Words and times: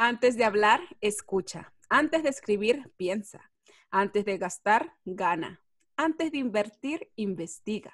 Antes 0.00 0.36
de 0.36 0.44
hablar, 0.44 0.80
escucha. 1.00 1.72
Antes 1.88 2.22
de 2.22 2.28
escribir, 2.28 2.88
piensa. 2.96 3.50
Antes 3.90 4.24
de 4.24 4.38
gastar, 4.38 4.92
gana. 5.04 5.60
Antes 5.96 6.30
de 6.30 6.38
invertir, 6.38 7.10
investiga. 7.16 7.92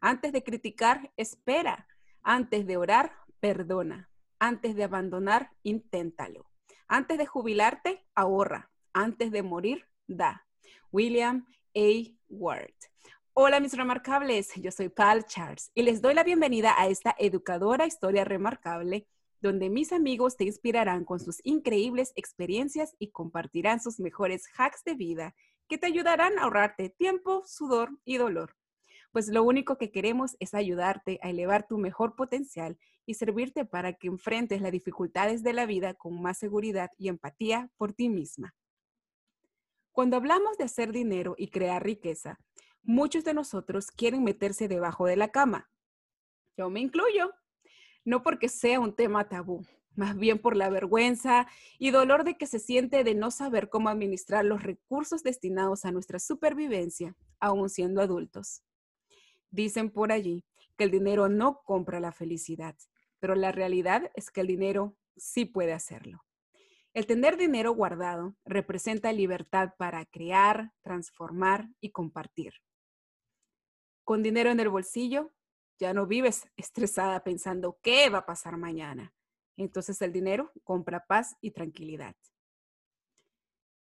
Antes 0.00 0.30
de 0.30 0.44
criticar, 0.44 1.12
espera. 1.16 1.88
Antes 2.22 2.68
de 2.68 2.76
orar, 2.76 3.16
perdona. 3.40 4.08
Antes 4.38 4.76
de 4.76 4.84
abandonar, 4.84 5.50
inténtalo. 5.64 6.48
Antes 6.86 7.18
de 7.18 7.26
jubilarte, 7.26 8.06
ahorra. 8.14 8.70
Antes 8.92 9.32
de 9.32 9.42
morir, 9.42 9.84
da. 10.06 10.46
William 10.92 11.44
A. 11.74 12.16
Ward. 12.28 12.76
Hola 13.32 13.58
mis 13.58 13.76
remarcables, 13.76 14.52
yo 14.54 14.70
soy 14.70 14.88
Pal 14.88 15.24
Charles 15.24 15.72
y 15.74 15.82
les 15.82 16.00
doy 16.00 16.14
la 16.14 16.22
bienvenida 16.22 16.76
a 16.78 16.86
esta 16.86 17.16
educadora 17.18 17.86
historia 17.86 18.24
remarcable 18.24 19.08
donde 19.40 19.70
mis 19.70 19.92
amigos 19.92 20.36
te 20.36 20.44
inspirarán 20.44 21.04
con 21.04 21.20
sus 21.20 21.40
increíbles 21.44 22.12
experiencias 22.14 22.94
y 22.98 23.10
compartirán 23.10 23.80
sus 23.80 23.98
mejores 23.98 24.44
hacks 24.56 24.84
de 24.84 24.94
vida 24.94 25.34
que 25.68 25.78
te 25.78 25.86
ayudarán 25.86 26.38
a 26.38 26.42
ahorrarte 26.42 26.90
tiempo, 26.90 27.42
sudor 27.46 27.90
y 28.04 28.16
dolor. 28.16 28.56
Pues 29.12 29.28
lo 29.28 29.42
único 29.42 29.78
que 29.78 29.90
queremos 29.90 30.36
es 30.38 30.54
ayudarte 30.54 31.18
a 31.22 31.30
elevar 31.30 31.66
tu 31.66 31.78
mejor 31.78 32.14
potencial 32.14 32.78
y 33.06 33.14
servirte 33.14 33.64
para 33.64 33.94
que 33.94 34.08
enfrentes 34.08 34.60
las 34.60 34.72
dificultades 34.72 35.42
de 35.42 35.52
la 35.52 35.66
vida 35.66 35.94
con 35.94 36.20
más 36.20 36.38
seguridad 36.38 36.90
y 36.96 37.08
empatía 37.08 37.70
por 37.76 37.92
ti 37.92 38.08
misma. 38.08 38.54
Cuando 39.92 40.16
hablamos 40.16 40.56
de 40.58 40.64
hacer 40.64 40.92
dinero 40.92 41.34
y 41.36 41.48
crear 41.48 41.82
riqueza, 41.82 42.38
muchos 42.82 43.24
de 43.24 43.34
nosotros 43.34 43.90
quieren 43.90 44.22
meterse 44.22 44.68
debajo 44.68 45.06
de 45.06 45.16
la 45.16 45.28
cama. 45.28 45.68
Yo 46.56 46.70
me 46.70 46.80
incluyo 46.80 47.32
no 48.04 48.22
porque 48.22 48.48
sea 48.48 48.80
un 48.80 48.94
tema 48.94 49.28
tabú, 49.28 49.64
más 49.94 50.16
bien 50.16 50.38
por 50.38 50.56
la 50.56 50.70
vergüenza 50.70 51.46
y 51.78 51.90
dolor 51.90 52.24
de 52.24 52.36
que 52.36 52.46
se 52.46 52.58
siente 52.58 53.04
de 53.04 53.14
no 53.14 53.30
saber 53.30 53.68
cómo 53.68 53.88
administrar 53.88 54.44
los 54.44 54.62
recursos 54.62 55.22
destinados 55.22 55.84
a 55.84 55.92
nuestra 55.92 56.18
supervivencia, 56.18 57.16
aún 57.38 57.68
siendo 57.68 58.00
adultos. 58.00 58.62
Dicen 59.50 59.90
por 59.90 60.12
allí 60.12 60.44
que 60.76 60.84
el 60.84 60.90
dinero 60.90 61.28
no 61.28 61.62
compra 61.64 62.00
la 62.00 62.12
felicidad, 62.12 62.76
pero 63.18 63.34
la 63.34 63.52
realidad 63.52 64.10
es 64.14 64.30
que 64.30 64.40
el 64.40 64.46
dinero 64.46 64.96
sí 65.16 65.44
puede 65.44 65.72
hacerlo. 65.72 66.24
El 66.92 67.06
tener 67.06 67.36
dinero 67.36 67.72
guardado 67.72 68.36
representa 68.44 69.12
libertad 69.12 69.74
para 69.78 70.06
crear, 70.06 70.72
transformar 70.82 71.68
y 71.80 71.90
compartir. 71.90 72.54
Con 74.02 74.22
dinero 74.22 74.50
en 74.50 74.58
el 74.58 74.70
bolsillo, 74.70 75.32
ya 75.80 75.94
no 75.94 76.06
vives 76.06 76.46
estresada 76.56 77.24
pensando 77.24 77.80
qué 77.82 78.10
va 78.10 78.18
a 78.18 78.26
pasar 78.26 78.58
mañana. 78.58 79.14
Entonces 79.56 80.00
el 80.02 80.12
dinero 80.12 80.52
compra 80.62 81.06
paz 81.06 81.36
y 81.40 81.52
tranquilidad. 81.52 82.14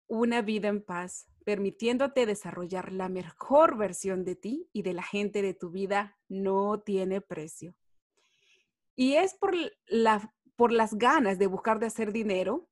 Una 0.06 0.42
vida 0.42 0.68
en 0.68 0.84
paz, 0.84 1.26
permitiéndote 1.44 2.26
desarrollar 2.26 2.92
la 2.92 3.08
mejor 3.08 3.76
versión 3.76 4.24
de 4.24 4.36
ti 4.36 4.68
y 4.72 4.82
de 4.82 4.92
la 4.92 5.02
gente 5.02 5.42
de 5.42 5.54
tu 5.54 5.70
vida, 5.70 6.18
no 6.28 6.80
tiene 6.80 7.20
precio. 7.22 7.74
Y 8.94 9.14
es 9.14 9.34
por, 9.34 9.54
la, 9.86 10.34
por 10.56 10.72
las 10.72 10.94
ganas 10.94 11.38
de 11.38 11.46
buscar 11.46 11.78
de 11.78 11.86
hacer 11.86 12.12
dinero 12.12 12.68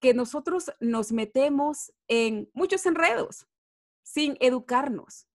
que 0.00 0.14
nosotros 0.14 0.72
nos 0.80 1.12
metemos 1.12 1.92
en 2.08 2.48
muchos 2.54 2.86
enredos 2.86 3.46
sin 4.02 4.36
educarnos. 4.40 5.26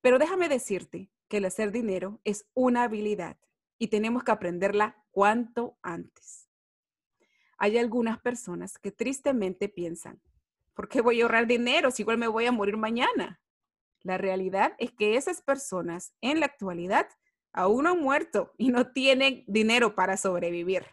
Pero 0.00 0.18
déjame 0.18 0.48
decirte 0.48 1.10
que 1.34 1.38
el 1.38 1.46
hacer 1.46 1.72
dinero 1.72 2.20
es 2.22 2.46
una 2.54 2.84
habilidad 2.84 3.36
y 3.76 3.88
tenemos 3.88 4.22
que 4.22 4.30
aprenderla 4.30 5.02
cuanto 5.10 5.76
antes. 5.82 6.48
Hay 7.58 7.76
algunas 7.76 8.20
personas 8.20 8.78
que 8.78 8.92
tristemente 8.92 9.68
piensan, 9.68 10.22
¿por 10.74 10.88
qué 10.88 11.00
voy 11.00 11.20
a 11.20 11.24
ahorrar 11.24 11.48
dinero 11.48 11.90
si 11.90 12.02
igual 12.02 12.18
me 12.18 12.28
voy 12.28 12.46
a 12.46 12.52
morir 12.52 12.76
mañana? 12.76 13.40
La 14.02 14.16
realidad 14.16 14.76
es 14.78 14.92
que 14.92 15.16
esas 15.16 15.42
personas 15.42 16.14
en 16.20 16.38
la 16.38 16.46
actualidad 16.46 17.08
aún 17.52 17.82
no 17.82 17.90
han 17.90 18.00
muerto 18.00 18.52
y 18.56 18.68
no 18.68 18.92
tienen 18.92 19.42
dinero 19.48 19.96
para 19.96 20.16
sobrevivir. 20.16 20.86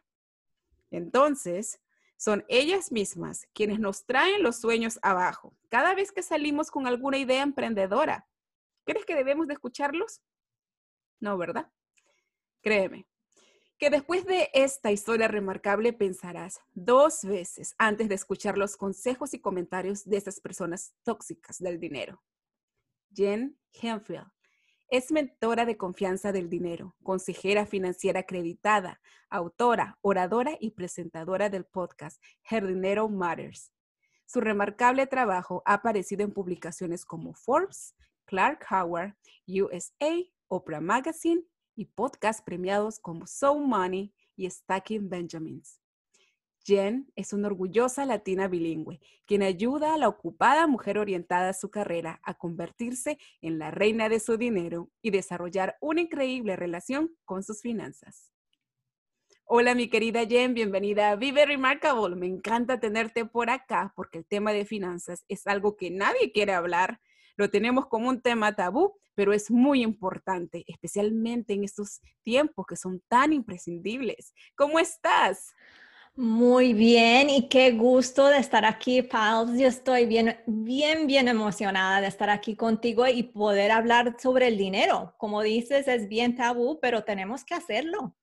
Entonces, 0.90 1.80
son 2.18 2.44
ellas 2.48 2.92
mismas 2.92 3.48
quienes 3.54 3.80
nos 3.80 4.08
traen 4.08 4.42
los 4.42 4.60
sueños 4.60 4.98
abajo 5.04 5.56
cada 5.70 5.94
vez 5.94 6.12
que 6.12 6.24
salimos 6.24 6.72
con 6.72 6.88
alguna 6.88 7.20
idea 7.20 7.44
emprendedora. 7.44 8.28
¿Crees 8.86 9.06
que 9.06 9.14
debemos 9.14 9.46
de 9.46 9.54
escucharlos? 9.54 10.20
No, 11.22 11.38
¿verdad? 11.38 11.72
Créeme, 12.62 13.08
que 13.78 13.90
después 13.90 14.26
de 14.26 14.50
esta 14.54 14.92
historia 14.92 15.28
remarcable 15.28 15.94
pensarás 15.94 16.60
dos 16.74 17.24
veces 17.24 17.74
antes 17.78 18.10
de 18.10 18.16
escuchar 18.16 18.58
los 18.58 18.76
consejos 18.76 19.34
y 19.34 19.40
comentarios 19.40 20.04
de 20.04 20.18
estas 20.18 20.40
personas 20.40 20.94
tóxicas 21.04 21.60
del 21.60 21.80
dinero. 21.80 22.22
Jen 23.14 23.58
Henfield 23.74 24.32
es 24.92 25.10
mentora 25.10 25.66
de 25.66 25.78
confianza 25.78 26.32
del 26.32 26.50
dinero, 26.50 26.98
consejera 27.02 27.66
financiera 27.66 28.20
acreditada, 28.20 29.00
autora, 29.30 29.98
oradora 30.02 30.58
y 30.60 30.72
presentadora 30.72 31.50
del 31.50 31.66
podcast 31.66 32.22
Her 32.50 32.68
Dinero 32.68 33.08
Matters. 33.08 33.72
Su 34.26 34.42
remarcable 34.42 35.08
trabajo 35.08 35.64
ha 35.66 35.76
aparecido 35.76 36.24
en 36.24 36.34
publicaciones 36.34 37.06
como 37.06 37.34
Forbes, 37.34 37.96
Clark 38.26 38.66
Howard, 38.70 39.16
USA, 39.48 40.24
Oprah 40.52 40.82
Magazine 40.82 41.44
y 41.76 41.86
podcasts 41.86 42.44
premiados 42.44 43.00
como 43.00 43.26
So 43.26 43.58
Money 43.58 44.14
y 44.36 44.50
Stacking 44.50 45.10
Benjamins. 45.10 45.80
Jen 46.66 47.10
es 47.16 47.32
una 47.32 47.48
orgullosa 47.48 48.06
latina 48.06 48.50
bilingüe, 48.50 49.00
quien 49.26 49.44
ayuda 49.44 49.94
a 49.94 49.98
la 49.98 50.10
ocupada 50.10 50.68
mujer 50.68 50.98
orientada 50.98 51.50
a 51.50 51.54
su 51.54 51.72
carrera 51.72 52.20
a 52.24 52.34
convertirse 52.34 53.18
en 53.42 53.60
la 53.60 53.72
reina 53.72 54.10
de 54.10 54.20
su 54.20 54.36
dinero 54.36 54.92
y 55.02 55.12
desarrollar 55.12 55.78
una 55.80 56.02
increíble 56.02 56.58
relación 56.58 57.16
con 57.24 57.44
sus 57.44 57.62
finanzas. 57.62 58.34
Hola 59.46 59.74
mi 59.74 59.90
querida 59.90 60.26
Jen, 60.28 60.54
bienvenida 60.54 61.12
a 61.12 61.16
Vive 61.16 61.46
Remarkable. 61.46 62.18
Me 62.18 62.28
encanta 62.28 62.78
tenerte 62.80 63.26
por 63.26 63.50
acá 63.50 63.94
porque 63.96 64.18
el 64.18 64.26
tema 64.26 64.52
de 64.52 64.66
finanzas 64.66 65.24
es 65.30 65.48
algo 65.48 65.78
que 65.78 65.92
nadie 65.92 66.34
quiere 66.34 66.52
hablar. 66.52 67.00
Lo 67.36 67.50
tenemos 67.50 67.88
como 67.88 68.10
un 68.10 68.22
tema 68.22 68.56
tabú, 68.56 68.94
pero 69.16 69.34
es 69.34 69.52
muy 69.52 69.82
importante, 69.82 70.64
especialmente 70.68 71.54
en 71.54 71.64
estos 71.64 72.02
tiempos 72.24 72.66
que 72.66 72.76
son 72.76 73.02
tan 73.08 73.34
imprescindibles. 73.34 74.34
¿Cómo 74.56 74.80
estás? 74.80 75.54
Muy 76.16 76.74
bien 76.74 77.30
y 77.30 77.48
qué 77.48 77.72
gusto 77.72 78.28
de 78.28 78.38
estar 78.38 78.66
aquí, 78.66 79.02
Pals. 79.02 79.58
Yo 79.58 79.68
estoy 79.68 80.06
bien, 80.06 80.38
bien, 80.46 81.08
bien 81.08 81.30
emocionada 81.30 82.02
de 82.02 82.08
estar 82.08 82.30
aquí 82.30 82.56
contigo 82.56 83.08
y 83.08 83.24
poder 83.24 83.72
hablar 83.72 84.18
sobre 84.20 84.48
el 84.48 84.58
dinero. 84.58 85.16
Como 85.18 85.42
dices, 85.42 85.88
es 85.88 86.10
bien 86.10 86.36
tabú, 86.36 86.80
pero 86.82 87.06
tenemos 87.06 87.46
que 87.46 87.54
hacerlo. 87.54 88.14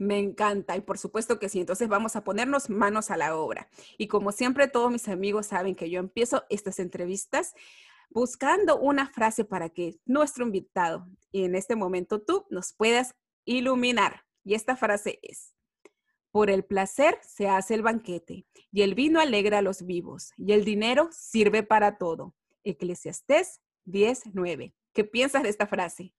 Me 0.00 0.18
encanta 0.18 0.76
y 0.76 0.80
por 0.80 0.98
supuesto 0.98 1.38
que 1.38 1.48
sí. 1.48 1.60
Entonces 1.60 1.86
vamos 1.86 2.16
a 2.16 2.24
ponernos 2.24 2.68
manos 2.68 3.10
a 3.10 3.16
la 3.16 3.36
obra. 3.36 3.68
Y 3.96 4.08
como 4.08 4.32
siempre, 4.32 4.66
todos 4.66 4.90
mis 4.90 5.06
amigos 5.08 5.46
saben 5.46 5.76
que 5.76 5.88
yo 5.88 6.00
empiezo 6.00 6.44
estas 6.48 6.80
entrevistas 6.80 7.54
buscando 8.10 8.78
una 8.78 9.08
frase 9.08 9.44
para 9.44 9.70
que 9.70 9.96
nuestro 10.04 10.44
invitado 10.44 11.06
y 11.32 11.44
en 11.44 11.54
este 11.54 11.76
momento 11.76 12.20
tú 12.20 12.44
nos 12.50 12.72
puedas 12.72 13.14
iluminar. 13.44 14.24
Y 14.44 14.54
esta 14.54 14.76
frase 14.76 15.18
es, 15.22 15.54
por 16.30 16.50
el 16.50 16.64
placer 16.64 17.18
se 17.22 17.48
hace 17.48 17.74
el 17.74 17.82
banquete, 17.82 18.46
y 18.72 18.82
el 18.82 18.94
vino 18.94 19.20
alegra 19.20 19.58
a 19.58 19.62
los 19.62 19.84
vivos, 19.84 20.32
y 20.36 20.52
el 20.52 20.64
dinero 20.64 21.08
sirve 21.12 21.62
para 21.62 21.98
todo. 21.98 22.34
Eclesiastés 22.64 23.60
10:9. 23.86 24.74
¿Qué 24.92 25.04
piensas 25.04 25.42
de 25.42 25.48
esta 25.48 25.66
frase? 25.66 26.14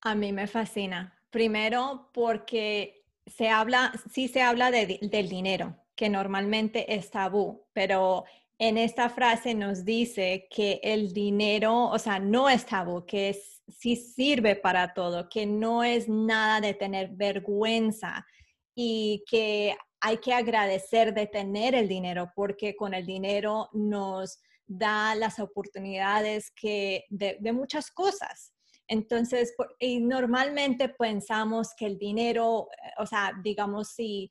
A 0.00 0.14
mí 0.14 0.32
me 0.32 0.46
fascina. 0.46 1.18
Primero, 1.30 2.10
porque 2.12 3.04
se 3.26 3.48
habla, 3.48 3.92
sí 4.10 4.28
se 4.28 4.42
habla 4.42 4.70
del 4.70 5.28
dinero, 5.28 5.76
que 5.94 6.08
normalmente 6.08 6.94
es 6.94 7.10
tabú, 7.10 7.66
pero 7.72 8.24
en 8.60 8.76
esta 8.76 9.08
frase 9.08 9.54
nos 9.54 9.86
dice 9.86 10.46
que 10.50 10.80
el 10.82 11.14
dinero, 11.14 11.86
o 11.86 11.98
sea, 11.98 12.18
no 12.18 12.46
es 12.46 12.66
tabú, 12.66 13.06
que 13.06 13.34
sí 13.66 13.96
sirve 13.96 14.54
para 14.54 14.92
todo, 14.92 15.30
que 15.30 15.46
no 15.46 15.82
es 15.82 16.10
nada 16.10 16.60
de 16.60 16.74
tener 16.74 17.08
vergüenza 17.08 18.26
y 18.74 19.24
que 19.26 19.74
hay 19.98 20.18
que 20.18 20.34
agradecer 20.34 21.14
de 21.14 21.26
tener 21.26 21.74
el 21.74 21.88
dinero 21.88 22.32
porque 22.36 22.76
con 22.76 22.92
el 22.92 23.06
dinero 23.06 23.70
nos 23.72 24.38
da 24.66 25.14
las 25.14 25.38
oportunidades 25.40 26.50
que 26.50 27.06
de, 27.08 27.38
muchas 27.54 27.90
cosas. 27.90 28.52
Entonces, 28.86 29.54
y 29.78 30.00
normalmente 30.00 30.90
pensamos 30.90 31.70
que 31.74 31.86
el 31.86 31.96
dinero, 31.96 32.68
o 32.98 33.06
sea, 33.06 33.32
digamos, 33.42 33.88
si 33.88 34.30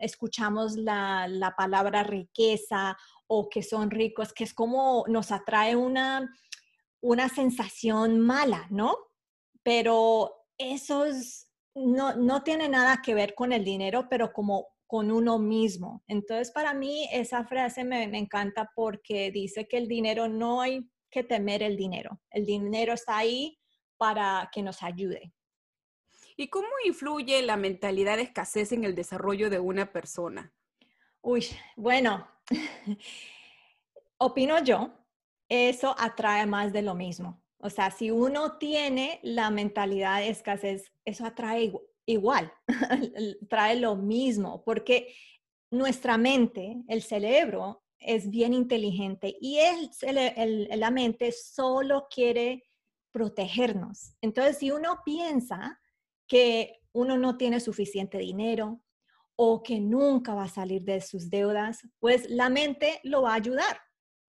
escuchamos 0.00 0.74
la, 0.76 1.28
la, 1.28 1.54
palabra 1.54 2.02
riqueza 2.02 2.96
o 3.32 3.48
que 3.48 3.62
son 3.62 3.92
ricos, 3.92 4.32
que 4.32 4.42
es 4.42 4.52
como 4.52 5.04
nos 5.06 5.30
atrae 5.30 5.76
una, 5.76 6.36
una 7.00 7.28
sensación 7.28 8.18
mala, 8.18 8.66
¿no? 8.70 8.96
Pero 9.62 10.46
esos 10.58 11.46
no, 11.76 12.16
no 12.16 12.42
tiene 12.42 12.68
nada 12.68 13.00
que 13.04 13.14
ver 13.14 13.36
con 13.36 13.52
el 13.52 13.64
dinero, 13.64 14.08
pero 14.10 14.32
como 14.32 14.66
con 14.88 15.12
uno 15.12 15.38
mismo. 15.38 16.02
Entonces, 16.08 16.50
para 16.50 16.74
mí 16.74 17.08
esa 17.12 17.44
frase 17.44 17.84
me, 17.84 18.02
encanta 18.18 18.72
porque 18.74 19.30
dice 19.30 19.68
que 19.68 19.76
el 19.76 19.86
dinero 19.86 20.26
no 20.26 20.60
hay 20.60 20.90
que 21.08 21.22
temer 21.22 21.62
el 21.62 21.76
dinero. 21.76 22.20
El 22.30 22.44
dinero 22.44 22.94
está 22.94 23.18
ahí 23.18 23.60
para 23.96 24.50
que 24.52 24.60
nos 24.60 24.82
ayude. 24.82 25.32
¿Y 26.36 26.48
cómo 26.48 26.66
influye 26.84 27.42
la 27.42 27.56
mentalidad 27.56 28.16
de 28.16 28.24
escasez 28.24 28.72
en 28.72 28.82
el 28.82 28.96
desarrollo 28.96 29.50
de 29.50 29.60
una 29.60 29.92
persona? 29.92 30.52
Uy, 31.22 31.46
bueno, 31.76 32.26
opino 34.18 34.62
yo, 34.62 34.92
eso 35.48 35.94
atrae 35.98 36.46
más 36.46 36.72
de 36.72 36.82
lo 36.82 36.94
mismo. 36.94 37.42
O 37.58 37.70
sea, 37.70 37.90
si 37.90 38.10
uno 38.10 38.58
tiene 38.58 39.20
la 39.22 39.50
mentalidad 39.50 40.20
de 40.20 40.30
escasez, 40.30 40.92
eso 41.04 41.26
atrae 41.26 41.72
igual, 42.06 42.52
trae 43.50 43.76
lo 43.76 43.96
mismo, 43.96 44.62
porque 44.64 45.14
nuestra 45.70 46.16
mente, 46.16 46.82
el 46.88 47.02
cerebro, 47.02 47.82
es 47.98 48.30
bien 48.30 48.54
inteligente 48.54 49.36
y 49.40 49.58
la 50.06 50.90
mente 50.90 51.32
solo 51.32 52.06
quiere 52.10 52.64
protegernos. 53.12 54.16
Entonces, 54.22 54.56
si 54.56 54.70
uno 54.70 55.00
piensa 55.04 55.78
que 56.26 56.80
uno 56.92 57.18
no 57.18 57.36
tiene 57.36 57.60
suficiente 57.60 58.18
dinero 58.18 58.80
o 59.42 59.62
que 59.62 59.80
nunca 59.80 60.34
va 60.34 60.44
a 60.44 60.48
salir 60.48 60.82
de 60.82 61.00
sus 61.00 61.30
deudas, 61.30 61.88
pues 61.98 62.28
la 62.28 62.50
mente 62.50 63.00
lo 63.04 63.22
va 63.22 63.30
a 63.30 63.36
ayudar 63.36 63.80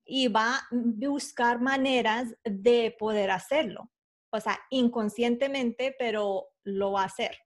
y 0.05 0.29
va 0.29 0.55
a 0.55 0.67
buscar 0.71 1.59
maneras 1.59 2.33
de 2.45 2.95
poder 2.97 3.29
hacerlo. 3.29 3.91
O 4.29 4.39
sea, 4.39 4.57
inconscientemente, 4.69 5.93
pero 5.99 6.47
lo 6.63 6.93
va 6.93 7.01
a 7.01 7.07
hacer. 7.07 7.37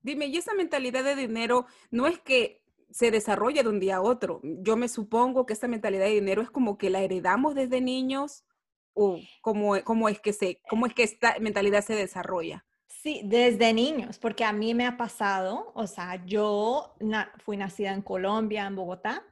Dime, 0.00 0.26
¿y 0.26 0.36
esa 0.36 0.54
mentalidad 0.54 1.02
de 1.02 1.16
dinero 1.16 1.66
no 1.90 2.06
es 2.06 2.20
que 2.20 2.62
se 2.88 3.10
desarrolla 3.10 3.64
de 3.64 3.70
un 3.70 3.80
día 3.80 3.96
a 3.96 4.02
otro? 4.02 4.40
Yo 4.44 4.76
me 4.76 4.86
supongo 4.86 5.46
que 5.46 5.54
esta 5.54 5.66
mentalidad 5.66 6.04
de 6.04 6.12
dinero 6.12 6.40
es 6.40 6.52
como 6.52 6.78
que 6.78 6.88
la 6.88 7.00
heredamos 7.00 7.56
desde 7.56 7.80
niños 7.80 8.44
o 8.92 9.18
cómo, 9.40 9.74
cómo 9.82 10.08
es 10.08 10.20
que 10.20 10.32
se, 10.32 10.60
cómo 10.70 10.86
es 10.86 10.94
que 10.94 11.02
esta 11.02 11.36
mentalidad 11.40 11.82
se 11.82 11.96
desarrolla. 11.96 12.64
Sí, 13.04 13.20
desde 13.22 13.74
niños, 13.74 14.18
porque 14.18 14.44
a 14.44 14.52
mí 14.54 14.72
me 14.72 14.86
ha 14.86 14.96
pasado, 14.96 15.72
o 15.74 15.86
sea, 15.86 16.24
yo 16.24 16.94
fui 17.44 17.58
nacida 17.58 17.92
en 17.92 18.00
Colombia, 18.00 18.64
en 18.64 18.76
Bogotá, 18.76 19.22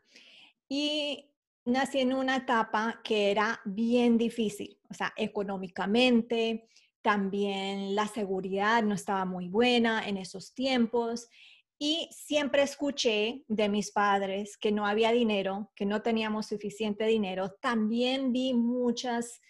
y 0.68 1.30
nací 1.64 2.00
en 2.00 2.12
una 2.12 2.36
etapa 2.36 3.00
que 3.02 3.30
era 3.30 3.62
bien 3.64 4.18
difícil, 4.18 4.78
o 4.90 4.92
sea, 4.92 5.14
económicamente, 5.16 6.68
también 7.00 7.94
la 7.94 8.06
seguridad 8.08 8.82
no 8.82 8.94
estaba 8.94 9.24
muy 9.24 9.48
buena 9.48 10.06
en 10.06 10.18
esos 10.18 10.52
tiempos 10.52 11.30
y 11.78 12.10
siempre 12.12 12.60
escuché 12.60 13.42
de 13.48 13.70
mis 13.70 13.90
padres 13.90 14.58
que 14.58 14.70
no 14.70 14.86
había 14.86 15.12
dinero, 15.12 15.72
que 15.74 15.86
no 15.86 16.02
teníamos 16.02 16.44
suficiente 16.44 17.06
dinero. 17.06 17.54
También 17.58 18.32
vi 18.32 18.52
muchas, 18.52 19.40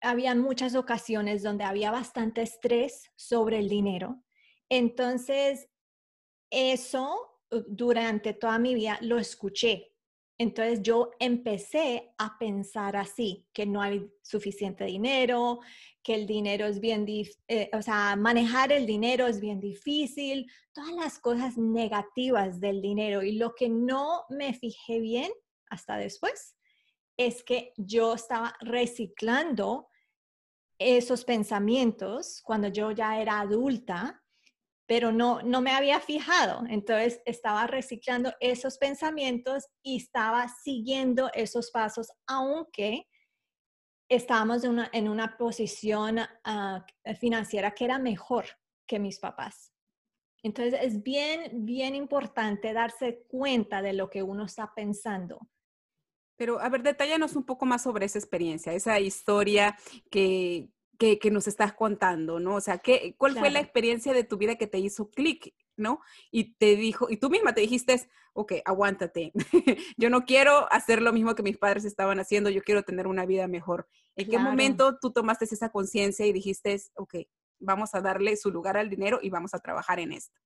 habían 0.00 0.40
muchas 0.40 0.74
ocasiones 0.74 1.42
donde 1.42 1.64
había 1.64 1.90
bastante 1.90 2.42
estrés 2.42 3.10
sobre 3.16 3.58
el 3.58 3.68
dinero. 3.68 4.22
Entonces, 4.68 5.68
eso 6.50 7.38
uh, 7.50 7.62
durante 7.66 8.32
toda 8.32 8.58
mi 8.58 8.74
vida 8.74 8.98
lo 9.02 9.18
escuché 9.18 9.90
entonces 10.40 10.80
yo 10.80 11.10
empecé 11.18 12.14
a 12.16 12.38
pensar 12.38 12.96
así, 12.96 13.46
que 13.52 13.66
no 13.66 13.82
hay 13.82 14.10
suficiente 14.22 14.86
dinero, 14.86 15.60
que 16.02 16.14
el 16.14 16.26
dinero 16.26 16.64
es 16.64 16.80
bien, 16.80 17.04
eh, 17.06 17.68
o 17.74 17.82
sea, 17.82 18.16
manejar 18.16 18.72
el 18.72 18.86
dinero 18.86 19.26
es 19.26 19.38
bien 19.38 19.60
difícil, 19.60 20.50
todas 20.72 20.92
las 20.92 21.18
cosas 21.18 21.58
negativas 21.58 22.58
del 22.58 22.80
dinero. 22.80 23.22
Y 23.22 23.32
lo 23.32 23.54
que 23.54 23.68
no 23.68 24.24
me 24.30 24.54
fijé 24.54 24.98
bien 25.00 25.30
hasta 25.68 25.98
después 25.98 26.56
es 27.18 27.44
que 27.44 27.74
yo 27.76 28.14
estaba 28.14 28.56
reciclando 28.60 29.89
esos 30.80 31.24
pensamientos 31.24 32.40
cuando 32.42 32.66
yo 32.68 32.90
ya 32.90 33.20
era 33.20 33.38
adulta 33.40 34.20
pero 34.90 35.12
no, 35.12 35.40
no 35.42 35.60
me 35.60 35.70
había 35.70 36.00
fijado. 36.00 36.64
Entonces 36.68 37.22
estaba 37.24 37.68
reciclando 37.68 38.34
esos 38.40 38.76
pensamientos 38.76 39.68
y 39.84 39.98
estaba 39.98 40.48
siguiendo 40.48 41.30
esos 41.32 41.70
pasos, 41.70 42.10
aunque 42.26 43.06
estábamos 44.08 44.64
en 44.64 44.70
una, 44.70 44.90
en 44.92 45.08
una 45.08 45.36
posición 45.38 46.18
ah, 46.42 46.84
financiera 47.20 47.70
que 47.70 47.84
era 47.84 48.00
mejor 48.00 48.46
que 48.84 48.98
mis 48.98 49.20
papás. 49.20 49.72
Entonces 50.42 50.80
es 50.82 51.00
bien, 51.04 51.64
bien 51.64 51.94
importante 51.94 52.72
darse 52.72 53.22
cuenta 53.28 53.82
de 53.82 53.92
lo 53.92 54.10
que 54.10 54.24
uno 54.24 54.46
está 54.46 54.72
pensando. 54.74 55.38
Pero, 56.40 56.58
a 56.58 56.70
ver, 56.70 56.82
detállanos 56.82 57.36
un 57.36 57.44
poco 57.44 57.66
más 57.66 57.82
sobre 57.82 58.06
esa 58.06 58.18
experiencia, 58.18 58.72
esa 58.72 58.98
historia 58.98 59.76
que, 60.10 60.70
que, 60.98 61.30
nos 61.30 61.46
estás 61.46 61.74
contando, 61.74 62.40
¿no? 62.40 62.54
O 62.54 62.62
sea, 62.62 62.78
¿qué, 62.78 63.14
¿cuál 63.18 63.38
fue 63.38 63.50
la 63.50 63.60
experiencia 63.60 64.14
de 64.14 64.24
tu 64.24 64.38
vida 64.38 64.56
que 64.56 64.66
te 64.66 64.78
hizo 64.78 65.10
clic, 65.10 65.54
¿no? 65.76 66.00
Y 66.30 66.54
te 66.54 66.76
dijo, 66.76 67.08
y 67.10 67.18
tú 67.18 67.28
misma 67.28 67.52
te 67.52 67.60
dijiste, 67.60 68.08
ok, 68.32 68.54
aguántate, 68.64 69.32
yo 69.98 70.08
no 70.08 70.24
quiero 70.24 70.66
hacer 70.72 71.02
lo 71.02 71.12
mismo 71.12 71.34
que 71.34 71.42
mis 71.42 71.58
padres 71.58 71.84
estaban 71.84 72.18
haciendo, 72.20 72.48
yo 72.48 72.62
quiero 72.62 72.84
tener 72.84 73.06
una 73.06 73.26
vida 73.26 73.46
mejor. 73.46 73.86
¿En 74.16 74.30
qué 74.30 74.38
momento 74.38 74.98
tú 74.98 75.12
tomaste 75.12 75.44
esa 75.44 75.68
conciencia 75.68 76.24
y 76.24 76.32
dijiste, 76.32 76.80
ok, 76.94 77.16
vamos 77.58 77.94
a 77.94 78.00
darle 78.00 78.34
su 78.38 78.50
lugar 78.50 78.78
al 78.78 78.88
dinero 78.88 79.18
y 79.20 79.28
vamos 79.28 79.52
a 79.52 79.58
trabajar 79.58 80.00
en 80.00 80.12
esto? 80.12 80.40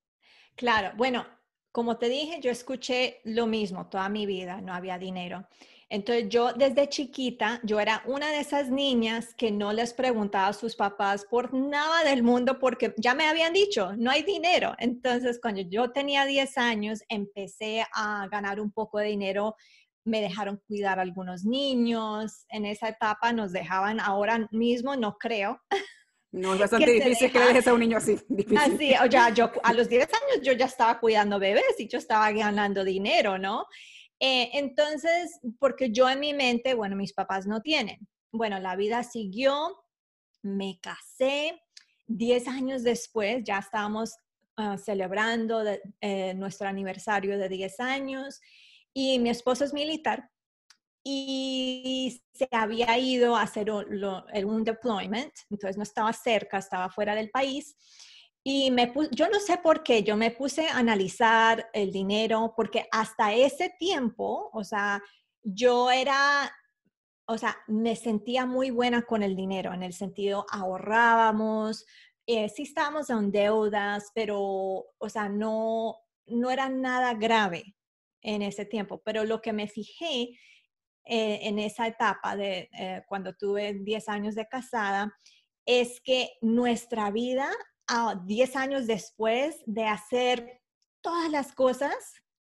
Claro, 0.57 0.91
bueno, 0.97 1.25
como 1.71 1.97
te 1.97 2.07
dije, 2.07 2.39
yo 2.41 2.51
escuché 2.51 3.21
lo 3.25 3.47
mismo 3.47 3.87
toda 3.87 4.07
mi 4.07 4.25
vida, 4.25 4.59
no 4.59 4.73
había 4.73 4.97
dinero. 4.97 5.45
Entonces 5.89 6.29
yo 6.29 6.51
desde 6.53 6.89
chiquita, 6.89 7.59
yo 7.63 7.79
era 7.79 8.01
una 8.05 8.31
de 8.31 8.39
esas 8.39 8.69
niñas 8.71 9.35
que 9.35 9.51
no 9.51 9.71
les 9.71 9.93
preguntaba 9.93 10.47
a 10.47 10.53
sus 10.53 10.75
papás 10.75 11.25
por 11.29 11.53
nada 11.53 12.03
del 12.03 12.23
mundo 12.23 12.57
porque 12.59 12.95
ya 12.97 13.13
me 13.13 13.27
habían 13.27 13.53
dicho, 13.53 13.93
no 13.95 14.09
hay 14.09 14.23
dinero. 14.23 14.73
Entonces 14.79 15.39
cuando 15.39 15.61
yo 15.61 15.91
tenía 15.91 16.25
10 16.25 16.57
años, 16.57 17.03
empecé 17.07 17.85
a 17.93 18.27
ganar 18.31 18.59
un 18.59 18.71
poco 18.71 18.97
de 18.97 19.07
dinero. 19.07 19.55
Me 20.03 20.21
dejaron 20.21 20.61
cuidar 20.67 20.97
a 20.97 21.03
algunos 21.03 21.45
niños. 21.45 22.45
En 22.49 22.65
esa 22.65 22.89
etapa 22.89 23.31
nos 23.31 23.51
dejaban, 23.51 23.99
ahora 23.99 24.47
mismo 24.51 24.95
no 24.95 25.17
creo. 25.17 25.61
No, 26.31 26.53
es 26.53 26.59
bastante 26.59 26.91
difícil 26.91 27.31
que 27.31 27.39
le 27.39 27.45
dejes 27.45 27.65
a 27.65 27.73
un 27.73 27.79
niño 27.79 27.97
así. 27.97 28.19
Así, 28.57 28.93
o 29.01 29.05
ya, 29.05 29.29
yo 29.29 29.49
a 29.63 29.71
los 29.71 29.87
10 29.87 30.03
años 30.03 30.41
yo 30.43 30.51
ya 30.51 30.65
estaba 30.65 30.99
cuidando 30.99 31.39
bebés 31.39 31.79
y 31.79 31.87
yo 31.87 31.97
estaba 31.97 32.29
ganando 32.33 32.83
dinero, 32.83 33.37
¿no? 33.37 33.67
Eh, 34.19 34.51
entonces, 34.53 35.39
porque 35.59 35.91
yo 35.91 36.09
en 36.09 36.19
mi 36.19 36.33
mente, 36.33 36.73
bueno, 36.73 36.95
mis 36.95 37.13
papás 37.13 37.47
no 37.47 37.61
tienen. 37.61 38.07
Bueno, 38.31 38.59
la 38.59 38.75
vida 38.75 39.03
siguió, 39.03 39.75
me 40.41 40.79
casé, 40.81 41.61
10 42.07 42.47
años 42.47 42.83
después 42.83 43.43
ya 43.43 43.59
estábamos 43.59 44.15
ah, 44.57 44.77
celebrando 44.77 45.63
eh, 46.01 46.33
nuestro 46.35 46.67
aniversario 46.67 47.37
de 47.37 47.49
10 47.49 47.79
años 47.79 48.39
y 48.93 49.19
mi 49.19 49.29
esposo 49.29 49.65
es 49.65 49.73
militar 49.73 50.29
y 51.03 52.21
se 52.33 52.47
había 52.51 52.97
ido 52.97 53.35
a 53.35 53.43
hacer 53.43 53.69
un 53.69 54.63
deployment, 54.63 55.33
entonces 55.51 55.77
no 55.77 55.83
estaba 55.83 56.11
cerca, 56.13 56.57
estaba 56.57 56.89
fuera 56.89 57.13
del 57.13 57.29
país 57.29 57.75
y 58.47 58.69
me 58.69 58.93
yo 59.11 59.27
no 59.27 59.39
sé 59.39 59.57
por 59.57 59.81
qué, 59.81 60.03
yo 60.03 60.15
me 60.15 60.29
puse 60.29 60.67
a 60.67 60.77
analizar 60.77 61.67
el 61.73 61.91
dinero, 61.91 62.53
porque 62.55 62.85
hasta 62.91 63.33
ese 63.33 63.73
tiempo, 63.79 64.51
o 64.53 64.63
sea, 64.63 65.01
yo 65.41 65.89
era, 65.89 66.55
o 67.25 67.39
sea, 67.39 67.57
me 67.67 67.95
sentía 67.95 68.45
muy 68.45 68.69
buena 68.69 69.01
con 69.01 69.23
el 69.23 69.35
dinero, 69.35 69.73
en 69.73 69.81
el 69.81 69.93
sentido 69.93 70.45
ahorrábamos, 70.51 71.87
eh, 72.27 72.47
sí 72.49 72.63
estábamos 72.63 73.09
en 73.09 73.31
deudas, 73.31 74.11
pero, 74.13 74.39
o 74.39 75.09
sea, 75.09 75.27
no, 75.27 75.97
no 76.27 76.51
era 76.51 76.69
nada 76.69 77.15
grave 77.15 77.75
en 78.21 78.43
ese 78.43 78.65
tiempo. 78.65 79.01
Pero 79.03 79.23
lo 79.23 79.41
que 79.41 79.53
me 79.53 79.67
fijé 79.67 80.29
eh, 81.03 81.39
en 81.41 81.57
esa 81.57 81.87
etapa 81.87 82.35
de 82.35 82.69
eh, 82.77 83.01
cuando 83.07 83.33
tuve 83.33 83.73
10 83.73 84.07
años 84.07 84.35
de 84.35 84.47
casada 84.47 85.11
es 85.65 85.99
que 86.01 86.33
nuestra 86.41 87.09
vida 87.09 87.49
a 87.87 88.21
10 88.25 88.55
años 88.55 88.87
después 88.87 89.57
de 89.65 89.85
hacer 89.85 90.61
todas 91.01 91.29
las 91.31 91.53
cosas 91.53 91.95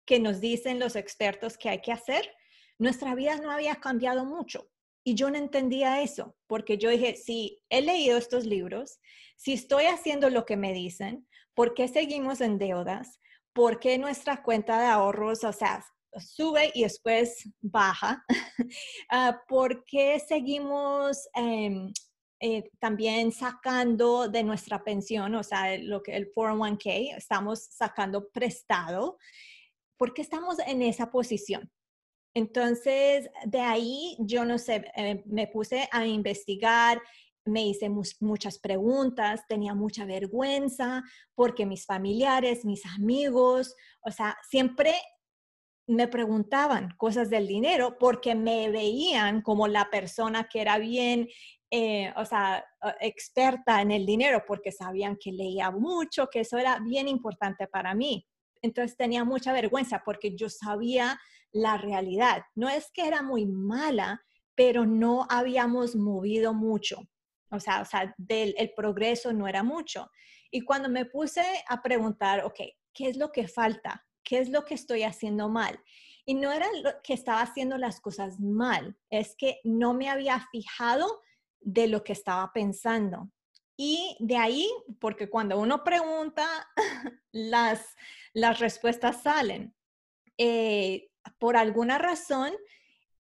que 0.05 0.21
nos 0.21 0.41
dicen 0.41 0.79
los 0.79 0.97
expertos 0.97 1.57
que 1.57 1.69
hay 1.69 1.81
que 1.81 1.93
hacer, 1.93 2.29
nuestra 2.79 3.15
vida 3.15 3.37
no 3.37 3.51
había 3.51 3.77
cambiado 3.77 4.25
mucho. 4.25 4.69
Y 5.05 5.15
yo 5.15 5.31
no 5.31 5.39
entendía 5.39 6.03
eso, 6.03 6.37
porque 6.47 6.79
yo 6.79 6.91
dije, 6.91 7.17
si 7.17 7.61
he 7.71 7.83
leído 7.83 8.17
estos 8.17 8.47
libros, 8.47 9.01
si 9.37 9.53
estoy 9.53 9.87
haciendo 9.87 10.31
lo 10.31 10.45
que 10.45 10.57
me 10.57 10.73
dicen, 10.73 11.27
¿por 11.55 11.75
qué 11.75 11.89
seguimos 11.89 12.41
en 12.41 12.59
deudas? 12.59 13.19
¿Por 13.53 13.81
qué 13.81 13.99
nuestra 13.99 14.43
cuenta 14.43 14.81
de 14.81 14.87
ahorros, 14.87 15.43
o 15.45 15.53
sea, 15.53 15.85
sube 16.19 16.71
y 16.75 16.83
después 16.85 17.49
baja? 17.61 18.25
Ah, 19.11 19.43
¿Por 19.49 19.85
qué 19.85 20.21
seguimos 20.21 21.29
em, 21.35 21.93
eh, 22.45 22.69
también 22.81 23.31
sacando 23.31 24.27
de 24.27 24.43
nuestra 24.43 24.83
pensión, 24.83 25.33
o 25.37 25.45
sea, 25.45 25.79
lo 25.79 26.03
que 26.03 26.17
el 26.17 26.33
401k, 26.35 27.17
estamos 27.17 27.67
sacando 27.71 28.31
prestado, 28.31 29.17
porque 29.97 30.23
estamos 30.23 30.59
en 30.67 30.83
esa 30.83 31.13
posición. 31.13 31.71
Entonces, 32.35 33.31
de 33.45 33.61
ahí 33.61 34.17
yo 34.19 34.45
no 34.45 34.59
sé, 34.59 34.91
eh, 34.97 35.23
me 35.25 35.47
puse 35.47 35.89
a 35.93 36.05
investigar, 36.05 37.01
me 37.45 37.65
hice 37.65 37.89
muchas 38.19 38.59
preguntas, 38.59 39.43
tenía 39.47 39.75
mucha 39.75 40.05
vergüenza 40.05 41.05
porque 41.37 41.65
mis 41.65 41.87
familiares, 41.87 42.65
mis 42.65 42.85
amigos, 42.87 43.77
o 44.01 44.11
sea, 44.11 44.37
siempre 44.51 44.95
me 45.87 46.09
preguntaban 46.09 46.93
cosas 46.97 47.31
del 47.31 47.47
dinero 47.47 47.99
porque 48.01 48.35
me 48.35 48.69
veían 48.69 49.43
como 49.43 49.69
la 49.69 49.91
persona 49.91 50.49
que 50.49 50.61
era 50.61 50.79
bien 50.79 51.29
eh, 51.75 52.13
o 52.17 52.27
sea, 52.27 52.63
experta 53.01 53.81
en 53.81 53.93
el 53.93 54.05
dinero 54.05 54.45
porque 54.47 54.71
sabían 54.71 55.17
que 55.17 55.33
leía 55.33 55.71
mucho, 55.71 56.29
que 56.31 56.41
eso 56.41 56.59
era 56.59 56.79
bien 56.81 57.09
importante 57.09 57.67
para 57.67 57.95
mí. 57.95 58.29
Entonces 58.61 58.95
tenía 58.95 59.25
mucha 59.25 59.55
vergüenza 59.55 60.03
porque 60.05 60.37
yo 60.37 60.51
sabía 60.51 61.19
la 61.51 61.79
realidad. 61.79 62.43
No 62.55 62.69
es 62.69 62.91
que 62.93 63.09
era 63.09 63.23
muy 63.23 63.47
mala, 63.47 64.23
pero 64.55 64.85
no 64.85 65.27
habíamos 65.31 65.97
movido 65.97 66.53
mucho. 66.53 67.01
O 67.51 67.59
sea, 67.59 67.81
o 67.81 67.87
sea 67.87 68.15
del, 68.19 68.55
el 68.59 68.75
progreso 68.77 69.33
no 69.33 69.49
era 69.49 69.63
mucho. 69.63 70.11
Y 70.51 70.61
cuando 70.61 70.91
me 70.91 71.07
puse 71.07 71.43
a 71.71 71.81
preguntar, 71.81 72.45
ok, 72.45 72.61
¿qué 72.93 73.09
es 73.09 73.17
lo 73.17 73.33
que 73.33 73.49
falta? 73.49 74.07
¿Qué 74.23 74.41
es 74.41 74.51
lo 74.51 74.67
que 74.67 74.75
estoy 74.75 75.05
haciendo 75.05 75.49
mal? 75.49 75.81
Y 76.27 76.35
no 76.35 76.53
era 76.53 76.67
que 77.03 77.15
estaba 77.15 77.41
haciendo 77.41 77.79
las 77.79 77.99
cosas 77.99 78.39
mal, 78.41 78.95
es 79.09 79.35
que 79.39 79.59
no 79.65 79.95
me 79.95 80.11
había 80.11 80.39
fijado 80.53 81.23
de 81.63 81.87
lo 81.87 82.05
que 82.05 82.13
estaba 82.13 82.53
pensando. 82.53 83.31
Y 83.77 84.17
de 84.21 84.37
ahí, 84.37 84.69
porque 85.01 85.29
cuando 85.29 85.59
uno 85.59 85.83
pregunta, 85.83 86.47
las, 87.33 87.97
las 88.33 88.61
respuestas 88.61 89.23
salen. 89.23 89.75
Eh, 90.39 91.09
por 91.39 91.57
alguna 91.57 91.99
razón, 91.99 92.53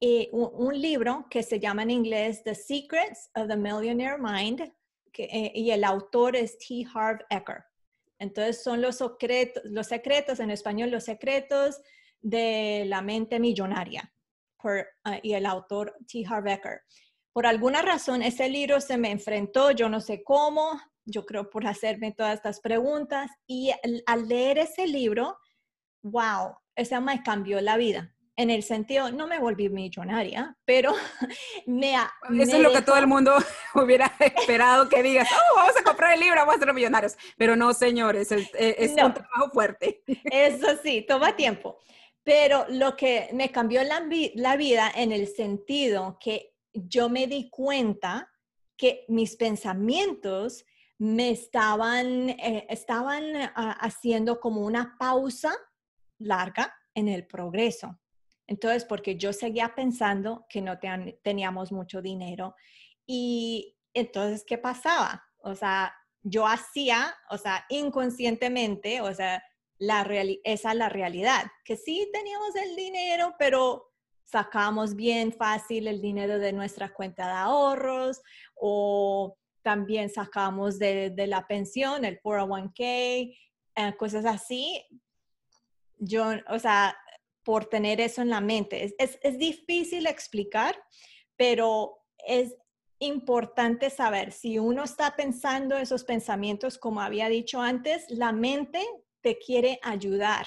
eh, 0.00 0.28
un, 0.32 0.80
libro 0.80 1.26
que 1.30 1.42
se 1.42 1.60
llama 1.60 1.84
en 1.84 1.90
inglés 1.90 2.42
The 2.42 2.54
Secrets 2.54 3.30
of 3.36 3.46
the 3.46 3.56
Millionaire 3.56 4.18
Mind, 4.18 4.72
eh, 5.16 5.52
y 5.54 5.70
el 5.70 5.84
autor 5.84 6.34
es 6.34 6.58
T. 6.58 6.84
Harv 6.92 7.24
Eker. 7.30 7.64
Entonces 8.18 8.62
son 8.62 8.80
los 8.80 8.96
secretos, 8.96 9.62
los 9.64 9.86
secretos, 9.86 10.40
en 10.40 10.50
español, 10.50 10.90
los 10.90 11.04
secretos 11.04 11.80
de 12.20 12.84
la 12.86 13.02
mente 13.02 13.38
millonaria, 13.38 14.12
ah, 15.04 15.20
y 15.22 15.34
el 15.34 15.46
autor 15.46 15.96
T. 16.10 16.24
Harv 16.28 16.48
Eker. 16.48 16.82
Por 17.32 17.46
alguna 17.46 17.80
razón, 17.80 18.22
ese 18.22 18.48
libro 18.48 18.80
se 18.80 18.98
me 18.98 19.10
enfrentó, 19.10 19.70
yo 19.70 19.88
no 19.88 20.00
sé 20.00 20.22
cómo, 20.22 20.80
yo 21.04 21.24
creo 21.24 21.48
por 21.48 21.66
hacerme 21.66 22.12
todas 22.12 22.34
estas 22.34 22.60
preguntas. 22.60 23.30
Y 23.46 23.72
al, 24.06 24.28
leer 24.28 24.58
ese 24.58 24.86
libro, 24.86 25.38
wow, 26.02 26.54
esa 26.76 27.00
me 27.00 27.22
cambió 27.22 27.60
la 27.60 27.76
vida. 27.76 28.14
En 28.36 28.50
el 28.50 28.62
sentido, 28.62 29.10
no 29.12 29.26
me 29.26 29.38
volví 29.38 29.68
millonaria, 29.68 30.56
pero 30.64 30.94
me... 31.66 31.94
Eso 32.38 32.56
es 32.56 32.62
lo 32.62 32.72
que 32.72 32.82
todo 32.82 32.96
el 32.96 33.06
mundo 33.06 33.34
hubiera 33.74 34.12
esperado 34.20 34.88
que 34.88 35.02
digas, 35.02 35.28
oh, 35.32 35.56
vamos 35.56 35.76
a 35.76 35.82
comprar 35.82 36.14
el 36.14 36.20
libro, 36.20 36.36
vamos 36.36 36.56
a 36.56 36.58
ser 36.58 36.74
millonarios. 36.74 37.16
Pero 37.36 37.56
no, 37.56 37.72
señores, 37.72 38.32
es, 38.32 38.50
es 38.54 38.90
un 38.90 39.14
trabajo 39.14 39.50
fuerte. 39.52 40.02
Eso 40.24 40.68
sí, 40.82 41.04
toma 41.06 41.36
tiempo. 41.36 41.78
Pero 42.24 42.66
lo 42.68 42.96
que 42.96 43.28
me 43.32 43.50
cambió 43.50 43.82
la, 43.82 44.02
la 44.34 44.56
vida 44.56 44.90
en 44.94 45.12
el 45.12 45.26
sentido 45.26 46.18
que 46.20 46.51
yo 46.72 47.08
me 47.08 47.26
di 47.26 47.50
cuenta 47.50 48.30
que 48.76 49.04
mis 49.08 49.36
pensamientos 49.36 50.64
me 50.98 51.30
estaban, 51.30 52.30
eh, 52.30 52.66
estaban 52.68 53.24
ah, 53.36 53.76
haciendo 53.80 54.40
como 54.40 54.62
una 54.62 54.96
pausa 54.98 55.52
larga 56.18 56.74
en 56.94 57.08
el 57.08 57.26
progreso. 57.26 57.98
Entonces, 58.46 58.84
porque 58.84 59.16
yo 59.16 59.32
seguía 59.32 59.74
pensando 59.74 60.46
que 60.48 60.60
no 60.60 60.78
teníamos 61.22 61.72
mucho 61.72 62.02
dinero 62.02 62.54
y 63.06 63.76
entonces, 63.94 64.44
¿qué 64.46 64.58
pasaba? 64.58 65.24
O 65.38 65.54
sea, 65.54 65.94
yo 66.22 66.46
hacía, 66.46 67.14
o 67.30 67.38
sea, 67.38 67.64
inconscientemente, 67.68 69.00
o 69.00 69.12
sea, 69.14 69.42
la 69.78 70.02
esa 70.44 70.70
es 70.70 70.76
la 70.76 70.88
realidad, 70.88 71.44
que 71.64 71.76
sí 71.76 72.08
teníamos 72.12 72.54
el 72.54 72.76
dinero, 72.76 73.34
pero 73.38 73.91
sacamos 74.24 74.94
bien 74.94 75.32
fácil 75.32 75.88
el 75.88 76.00
dinero 76.00 76.38
de 76.38 76.52
nuestra 76.52 76.92
cuenta 76.92 77.26
de 77.26 77.32
ahorros 77.32 78.22
o 78.54 79.36
también 79.62 80.10
sacamos 80.10 80.78
de, 80.78 81.14
la 81.28 81.46
pensión, 81.46 82.04
el 82.04 82.20
401k, 82.20 83.36
eh, 83.76 83.96
cosas 83.96 84.24
así. 84.24 84.84
Yo, 85.98 86.32
o 86.48 86.58
sea, 86.58 86.96
por 87.44 87.66
tener 87.66 88.00
eso 88.00 88.22
en 88.22 88.30
la 88.30 88.40
mente. 88.40 88.94
Es, 88.98 89.18
es 89.22 89.38
difícil 89.38 90.06
explicar, 90.06 90.76
pero 91.36 91.98
es 92.26 92.56
importante 92.98 93.90
saber 93.90 94.32
si 94.32 94.58
uno 94.58 94.84
está 94.84 95.16
pensando 95.16 95.76
esos 95.76 96.04
pensamientos, 96.04 96.78
como 96.78 97.00
había 97.00 97.28
dicho 97.28 97.60
antes, 97.60 98.04
la 98.08 98.32
mente 98.32 98.84
te 99.20 99.38
quiere 99.38 99.78
ayudar 99.82 100.46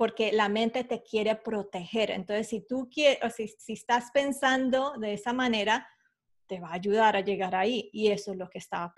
porque 0.00 0.32
la 0.32 0.48
mente 0.48 0.82
te 0.84 1.02
quiere 1.02 1.36
proteger. 1.36 2.10
Entonces, 2.10 2.48
si 2.48 2.66
tú 2.66 2.88
quieres, 2.90 3.18
o 3.22 3.28
si, 3.28 3.48
si 3.48 3.74
estás 3.74 4.10
pensando 4.14 4.94
de 4.98 5.12
esa 5.12 5.34
manera, 5.34 5.86
te 6.46 6.58
va 6.58 6.70
a 6.70 6.76
ayudar 6.76 7.16
a 7.16 7.20
llegar 7.20 7.54
ahí. 7.54 7.90
Y 7.92 8.08
eso 8.08 8.32
es 8.32 8.38
lo 8.38 8.48
que 8.48 8.56
estaba 8.56 8.94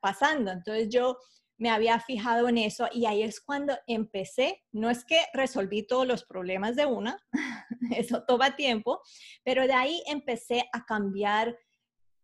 pasando. 0.00 0.50
Entonces, 0.50 0.88
yo 0.88 1.18
me 1.58 1.68
había 1.68 2.00
fijado 2.00 2.48
en 2.48 2.56
eso 2.56 2.88
y 2.90 3.04
ahí 3.04 3.22
es 3.22 3.42
cuando 3.42 3.76
empecé, 3.86 4.64
no 4.72 4.88
es 4.88 5.04
que 5.04 5.18
resolví 5.34 5.86
todos 5.86 6.06
los 6.06 6.24
problemas 6.24 6.74
de 6.74 6.86
una, 6.86 7.22
eso 7.94 8.24
toma 8.24 8.56
tiempo, 8.56 9.02
pero 9.44 9.66
de 9.66 9.74
ahí 9.74 10.02
empecé 10.06 10.64
a 10.72 10.86
cambiar 10.86 11.54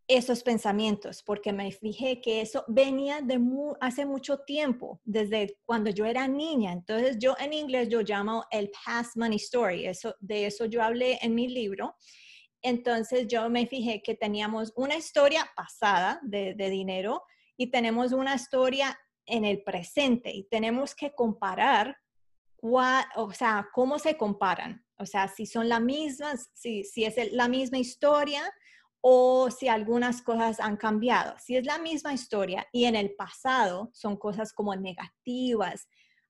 esos 0.08 0.42
pensamientos, 0.42 1.22
porque 1.22 1.52
me 1.52 1.70
fijé 1.72 2.20
que 2.20 2.40
eso 2.40 2.64
venía 2.68 3.20
de 3.20 3.40
hace 3.80 4.04
mucho 4.04 4.38
tiempo, 4.40 5.00
desde 5.04 5.58
cuando 5.64 5.90
yo 5.90 6.04
era 6.04 6.28
niña. 6.28 6.72
Entonces 6.72 7.18
yo 7.18 7.34
en 7.38 7.52
inglés 7.52 7.88
yo 7.88 8.00
llamo 8.02 8.44
el 8.50 8.70
past 8.84 9.16
money 9.16 9.36
story, 9.36 9.86
eso, 9.86 10.14
de 10.20 10.46
eso 10.46 10.66
yo 10.66 10.82
hablé 10.82 11.18
en 11.22 11.34
mi 11.34 11.48
libro. 11.48 11.96
Entonces 12.62 13.26
yo 13.26 13.48
me 13.48 13.66
fijé 13.66 14.02
que 14.02 14.14
teníamos 14.14 14.72
una 14.76 14.96
historia 14.96 15.50
pasada 15.56 16.20
de, 16.22 16.54
de 16.54 16.70
dinero 16.70 17.22
y 17.56 17.70
tenemos 17.70 18.12
una 18.12 18.34
historia 18.34 18.98
en 19.26 19.44
el 19.44 19.62
presente 19.62 20.30
y 20.32 20.44
tenemos 20.44 20.94
que 20.94 21.12
comparar, 21.14 21.96
o 22.60 23.32
sea, 23.32 23.68
cómo 23.72 23.98
se 23.98 24.16
comparan. 24.16 24.84
O 24.98 25.06
sea, 25.06 25.26
si 25.26 25.46
son 25.46 25.68
las 25.68 25.80
mismas, 25.80 26.50
si, 26.52 26.84
si 26.84 27.04
es 27.04 27.32
la 27.32 27.48
misma 27.48 27.78
historia 27.78 28.48
o 29.04 29.50
si 29.50 29.68
algunas 29.68 30.22
cosas 30.22 30.60
han 30.60 30.76
cambiado. 30.76 31.34
Si 31.38 31.56
es 31.56 31.66
la 31.66 31.78
misma 31.78 32.14
historia 32.14 32.66
y 32.72 32.84
en 32.84 32.94
el 32.94 33.14
pasado 33.14 33.90
son 33.92 34.16
cosas 34.16 34.52
como 34.52 34.74
negativas, 34.76 35.88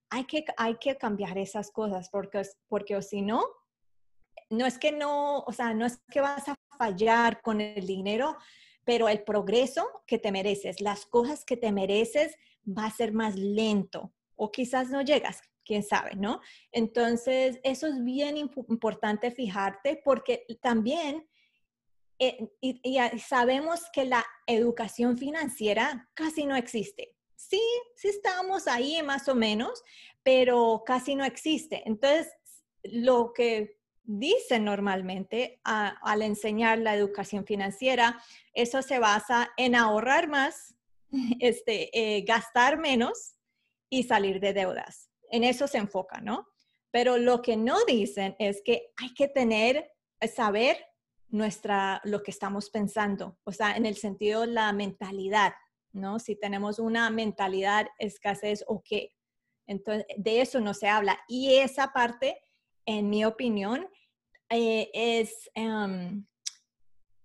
hay 0.09 0.25
que, 0.25 0.43
hay 0.57 0.75
que 0.77 0.97
cambiar 0.97 1.37
esas 1.37 1.71
cosas 1.71 2.09
porque, 2.09 2.41
porque 2.67 2.95
o 2.95 3.01
si 3.01 3.21
no, 3.21 3.43
no 4.49 4.65
es 4.65 4.79
que 4.79 4.91
no, 4.91 5.39
o 5.39 5.51
sea, 5.53 5.73
no 5.73 5.85
es 5.85 6.01
que 6.11 6.19
vas 6.19 6.49
a 6.49 6.55
fallar 6.77 7.41
con 7.41 7.61
el 7.61 7.85
dinero, 7.85 8.37
pero 8.83 9.07
el 9.07 9.23
progreso 9.23 9.87
que 10.07 10.17
te 10.17 10.31
mereces, 10.31 10.81
las 10.81 11.05
cosas 11.05 11.45
que 11.45 11.57
te 11.57 11.71
mereces, 11.71 12.35
va 12.65 12.85
a 12.85 12.91
ser 12.91 13.13
más 13.13 13.35
lento 13.35 14.13
o 14.35 14.51
quizás 14.51 14.89
no 14.89 15.03
llegas, 15.03 15.41
quién 15.63 15.83
sabe, 15.83 16.15
¿no? 16.15 16.41
Entonces, 16.71 17.59
eso 17.63 17.85
es 17.87 18.03
bien 18.03 18.35
importante 18.37 19.29
fijarte 19.29 20.01
porque 20.03 20.45
también 20.61 21.27
eh, 22.19 22.47
y, 22.61 22.99
sabemos 23.19 23.81
que 23.91 24.05
la 24.05 24.25
educación 24.47 25.17
financiera 25.17 26.09
casi 26.13 26.45
no 26.45 26.55
existe. 26.55 27.15
Sí, 27.35 27.61
sí 27.95 28.07
estamos 28.07 28.67
ahí 28.67 29.01
más 29.03 29.27
o 29.27 29.35
menos, 29.35 29.83
pero 30.23 30.83
casi 30.85 31.15
no 31.15 31.25
existe. 31.25 31.83
Entonces, 31.85 32.31
lo 32.83 33.33
que 33.33 33.77
dicen 34.03 34.65
normalmente 34.65 35.59
al 35.63 36.21
enseñar 36.21 36.79
la 36.79 36.95
educación 36.95 37.45
financiera, 37.45 38.21
eso 38.53 38.81
se 38.81 38.99
basa 38.99 39.51
en 39.57 39.75
ahorrar 39.75 40.27
más, 40.27 40.75
este, 41.39 41.89
eh, 41.97 42.21
gastar 42.21 42.77
menos 42.77 43.35
y 43.89 44.03
salir 44.03 44.39
de 44.39 44.53
deudas. 44.53 45.09
En 45.29 45.43
eso 45.43 45.67
se 45.67 45.77
enfoca, 45.77 46.21
¿no? 46.21 46.47
Pero 46.91 47.17
lo 47.17 47.41
que 47.41 47.57
no 47.57 47.83
dicen 47.85 48.35
es 48.39 48.61
que 48.63 48.91
hay 48.97 49.13
que 49.13 49.27
tener, 49.27 49.91
saber 50.33 50.77
nuestra, 51.33 51.99
lo 52.03 52.21
que 52.21 52.29
estamos 52.29 52.69
pensando, 52.69 53.39
o 53.43 53.51
sea, 53.51 53.75
en 53.75 53.87
el 53.87 53.97
sentido 53.97 54.41
de 54.41 54.47
la 54.47 54.71
mentalidad, 54.71 55.53
¿no? 55.91 56.19
Si 56.19 56.35
tenemos 56.35 56.77
una 56.77 57.09
mentalidad 57.09 57.87
escasez 57.97 58.63
o 58.67 58.83
qué. 58.83 59.15
Entonces, 59.65 60.05
de 60.15 60.41
eso 60.41 60.59
no 60.59 60.75
se 60.75 60.87
habla. 60.87 61.19
Y 61.27 61.55
esa 61.55 61.91
parte, 61.91 62.39
en 62.85 63.09
mi 63.09 63.25
opinión, 63.25 63.87
eh, 64.47 64.91
es 64.93 65.49
em, 65.55 66.23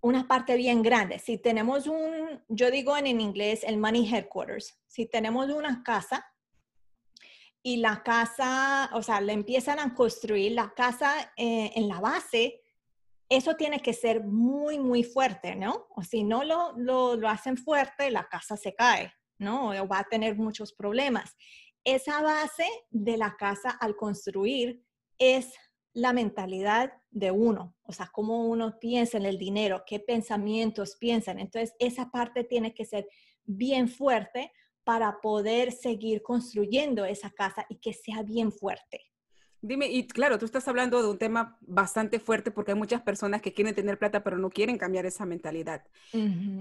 una 0.00 0.27
parte 0.27 0.57
bien 0.57 0.83
grande. 0.83 1.19
Si 1.19 1.37
tenemos 1.37 1.87
un, 1.87 2.43
yo 2.49 2.71
digo 2.71 2.97
en, 2.97 3.21
inglés 3.21 3.62
el 3.62 3.77
money 3.77 4.09
headquarters, 4.11 4.81
si 4.87 5.05
tenemos 5.05 5.50
una 5.50 5.83
casa 5.83 6.25
y 7.62 7.77
la 7.77 8.03
casa, 8.03 8.88
o 8.95 9.03
sea, 9.03 9.21
le 9.21 9.35
empiezan 9.35 9.79
a 9.79 9.95
construir 9.95 10.53
la 10.53 10.73
casa 10.75 11.31
eh, 11.37 11.73
en 11.75 11.88
la 11.88 12.00
base, 12.00 12.62
eso 13.28 13.56
tiene 13.56 13.80
que 13.80 13.92
ser 13.92 14.25
muy, 14.25 14.78
muy 14.78 15.04
fuerte, 15.04 15.54
¿no? 15.54 15.87
O 15.94 16.02
si 16.02 16.25
no 16.25 16.44
lo, 16.44 16.73
lo, 16.76 17.28
hacen 17.28 17.56
fuerte, 17.56 18.11
la 18.11 18.26
casa 18.28 18.56
se 18.56 18.75
cae, 18.75 19.12
¿no? 19.38 19.70
O 19.70 19.88
va 19.88 20.00
a 20.00 20.08
tener 20.08 20.37
muchos 20.37 20.73
problemas. 20.73 21.37
Esa 21.85 22.23
base 22.23 22.66
de 22.90 23.16
la 23.16 23.37
casa 23.37 23.70
al 23.70 23.96
construir 23.96 24.83
es 25.18 25.53
la 25.92 26.12
mentalidad 26.12 26.92
de 27.11 27.31
uno, 27.31 27.74
o 27.83 27.92
sea, 27.92 28.09
cómo 28.12 28.46
uno 28.46 28.79
piensa 28.79 29.16
en 29.18 29.26
el 29.26 29.37
dinero, 29.37 29.83
qué 29.87 29.98
pensamientos 29.98 30.96
piensan. 30.96 31.38
Entonces, 31.38 31.74
esa 31.79 32.11
parte 32.11 32.44
tiene 32.44 32.72
que 32.72 32.85
ser 32.85 33.09
bien 33.44 33.88
fuerte 33.88 34.53
para 34.85 35.20
poder 35.20 35.72
seguir 35.72 36.22
construyendo 36.22 37.05
esa 37.05 37.31
casa 37.31 37.66
y 37.68 37.79
que 37.81 37.92
sea 37.92 38.22
bien 38.22 38.53
fuerte. 38.53 39.08
Dime, 39.61 39.88
y 39.88 40.07
claro, 40.07 40.38
tú 40.38 40.44
estás 40.44 40.68
hablando 40.68 41.03
de 41.03 41.09
un 41.09 41.18
tema 41.18 41.59
bastante 41.62 42.21
fuerte 42.21 42.53
porque 42.53 42.73
hay 42.73 42.79
muchas 42.79 43.03
personas 43.03 43.42
que 43.42 43.53
quieren 43.53 43.75
tener 43.75 43.99
plata 43.99 44.23
pero 44.23 44.38
no 44.38 44.51
quieren 44.51 44.79
cambiar 44.79 45.05
esa 45.05 45.27
mentalidad. 45.27 45.85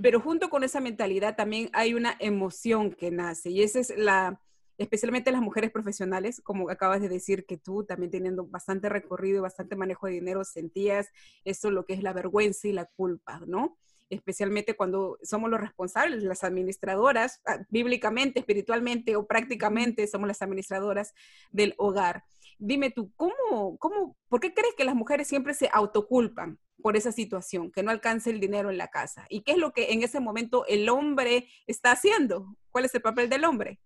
Pero 0.02 0.20
junto 0.20 0.50
con 0.50 0.64
esa 0.64 0.80
mentalidad 0.80 1.36
también 1.36 1.70
hay 1.74 1.94
una 1.94 2.16
emoción 2.20 2.92
que 2.92 3.12
nace 3.12 3.52
y 3.52 3.62
esa 3.62 3.80
es 3.80 3.94
la, 3.96 4.42
especialmente 4.80 5.32
las 5.32 5.42
mujeres 5.42 5.70
profesionales, 5.70 6.42
como 6.44 6.70
acabas 6.72 7.00
de 7.00 7.10
decir 7.10 7.46
que 7.46 7.58
tú 7.58 7.84
también 7.84 8.10
teniendo 8.10 8.48
bastante 8.48 8.90
recorrido 8.90 9.38
y 9.38 9.42
bastante 9.42 9.76
manejo 9.76 10.08
de 10.08 10.14
dinero 10.14 10.44
sentías 10.44 11.10
eso 11.46 11.70
lo 11.70 11.86
que 11.86 11.94
es 11.94 12.02
la 12.02 12.14
vergüenza 12.14 12.68
y 12.68 12.74
la 12.74 12.86
culpa, 12.86 13.42
¿no? 13.46 13.78
Especialmente 14.10 14.76
cuando 14.76 15.18
somos 15.24 15.50
los 15.50 15.60
responsables, 15.60 16.24
las 16.24 16.44
administradoras, 16.44 17.42
ah, 17.46 17.60
bíblicamente, 17.70 18.40
espiritualmente 18.40 19.16
o 19.16 19.28
prácticamente 19.28 20.08
somos 20.08 20.28
las 20.28 20.42
administradoras 20.42 21.14
del 21.52 21.74
hogar. 21.78 22.24
Dime 22.60 22.90
tú, 22.90 23.12
¿cómo, 23.16 23.78
cómo, 23.78 24.18
¿por 24.30 24.40
qué 24.40 24.54
crees 24.54 24.74
que 24.76 24.86
las 24.86 24.96
mujeres 24.96 25.28
siempre 25.28 25.54
se 25.54 25.70
autoculpan 25.72 26.60
por 26.82 26.96
esa 26.96 27.12
situación, 27.12 27.72
que 27.72 27.84
no 27.84 27.92
alcance 27.92 28.30
el 28.30 28.40
dinero 28.40 28.70
en 28.70 28.78
la 28.78 28.88
casa? 28.88 29.26
¿Y 29.30 29.42
qué 29.42 29.54
es 29.54 29.58
lo 29.58 29.74
que 29.74 29.92
en 29.92 30.04
ese 30.04 30.20
momento 30.20 30.66
el 30.68 30.90
hombre 30.90 31.48
está 31.68 31.92
haciendo? 31.92 32.56
¿Cuál 32.72 32.86
es 32.86 32.96
el 32.96 33.02
papel 33.02 33.30
del 33.30 33.46
hombre? 33.46 33.80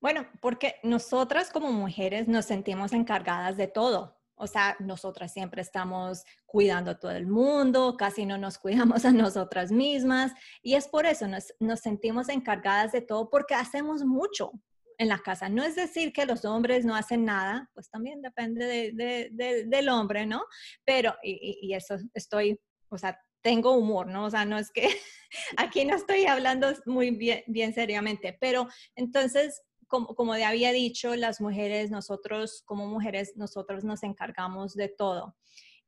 Bueno, 0.00 0.26
porque 0.40 0.76
nosotras 0.82 1.50
como 1.50 1.72
mujeres 1.72 2.28
nos 2.28 2.44
sentimos 2.44 2.92
encargadas 2.92 3.56
de 3.56 3.66
todo. 3.66 4.15
O 4.36 4.46
sea, 4.46 4.76
nosotras 4.80 5.32
siempre 5.32 5.62
estamos 5.62 6.24
cuidando 6.44 6.92
a 6.92 6.98
todo 6.98 7.12
el 7.12 7.26
mundo, 7.26 7.96
casi 7.96 8.26
no 8.26 8.38
nos 8.38 8.58
cuidamos 8.98 9.04
a 9.04 9.12
nosotras 9.12 9.72
mismas 9.72 10.32
y 10.62 10.74
es 10.74 10.88
por 10.88 11.06
eso 11.06 11.26
nos, 11.28 11.80
sentimos 11.80 12.28
encargadas 12.28 12.92
de 12.92 13.00
todo 13.00 13.30
porque 13.30 13.54
hacemos 13.54 14.04
mucho 14.04 14.52
en 14.98 15.08
la 15.08 15.18
casa. 15.18 15.48
No 15.48 15.62
es 15.62 15.76
decir 15.76 16.12
que 16.12 16.26
los 16.26 16.44
hombres 16.44 16.84
no 16.84 16.94
hacen 16.94 17.24
nada, 17.24 17.70
pues 17.74 17.90
también 17.90 18.22
depende 18.22 18.92
de, 18.94 19.64
del 19.66 19.88
hombre, 19.88 20.26
¿no? 20.26 20.44
Pero, 20.84 21.14
y, 21.22 21.74
eso 21.74 21.96
estoy, 22.14 22.58
o 22.88 22.96
sea, 22.96 23.18
tengo 23.42 23.72
humor, 23.72 24.06
¿no? 24.06 24.24
O 24.24 24.30
sea, 24.30 24.44
no 24.44 24.58
es 24.58 24.70
que 24.70 24.88
aquí 25.56 25.84
no 25.84 25.94
estoy 25.96 26.26
hablando 26.26 26.72
muy 26.86 27.10
bien, 27.10 27.42
bien 27.46 27.74
seriamente, 27.74 28.36
pero 28.40 28.68
entonces, 28.94 29.62
como, 29.86 30.14
como 30.14 30.32
había 30.34 30.72
dicho, 30.72 31.14
las 31.16 31.40
mujeres, 31.40 31.90
nosotros 31.90 32.62
como 32.64 32.86
mujeres, 32.86 33.32
nosotros 33.36 33.84
nos 33.84 34.02
encargamos 34.02 34.74
de 34.74 34.88
todo. 34.88 35.36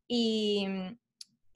Y, 0.06 0.66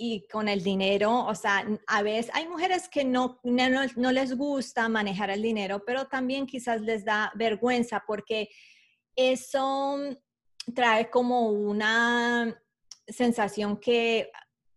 y 0.04 0.26
con 0.26 0.48
el 0.48 0.64
dinero, 0.64 1.24
o 1.26 1.34
sea, 1.36 1.64
a 1.86 2.02
veces 2.02 2.32
hay 2.34 2.48
mujeres 2.48 2.88
que 2.88 3.04
no, 3.04 3.38
no, 3.44 4.12
les 4.12 4.36
gusta 4.36 4.88
manejar 4.88 5.30
el 5.30 5.42
dinero, 5.42 5.84
pero 5.86 6.08
también 6.08 6.46
quizás 6.46 6.80
les 6.80 7.04
da 7.04 7.30
vergüenza 7.36 8.02
porque 8.06 8.48
eso 9.14 9.98
trae 10.74 11.08
como 11.08 11.50
una 11.50 12.60
sensación 13.06 13.76
que 13.76 14.30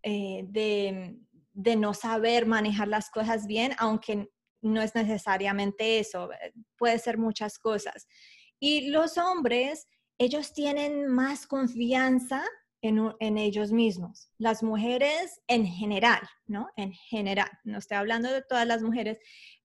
eh, 0.04 0.46
de, 0.48 1.18
de 1.54 1.76
no 1.76 1.96
saber 1.96 2.46
manejar 2.46 2.88
las 2.88 3.10
cosas 3.10 3.48
bien, 3.48 3.74
aunque 3.80 4.30
no 4.66 4.82
es 4.82 4.96
necesariamente 4.96 6.00
eso, 6.00 6.30
puede 6.78 7.00
ser 7.00 7.18
muchas 7.18 7.60
cosas. 7.60 8.08
Y 8.60 8.90
los 8.90 9.18
hombres, 9.18 9.88
ellos 10.18 10.54
tienen 10.54 11.08
más 11.08 11.46
confianza 11.46 12.44
en, 12.82 13.38
ellos 13.38 13.72
mismos. 13.72 14.30
Las 14.38 14.62
mujeres 14.62 15.42
en 15.48 15.66
general, 15.66 16.22
¿no? 16.46 16.68
En 16.76 16.94
general, 16.94 17.50
no 17.64 17.80
estoy 17.80 17.98
hablando 17.98 18.32
de 18.32 18.44
todas 18.44 18.68
las 18.68 18.84
mujeres, 18.84 19.18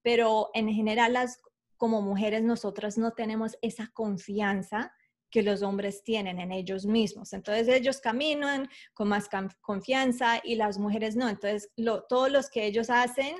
pero 0.02 0.48
en 0.54 0.72
general 0.72 1.12
las 1.12 1.38
como 1.76 2.02
mujeres 2.02 2.42
nosotras 2.42 2.98
no 2.98 3.12
tenemos 3.12 3.56
esa 3.62 3.90
confianza 3.92 4.92
que 5.30 5.42
los 5.42 5.62
hombres 5.62 6.02
tienen 6.02 6.40
en 6.40 6.52
ellos 6.52 6.86
mismos. 6.86 7.32
Entonces 7.32 7.68
ellos 7.68 8.00
caminan 8.00 8.68
con 8.94 9.08
más 9.08 9.28
confianza 9.60 10.40
y 10.42 10.56
las 10.56 10.78
mujeres 10.78 11.14
no. 11.16 11.28
Entonces 11.28 11.70
lo, 11.76 12.02
todos 12.02 12.30
los 12.30 12.50
que 12.50 12.66
ellos 12.66 12.90
hacen 12.90 13.36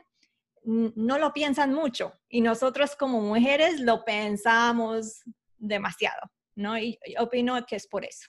no 0.62 1.18
lo 1.18 1.32
piensan 1.32 1.72
mucho 1.72 2.12
y 2.28 2.40
nosotros 2.40 2.96
como 2.96 3.20
mujeres 3.20 3.80
lo 3.80 4.04
pensamos 4.04 5.22
demasiado, 5.56 6.30
¿no? 6.54 6.78
y 6.78 6.98
opino 7.18 7.64
que 7.66 7.76
es 7.76 7.86
por 7.86 8.04
eso. 8.04 8.28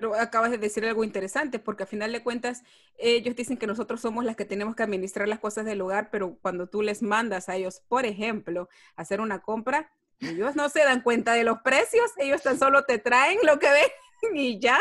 Pero 0.00 0.14
acabas 0.14 0.50
de 0.50 0.56
decir 0.56 0.84
algo 0.86 1.04
interesante, 1.04 1.58
porque 1.58 1.82
al 1.82 1.88
final 1.88 2.10
de 2.10 2.22
cuentas, 2.22 2.62
ellos 2.96 3.36
dicen 3.36 3.58
que 3.58 3.66
nosotros 3.66 4.00
somos 4.00 4.24
las 4.24 4.34
que 4.34 4.46
tenemos 4.46 4.74
que 4.74 4.82
administrar 4.82 5.28
las 5.28 5.40
cosas 5.40 5.66
del 5.66 5.82
hogar, 5.82 6.08
pero 6.10 6.38
cuando 6.40 6.68
tú 6.68 6.80
les 6.80 7.02
mandas 7.02 7.50
a 7.50 7.56
ellos, 7.56 7.82
por 7.86 8.06
ejemplo, 8.06 8.70
hacer 8.96 9.20
una 9.20 9.42
compra, 9.42 9.92
Ellos 10.20 10.54
no 10.54 10.68
se 10.68 10.80
dan 10.80 11.02
cuenta 11.02 11.32
de 11.32 11.44
los 11.44 11.60
precios, 11.62 12.10
ellos 12.18 12.42
tan 12.42 12.58
solo 12.58 12.84
te 12.84 12.98
traen 12.98 13.38
lo 13.42 13.58
que 13.58 13.70
ven 13.70 13.90
y 14.34 14.58
ya. 14.58 14.78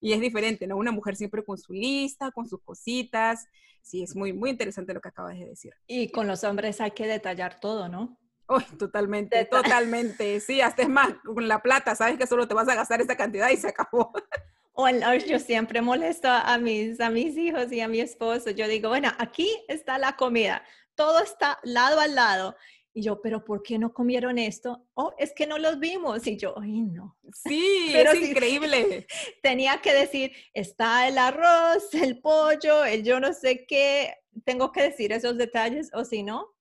Y 0.00 0.12
es 0.12 0.20
diferente, 0.20 0.66
¿no? 0.66 0.76
Una 0.76 0.92
mujer 0.92 1.16
siempre 1.16 1.44
con 1.44 1.58
su 1.58 1.72
lista, 1.72 2.30
con 2.30 2.48
sus 2.48 2.62
cositas. 2.62 3.46
Sí, 3.82 4.02
es 4.02 4.14
muy, 4.14 4.32
muy 4.32 4.50
interesante 4.50 4.94
lo 4.94 5.00
que 5.00 5.08
acabas 5.08 5.38
de 5.38 5.46
decir. 5.46 5.72
Y 5.86 6.10
con 6.10 6.26
los 6.26 6.44
hombres 6.44 6.80
hay 6.80 6.92
que 6.92 7.06
detallar 7.06 7.58
todo, 7.58 7.88
¿no? 7.88 8.18
Oh, 8.46 8.60
totalmente, 8.78 9.44
totalmente. 9.44 10.40
Sí, 10.40 10.60
hasta 10.60 10.82
es 10.82 10.88
más, 10.88 11.12
con 11.24 11.46
la 11.46 11.60
plata, 11.60 11.94
sabes 11.94 12.16
que 12.16 12.26
solo 12.26 12.48
te 12.48 12.54
vas 12.54 12.68
a 12.68 12.74
gastar 12.74 13.00
esa 13.00 13.16
cantidad 13.16 13.50
y 13.50 13.56
se 13.56 13.68
acabó. 13.68 14.12
O 14.80 14.88
yo 15.26 15.40
siempre 15.40 15.82
molesto 15.82 16.28
a 16.28 16.56
mis, 16.56 17.00
a 17.00 17.10
mis 17.10 17.36
hijos 17.36 17.72
y 17.72 17.80
a 17.80 17.88
mi 17.88 17.98
esposo. 17.98 18.50
Yo 18.50 18.68
digo, 18.68 18.88
bueno, 18.88 19.10
aquí 19.18 19.50
está 19.66 19.98
la 19.98 20.14
comida, 20.14 20.62
todo 20.94 21.18
está 21.18 21.58
lado 21.64 21.98
al 21.98 22.14
lado. 22.14 22.54
Y 22.98 23.02
yo, 23.02 23.20
pero 23.20 23.44
¿por 23.44 23.62
qué 23.62 23.78
no 23.78 23.94
comieron 23.94 24.38
esto? 24.38 24.84
Oh, 24.94 25.14
es 25.18 25.32
que 25.32 25.46
no 25.46 25.56
los 25.56 25.78
vimos. 25.78 26.26
Y 26.26 26.36
yo, 26.36 26.58
ay, 26.58 26.80
no. 26.80 27.16
Sí, 27.32 27.90
pero 27.92 28.10
es 28.10 28.28
increíble. 28.28 29.06
Tenía 29.44 29.80
que 29.80 29.94
decir, 29.94 30.32
está 30.52 31.06
el 31.06 31.16
arroz, 31.16 31.94
el 31.94 32.18
pollo, 32.20 32.84
el 32.84 33.04
yo 33.04 33.20
no 33.20 33.32
sé 33.32 33.66
qué. 33.68 34.16
Tengo 34.44 34.72
que 34.72 34.82
decir 34.82 35.12
esos 35.12 35.38
detalles 35.38 35.90
o 35.94 36.04
si 36.04 36.24
no. 36.24 36.56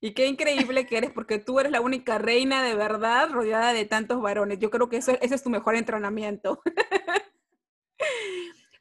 Y 0.00 0.14
qué 0.14 0.24
increíble 0.24 0.86
que 0.86 0.96
eres, 0.96 1.10
porque 1.10 1.38
tú 1.38 1.60
eres 1.60 1.70
la 1.70 1.82
única 1.82 2.16
reina 2.16 2.64
de 2.64 2.74
verdad 2.74 3.28
rodeada 3.28 3.74
de 3.74 3.84
tantos 3.84 4.22
varones. 4.22 4.58
Yo 4.58 4.70
creo 4.70 4.88
que 4.88 4.96
eso, 4.96 5.12
ese 5.20 5.34
es 5.34 5.42
tu 5.42 5.50
mejor 5.50 5.76
entrenamiento. 5.76 6.62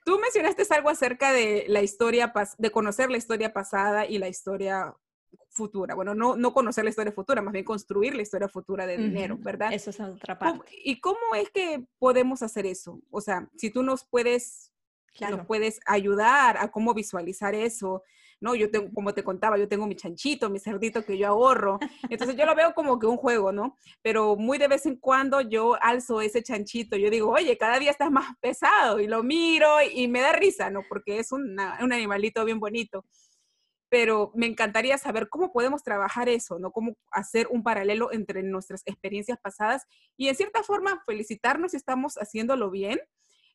Tú 0.05 0.17
mencionaste 0.19 0.63
algo 0.69 0.89
acerca 0.89 1.34
de 1.34 1.65
la 1.67 1.81
historia, 1.81 2.31
de 2.58 2.71
conocer 2.71 3.10
la 3.10 3.17
historia 3.17 3.51
pasada 3.51 4.05
y 4.05 4.19
la 4.19 4.29
historia 4.29 4.95
futura. 5.56 5.96
Bueno, 5.96 6.13
no, 6.13 6.36
no 6.36 6.54
conocer 6.54 6.84
la 6.84 6.89
historia 6.89 7.13
futura, 7.13 7.41
más 7.41 7.54
bien 7.54 7.65
construir 7.65 8.13
la 8.13 8.22
historia 8.22 8.50
futura 8.50 8.86
de 8.86 8.98
dinero, 8.98 9.38
¿verdad? 9.39 9.74
Eso 9.74 9.89
es 9.89 10.00
otra 10.00 10.38
parte. 10.38 10.72
¿Y 10.84 11.00
cómo 11.00 11.34
es 11.36 11.50
que 11.50 11.86
podemos 11.98 12.44
hacer 12.44 12.65
eso? 12.65 13.00
O 13.10 13.22
sea, 13.22 13.50
si 13.56 13.70
tú 13.72 13.82
nos 13.82 14.04
puedes, 14.04 14.74
nos 15.20 15.46
puedes 15.46 15.80
ayudar 15.86 16.58
a 16.58 16.70
cómo 16.70 16.94
visualizar 16.94 17.56
eso, 17.56 18.04
¿no? 18.41 18.54
Yo 18.54 18.70
tengo, 18.70 18.94
como 18.94 19.13
te 19.13 19.24
contaba, 19.24 19.58
yo 19.58 19.70
tengo 19.70 19.88
mi 19.88 19.96
chanchito, 19.96 20.50
mi 20.50 20.60
cerdito 20.60 21.06
que 21.06 21.18
yo 21.18 21.28
ahorro. 21.28 21.80
Entonces 22.10 22.36
yo 22.36 22.46
lo 22.46 22.54
veo 22.54 22.74
como 22.74 23.00
que 23.00 23.08
un 23.08 23.15
juego, 23.15 23.54
¿no? 23.54 23.78
Pero 24.02 24.36
muy 24.36 24.58
de 24.58 24.68
vez 24.68 24.86
en 24.86 24.98
cuando 24.98 25.39
yo 25.39 25.82
alzo 25.82 26.20
ese 26.20 26.44
chanchito, 26.44 26.98
yo 26.98 27.10
digo, 27.10 27.30
oye, 27.32 27.58
cada 27.58 27.80
día 27.80 27.91
estás 27.91 28.12
más 28.12 28.36
pesado 28.41 29.00
y 29.00 29.08
lo 29.08 29.24
miro 29.24 29.78
y 29.89 30.10
me 30.10 30.20
da 30.20 30.34
risa, 30.34 30.70
¿no? 30.70 30.82
Porque 30.88 31.20
es 31.20 31.32
un 31.32 31.58
animalito 31.58 32.44
bien 32.44 32.60
bonito 32.60 33.06
pero 33.89 34.32
me 34.36 34.48
encantaría 34.48 34.98
saber 34.98 35.30
cómo 35.30 35.52
podemos 35.52 35.84
trabajar 35.84 36.30
eso, 36.30 36.60
¿no? 36.60 36.71
Cómo 36.71 36.95
hacer 37.12 37.48
un 37.50 37.63
paralelo 37.63 38.12
entre 38.12 38.43
nuestras 38.43 38.82
experiencias 38.86 39.38
pasadas 39.39 39.86
y 40.17 40.28
en 40.28 40.36
cierta 40.36 40.63
forma 40.63 41.04
felicitarnos 41.06 41.71
si 41.71 41.78
estamos 41.78 42.15
haciéndolo 42.15 42.71
bien, 42.71 43.00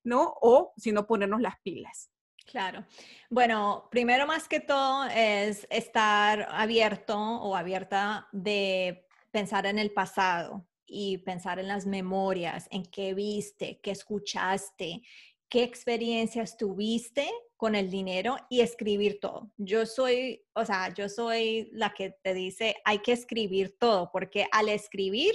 ¿no? 0.05 0.35
O 0.41 0.73
si 0.77 0.93
no 0.93 1.07
ponernos 1.07 1.41
las 1.41 1.61
pilas. 1.63 2.11
Claro. 2.47 2.85
Bueno, 3.29 3.89
primero 3.91 4.27
más 4.27 4.49
que 4.49 4.61
todo 4.61 5.05
es 5.07 5.67
estar 5.71 6.49
abierto 6.51 7.17
o 7.17 7.55
abierta 7.55 8.29
de 8.33 9.07
pensar 9.31 9.67
en 9.67 9.79
el 9.79 9.93
pasado 9.93 10.67
y 10.85 11.19
pensar 11.19 11.61
en 11.61 11.69
las 11.69 11.87
memorias, 11.87 12.67
en 12.73 12.85
qué 12.85 13.15
viste, 13.15 13.79
qué 13.81 13.93
escuchaste, 13.93 15.03
qué 15.51 15.65
experiencias 15.65 16.57
tuviste 16.57 17.29
con 17.57 17.75
el 17.75 17.91
dinero 17.91 18.37
y 18.49 18.61
escribir 18.61 19.19
todo. 19.21 19.53
Yo 19.59 19.85
soy, 19.85 20.43
o 20.55 20.65
sea, 20.65 20.95
yo 20.95 21.09
soy 21.09 21.69
la 21.73 21.93
que 21.93 22.17
te 22.23 22.33
dice, 22.33 22.77
hay 22.85 23.01
que 23.01 23.13
escribir 23.13 23.77
todo, 23.79 24.11
porque 24.13 24.47
al 24.53 24.71
escribir 24.71 25.35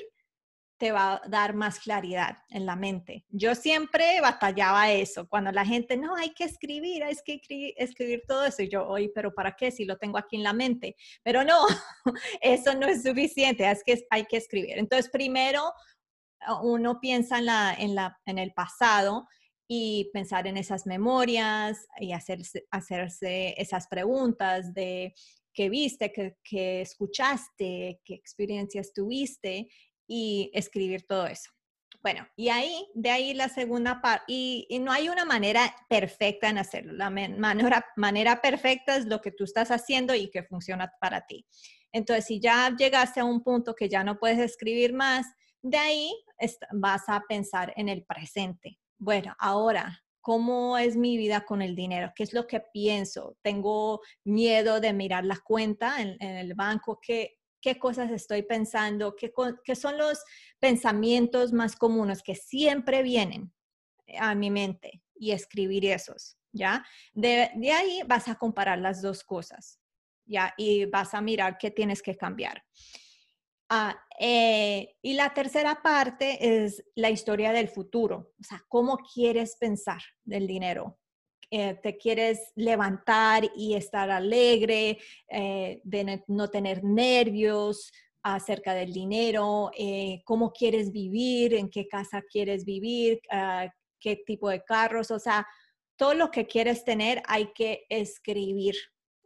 te 0.78 0.92
va 0.92 1.16
a 1.16 1.22
dar 1.30 1.54
más 1.54 1.80
claridad 1.80 2.38
en 2.50 2.66
la 2.66 2.76
mente. 2.76 3.26
Yo 3.30 3.56
siempre 3.56 4.20
batallaba 4.22 4.92
eso, 4.92 5.28
cuando 5.28 5.52
la 5.52 5.66
gente, 5.66 5.98
no, 5.98 6.16
hay 6.16 6.34
que 6.34 6.46
escribir, 6.46 7.04
hay 7.04 7.16
que 7.24 7.74
escribir 7.78 8.24
todo 8.28 8.46
eso. 8.46 8.64
Y 8.64 8.70
yo, 8.70 8.88
oye, 8.88 9.12
pero 9.14 9.34
¿para 9.34 9.56
qué 9.56 9.72
si 9.72 9.86
lo 9.86 9.98
tengo 9.98 10.18
aquí 10.18 10.36
en 10.36 10.44
la 10.44 10.54
mente? 10.54 10.96
Pero 11.24 11.44
no, 11.44 11.66
eso 12.42 12.74
no 12.74 12.88
es 12.88 13.04
suficiente, 13.04 13.70
es 13.70 13.84
que 13.84 14.06
hay 14.10 14.26
que 14.26 14.38
escribir. 14.38 14.78
Entonces, 14.78 15.10
primero 15.12 15.72
uno 16.62 17.00
piensa 17.00 17.40
en, 17.40 17.46
la, 17.46 17.74
en, 17.74 17.96
la, 17.96 18.20
en 18.26 18.38
el 18.38 18.54
pasado 18.54 19.28
y 19.68 20.10
pensar 20.14 20.48
en 20.48 20.58
esas 20.58 20.86
memorias 20.86 21.88
y 22.00 22.12
hacerse, 22.12 22.66
hacerse 22.72 23.56
esas 23.58 23.88
preguntas 23.88 24.74
de 24.74 25.14
qué 25.54 25.70
viste, 25.70 26.12
qué, 26.44 26.82
escuchaste, 26.82 28.02
qué 28.04 28.14
experiencias 28.14 28.94
tuviste 28.94 29.70
y 30.08 30.52
escribir 30.54 31.06
todo 31.08 31.26
eso. 31.28 31.50
Bueno, 32.04 32.28
y 32.36 32.50
ahí, 32.50 32.86
de 32.94 33.10
ahí 33.10 33.34
la 33.34 33.50
segunda 33.50 34.00
parte, 34.00 34.26
y, 34.28 34.68
no 34.80 34.92
hay 34.92 35.10
una 35.10 35.26
manera 35.26 35.76
perfecta 35.90 36.50
en 36.50 36.60
hacerlo. 36.60 36.94
La 36.94 37.10
manera, 37.10 37.84
manera 37.96 38.42
perfecta 38.42 38.98
es 38.98 39.06
lo 39.06 39.22
que 39.22 39.32
tú 39.32 39.46
estás 39.46 39.72
haciendo 39.72 40.14
y 40.14 40.30
que 40.30 40.44
funciona 40.44 40.92
para 41.00 41.26
ti. 41.26 41.48
Entonces, 41.92 42.26
si 42.26 42.40
ya 42.40 42.76
llegaste 42.78 43.22
a 43.22 43.26
un 43.26 43.42
punto 43.42 43.74
que 43.74 43.90
ya 43.90 44.04
no 44.04 44.20
puedes 44.20 44.38
escribir 44.38 44.94
más, 44.94 45.26
de 45.64 45.78
ahí 45.78 46.14
vas 46.74 47.04
a 47.08 47.24
pensar 47.28 47.74
en 47.76 47.90
el 47.90 48.04
presente 48.06 48.78
bueno, 48.98 49.36
ahora, 49.40 50.04
¿cómo 50.22 50.78
es 50.78 50.96
mi 50.96 51.18
vida 51.18 51.46
con 51.46 51.62
el 51.62 51.76
dinero? 51.76 52.12
¿Qué 52.16 52.24
es 52.24 52.34
lo 52.34 52.48
que 52.48 52.60
pienso? 52.60 53.38
¿Tengo 53.42 54.02
miedo 54.24 54.80
de 54.80 54.94
mirar 54.94 55.26
la 55.26 55.38
cuenta 55.38 56.02
en, 56.02 56.20
el 56.20 56.54
banco? 56.56 57.00
¿Qué, 57.02 57.38
¿Qué 57.62 57.78
cosas 57.78 58.12
estoy 58.12 58.44
pensando? 58.44 59.16
¿Qué, 59.16 59.32
¿Qué 59.64 59.76
son 59.76 59.98
los 59.98 60.24
pensamientos 60.60 61.54
más 61.54 61.76
comunes 61.76 62.24
que 62.24 62.36
siempre 62.36 63.04
vienen 63.04 63.54
a 64.20 64.34
mi 64.36 64.50
mente? 64.50 65.04
Y 65.18 65.32
escribir 65.32 65.86
esos, 65.86 66.38
¿ya? 66.52 66.86
De, 67.14 67.52
de 67.56 67.72
ahí 67.72 68.02
vas 68.06 68.28
a 68.28 68.36
comparar 68.36 68.80
las 68.80 69.02
dos 69.02 69.24
cosas, 69.24 69.80
¿ya? 70.26 70.54
Y 70.58 70.86
vas 70.86 71.14
a 71.14 71.22
mirar 71.22 71.58
qué 71.58 71.72
tienes 71.72 72.02
que 72.02 72.18
cambiar. 72.18 72.64
Ah, 73.70 74.00
eh, 74.20 74.96
y 75.02 75.16
la 75.16 75.34
tercera 75.34 75.82
parte 75.82 76.64
es 76.64 76.84
la 76.96 77.10
historia 77.10 77.52
del 77.52 77.68
futuro, 77.68 78.34
o 78.40 78.44
sea, 78.44 78.64
cómo 78.68 78.98
quieres 78.98 79.58
pensar 79.60 80.02
del 80.24 80.46
dinero. 80.46 81.00
Eh, 81.50 81.76
te 81.82 81.98
quieres 81.98 82.52
levantar 82.56 83.44
y 83.56 83.76
estar 83.76 84.12
alegre, 84.12 85.00
eh, 85.30 85.82
de 85.84 86.24
no 86.28 86.50
tener 86.50 86.84
nervios 86.84 87.92
acerca 88.24 88.74
del 88.74 88.92
dinero, 88.92 89.72
cómo 90.24 90.52
quieres 90.52 90.92
vivir, 90.92 91.54
en 91.54 91.70
qué 91.70 91.88
casa 91.88 92.24
quieres 92.24 92.66
vivir, 92.66 93.22
ah, 93.32 93.68
qué 94.00 94.18
tipo 94.26 94.50
de 94.50 94.64
carros, 94.64 95.12
o 95.12 95.20
sea, 95.20 95.48
todo 95.96 96.14
lo 96.14 96.32
que 96.32 96.48
quieres 96.48 96.84
tener 96.84 97.22
hay 97.28 97.52
que 97.54 97.86
escribir 97.90 98.76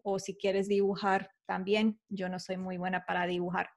o 0.04 0.20
si 0.20 0.36
quieres 0.36 0.68
dibujar 0.68 1.32
también, 1.46 2.00
yo 2.10 2.30
no 2.30 2.40
soy 2.40 2.58
muy 2.58 2.78
buena 2.78 3.06
para 3.06 3.26
dibujar. 3.26 3.70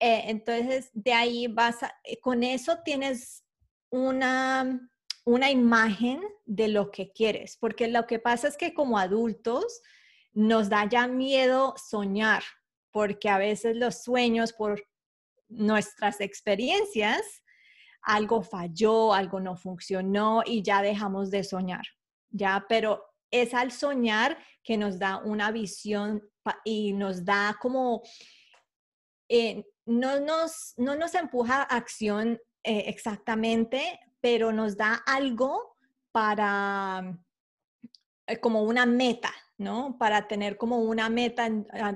Eh, 0.00 0.24
entonces, 0.26 0.90
de 0.92 1.12
ahí 1.12 1.46
vas, 1.48 1.82
a, 1.82 1.92
eh, 2.04 2.20
con 2.20 2.42
eso 2.42 2.78
tienes 2.84 3.44
una, 3.90 4.88
una 5.24 5.50
imagen 5.50 6.20
de 6.46 6.68
lo 6.68 6.90
que 6.90 7.12
quieres, 7.12 7.56
porque 7.60 7.88
lo 7.88 8.06
que 8.06 8.18
pasa 8.18 8.48
es 8.48 8.56
que 8.56 8.74
como 8.74 8.98
adultos 8.98 9.80
nos 10.32 10.68
da 10.68 10.88
ya 10.88 11.08
miedo 11.08 11.74
soñar, 11.76 12.42
porque 12.92 13.28
a 13.28 13.38
veces 13.38 13.76
los 13.76 14.02
sueños 14.02 14.52
por 14.52 14.82
nuestras 15.48 16.20
experiencias, 16.20 17.22
algo 18.02 18.42
falló, 18.42 19.12
algo 19.12 19.40
no 19.40 19.56
funcionó 19.56 20.42
y 20.46 20.62
ya 20.62 20.82
dejamos 20.82 21.30
de 21.30 21.42
soñar, 21.42 21.84
¿ya? 22.30 22.64
Pero 22.68 23.04
es 23.30 23.52
al 23.54 23.72
soñar 23.72 24.38
que 24.62 24.76
nos 24.76 24.98
da 24.98 25.18
una 25.18 25.50
visión 25.50 26.22
y 26.64 26.92
nos 26.92 27.24
da 27.24 27.56
como 27.60 28.02
eh, 29.28 29.64
no 29.88 30.20
nos, 30.20 30.74
no 30.76 30.94
nos 30.94 31.14
empuja 31.14 31.62
a 31.62 31.76
acción 31.76 32.38
eh, 32.62 32.84
exactamente, 32.86 33.98
pero 34.20 34.52
nos 34.52 34.76
da 34.76 34.94
algo 35.06 35.76
para, 36.12 37.18
eh, 38.26 38.38
como 38.38 38.62
una 38.64 38.84
meta, 38.84 39.32
¿no? 39.56 39.96
Para 39.98 40.28
tener 40.28 40.58
como 40.58 40.78
una 40.82 41.08
meta 41.08 41.48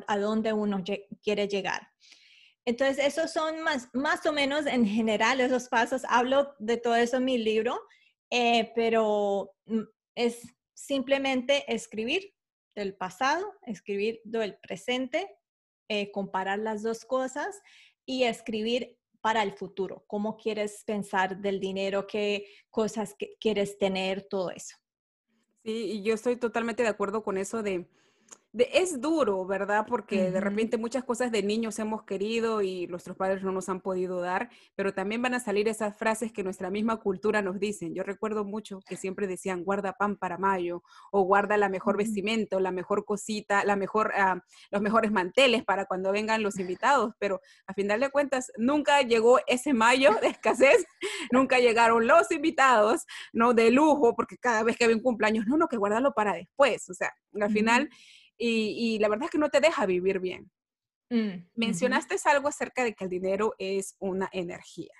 a, 0.07 0.19
donde 0.19 0.53
uno 0.55 0.83
quiere 1.23 1.49
llegar. 1.49 1.87
Entonces, 2.65 3.05
esos 3.05 3.31
son 3.31 3.63
más, 3.63 3.89
más 3.93 4.25
o 4.25 4.33
menos 4.33 4.67
en 4.67 4.87
general 4.87 5.41
esos 5.41 5.69
pasos. 5.69 6.03
Hablo 6.09 6.55
de 6.59 6.79
todo 6.79 6.95
eso 6.95 7.19
en 7.19 7.25
mi 7.25 7.37
libro, 7.37 7.79
eh, 8.31 8.73
pero 8.75 9.55
mm, 9.67 9.83
es 10.15 10.41
simplemente 10.73 11.71
escribir 11.73 12.35
del 12.75 12.95
pasado, 12.97 13.53
escribir 13.67 14.21
del 14.25 14.57
presente 14.57 15.29
eh, 15.93 16.11
comparar 16.11 16.59
las 16.59 16.83
dos 16.83 17.05
cosas 17.05 17.61
y 18.07 18.25
escribir 18.25 18.97
para 19.21 19.43
el 19.43 19.53
futuro, 19.53 20.05
cómo 20.07 20.39
quieres 20.39 20.85
pensar 20.87 21.37
del 21.43 21.61
dinero, 21.61 22.07
qué 22.07 22.47
cosas 22.71 23.15
quieres 23.39 23.77
tener, 23.77 24.23
todo 24.23 24.51
eso. 24.51 24.75
Sí, 25.63 25.93
y 25.93 26.03
yo 26.03 26.15
estoy 26.15 26.37
totalmente 26.37 26.83
de 26.83 26.89
acuerdo 26.89 27.23
con 27.23 27.37
eso 27.37 27.63
de, 27.63 27.87
es 28.55 29.01
duro, 29.01 29.47
¿verdad? 29.47 29.87
Porque 29.89 30.31
de 30.31 30.41
repente 30.41 30.77
muchas 30.77 31.05
cosas 31.05 31.33
de 31.33 31.43
niños 31.43 31.79
hemos 31.79 32.05
querido 32.05 32.61
y 32.61 32.87
nuestros 32.87 33.17
padres 33.17 33.43
no 33.43 33.51
nos 33.51 33.71
han 33.71 33.81
podido 33.81 34.21
dar, 34.21 34.51
pero 34.75 34.93
también 34.93 35.23
van 35.23 35.33
a 35.33 35.41
salir 35.41 35.69
esas 35.69 35.97
frases 35.97 36.33
que 36.33 36.45
nuestra 36.45 36.69
misma 36.71 36.97
cultura 36.99 37.41
nos 37.41 37.59
dicen. 37.59 37.95
Yo 37.95 38.03
recuerdo 38.03 38.45
mucho 38.45 38.81
que 38.87 38.97
siempre 38.97 39.27
decían, 39.27 39.65
guarda 39.65 39.95
pan 39.95 40.17
para 40.17 40.37
mayo, 40.37 40.83
o 41.11 41.23
guarda 41.23 41.57
la 41.57 41.71
mejor 41.71 41.97
vestimenta, 41.97 42.61
la 42.61 42.73
mejor 42.73 43.07
cosita, 43.07 43.65
la 43.65 43.77
mejor, 43.77 44.13
ah, 44.17 44.45
los 44.71 44.83
mejores 44.83 45.13
manteles 45.13 45.65
para 45.65 45.87
cuando 45.87 46.13
vengan 46.13 46.43
los 46.43 46.59
invitados, 46.59 47.15
pero 47.19 47.41
a 47.67 47.73
final 47.73 48.01
de 48.01 48.11
cuentas 48.11 48.53
nunca 48.59 49.01
llegó 49.01 49.39
ese 49.47 49.73
mayo 49.73 50.11
de 50.21 50.29
escasez, 50.29 50.85
nunca 51.33 51.59
llegaron 51.59 52.07
los 52.07 52.31
invitados, 52.31 53.07
¿no? 53.33 53.55
De 53.55 53.71
lujo, 53.71 54.15
porque 54.15 54.37
cada 54.37 54.63
vez 54.63 54.77
que 54.77 54.85
había 54.85 54.97
un 54.97 55.03
cumpleaños, 55.03 55.47
no, 55.47 55.57
no, 55.57 55.69
que 55.69 55.79
guardarlo 55.79 56.13
para 56.13 56.35
después, 56.35 56.91
o 56.91 56.95
sea, 56.95 57.15
al 57.41 57.51
final 57.51 57.89
y, 58.45 58.99
la 58.99 59.09
verdad 59.09 59.27
es 59.27 59.31
que 59.31 59.39
no 59.39 59.51
te 59.51 59.61
deja 59.61 59.87
vivir 59.87 60.19
bien. 60.19 60.51
Mm, 61.11 61.47
Mencionaste 61.55 62.17
algo 62.25 62.49
acerca 62.49 62.85
de 62.85 62.95
que 62.95 63.05
el 63.05 63.11
dinero 63.11 63.55
es 63.59 63.97
una 63.99 64.29
energía. 64.33 64.93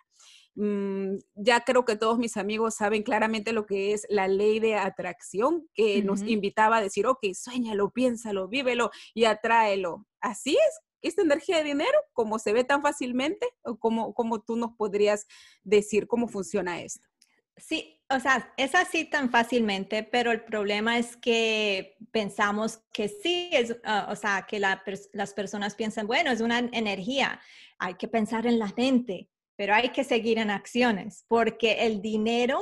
Mm, 0.55 1.17
ya 1.35 1.61
creo 1.65 1.85
que 1.85 1.97
todos 1.97 2.19
mis 2.19 2.37
amigos 2.37 2.75
saben 2.75 3.03
claramente 3.03 3.53
lo 3.53 3.65
que 3.65 3.93
es 3.93 4.07
la 4.11 4.29
ley 4.29 4.61
de 4.61 4.75
atracción, 4.75 5.67
que 5.75 6.03
nos 6.03 6.23
invitaba 6.23 6.77
a 6.77 6.83
decir, 6.83 7.07
ok, 7.07 7.21
sueñalo, 7.35 7.91
piénsalo, 7.91 8.49
vívelo 8.49 8.91
y 9.15 9.25
atráelo. 9.25 10.07
Así 10.21 10.53
es, 10.53 10.81
esta 11.01 11.23
energía 11.23 11.59
de 11.59 11.65
dinero, 11.65 11.99
como 12.13 12.39
se 12.39 12.53
ve 12.53 12.65
tan 12.65 12.83
fácilmente, 12.83 13.49
o 13.63 13.79
como, 13.79 14.15
como 14.15 14.43
tú 14.43 14.57
nos 14.57 14.73
podrías 14.77 15.27
decir 15.65 16.07
cómo 16.07 16.29
funciona 16.29 16.81
esto. 16.83 17.09
Sí, 17.57 18.01
o 18.09 18.19
sea, 18.21 18.53
es 18.57 18.75
así 18.75 19.05
tan 19.05 19.31
fácilmente, 19.31 20.03
pero 20.03 20.33
el 20.33 20.43
problema 20.45 20.99
es 20.99 21.17
que 21.17 21.97
pensamos 22.11 22.81
que 22.93 23.09
sí, 23.09 23.51
es, 23.53 23.77
ah, 23.85 24.09
o 24.11 24.17
sea, 24.17 24.47
que 24.49 24.59
las 24.59 25.35
personas 25.35 25.75
piensan, 25.75 26.07
bueno, 26.07 26.31
es 26.31 26.41
una 26.41 26.59
energía, 26.59 27.41
hay 27.79 27.95
que 27.95 28.09
pensar 28.09 28.47
en 28.47 28.59
la 28.59 28.73
mente, 28.77 29.29
pero 29.57 29.75
hay 29.75 29.91
que 29.91 30.05
seguir 30.05 30.39
en 30.39 30.51
acciones, 30.51 31.25
porque 31.29 31.87
el 31.87 32.01
dinero 32.01 32.59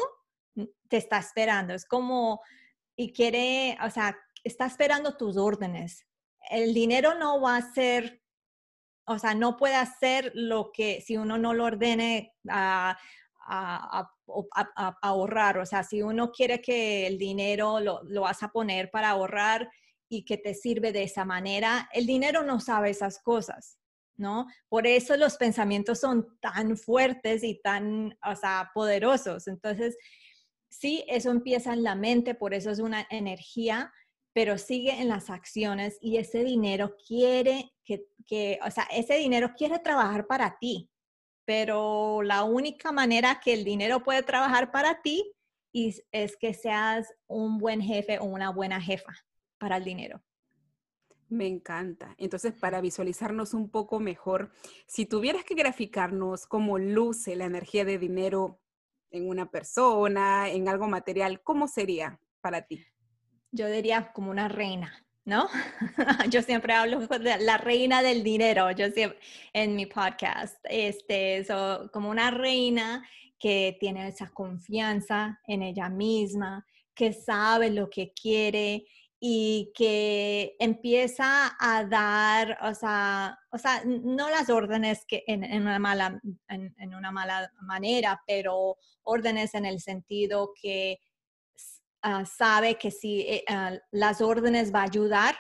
te 0.89 0.97
está 0.97 1.19
esperando, 1.19 1.75
es 1.75 1.85
como, 1.85 2.41
y 2.97 3.13
quiere, 3.13 3.79
o 3.85 3.91
sea, 3.91 4.17
está 4.45 4.67
esperando 4.67 5.17
tus 5.17 5.37
órdenes. 5.37 6.07
El 6.51 6.75
dinero 6.75 7.15
no 7.15 7.41
va 7.41 7.57
a 7.57 7.73
ser, 7.73 8.23
o 9.07 9.19
sea, 9.19 9.35
no 9.35 9.57
puede 9.57 9.77
hacer 9.77 10.33
lo 10.35 10.73
que 10.73 11.01
si 11.01 11.17
uno 11.17 11.39
no 11.39 11.55
lo 11.55 11.65
ordene 11.65 12.35
a, 13.51 14.09
a, 14.55 14.99
ahorrar. 15.03 15.59
O 15.59 15.67
sea, 15.67 15.83
si 15.83 16.03
uno 16.03 16.31
quiere 16.31 16.61
que 16.61 17.07
el 17.07 17.19
dinero 17.19 17.81
lo, 17.81 18.03
lo, 18.05 18.23
vas 18.23 18.43
a 18.43 18.53
poner 18.53 18.91
para 18.91 19.11
ahorrar 19.11 19.69
y 20.09 20.25
que 20.25 20.39
te 20.39 20.55
sirve 20.55 20.93
de 20.93 21.03
esa 21.03 21.25
manera, 21.25 21.89
el 21.93 22.07
dinero 22.07 22.45
no 22.45 22.61
sabe 22.61 22.91
esas 22.91 23.21
cosas, 23.21 23.79
¿no? 24.17 24.47
Por 24.69 24.87
eso 24.87 25.17
los 25.17 25.37
pensamientos 25.37 26.01
son 26.01 26.39
tan 26.41 26.77
fuertes 26.77 27.43
y 27.43 27.61
tan, 27.61 28.17
o 28.25 28.37
sea, 28.37 28.71
poderosos. 28.73 29.49
Entonces, 29.49 29.97
sí, 30.69 31.05
eso 31.09 31.31
empieza 31.31 31.73
en 31.73 31.83
la 31.83 31.95
mente, 31.95 32.35
por 32.35 32.55
eso 32.55 32.71
es 32.71 32.79
una 32.79 33.07
energía, 33.11 33.93
pero 34.33 34.59
sigue 34.59 35.01
en 35.01 35.09
las 35.09 35.29
acciones 35.29 35.99
y 36.01 36.19
ese 36.19 36.45
dinero 36.45 36.97
quiere 37.07 37.73
que, 37.85 38.07
que 38.27 38.61
o 38.65 38.71
sea, 38.71 38.85
ese 38.93 39.15
dinero 39.15 39.55
quiere 39.57 39.81
trabajar 39.81 40.27
para 40.29 40.57
ti, 40.61 40.90
pero 41.51 42.23
la 42.23 42.45
única 42.45 42.93
manera 42.93 43.41
que 43.43 43.53
el 43.53 43.65
dinero 43.65 44.05
puede 44.05 44.23
trabajar 44.23 44.71
para 44.71 45.03
ti 45.03 45.35
es 45.73 46.37
que 46.37 46.55
seas 46.55 47.13
un 47.27 47.59
buen 47.59 47.81
jefe 47.81 48.21
o 48.21 48.25
una 48.27 48.51
buena 48.51 48.81
jefa 48.81 49.13
para 49.59 49.79
el 49.79 49.83
dinero. 49.83 50.23
Me 51.29 51.49
encanta. 51.49 52.15
Entonces, 52.19 52.53
para 52.53 52.81
visualizarnos 52.81 53.53
un 53.53 53.69
poco 53.69 53.99
mejor, 53.99 54.53
si 54.87 55.07
tuvieras 55.07 55.43
que 55.43 55.57
graficarnos 55.57 56.47
cómo 56.47 56.79
luce 56.79 57.35
la 57.35 57.47
energía 57.47 57.85
de 57.85 57.99
dinero 57.99 58.61
en 59.11 59.29
una 59.29 59.51
persona, 59.51 60.49
en 60.51 60.69
algo 60.69 60.87
material, 60.87 61.43
¿cómo 61.43 61.67
sería 61.67 62.21
para 62.41 62.63
ti? 62.63 62.87
Yo 63.51 63.67
diría 63.67 64.13
como 64.13 64.31
una 64.31 64.47
reina. 64.47 65.05
¿No? 65.25 65.49
yo 66.31 66.43
siempre 66.43 66.73
hablo 66.73 67.01
de 67.07 67.39
la 67.41 67.59
reina 67.59 68.03
del 68.03 68.23
dinero, 68.23 68.71
yo 68.71 68.91
siempre 68.91 69.19
en 69.53 69.77
mi 69.77 69.87
podcast, 69.87 70.59
este, 70.65 71.47
como 71.93 72.11
una 72.11 72.31
reina 72.31 73.07
que 73.39 73.77
tiene 73.81 74.09
esa 74.09 74.31
confianza 74.31 75.41
en 75.47 75.63
ella 75.63 75.89
misma, 75.89 76.67
que 76.95 77.13
sabe 77.13 77.71
lo 77.71 77.89
que 77.89 78.13
quiere 78.13 78.85
y 79.19 79.73
que 79.75 80.57
empieza 80.59 81.57
a 81.59 81.85
dar, 81.85 82.59
o 82.63 82.75
sea, 82.75 83.39
o 83.51 83.59
sea 83.59 83.83
no 83.85 84.31
las 84.31 84.49
órdenes 84.49 85.05
que 85.07 85.25
en, 85.27 85.45
una 85.63 85.79
mala, 85.79 86.21
en 86.49 86.95
una 86.95 87.11
mala 87.11 87.53
manera, 87.61 88.23
pero 88.27 88.77
órdenes 89.03 89.55
en 89.55 89.67
el 89.67 89.81
sentido 89.81 90.53
que 90.61 90.99
Ah, 92.03 92.25
sabe 92.25 92.77
que 92.77 92.91
si 92.91 93.21
eh, 93.21 93.45
ah, 93.49 93.73
las 93.91 94.21
órdenes 94.21 94.75
va 94.75 94.81
a 94.81 94.85
ayudar 94.85 95.37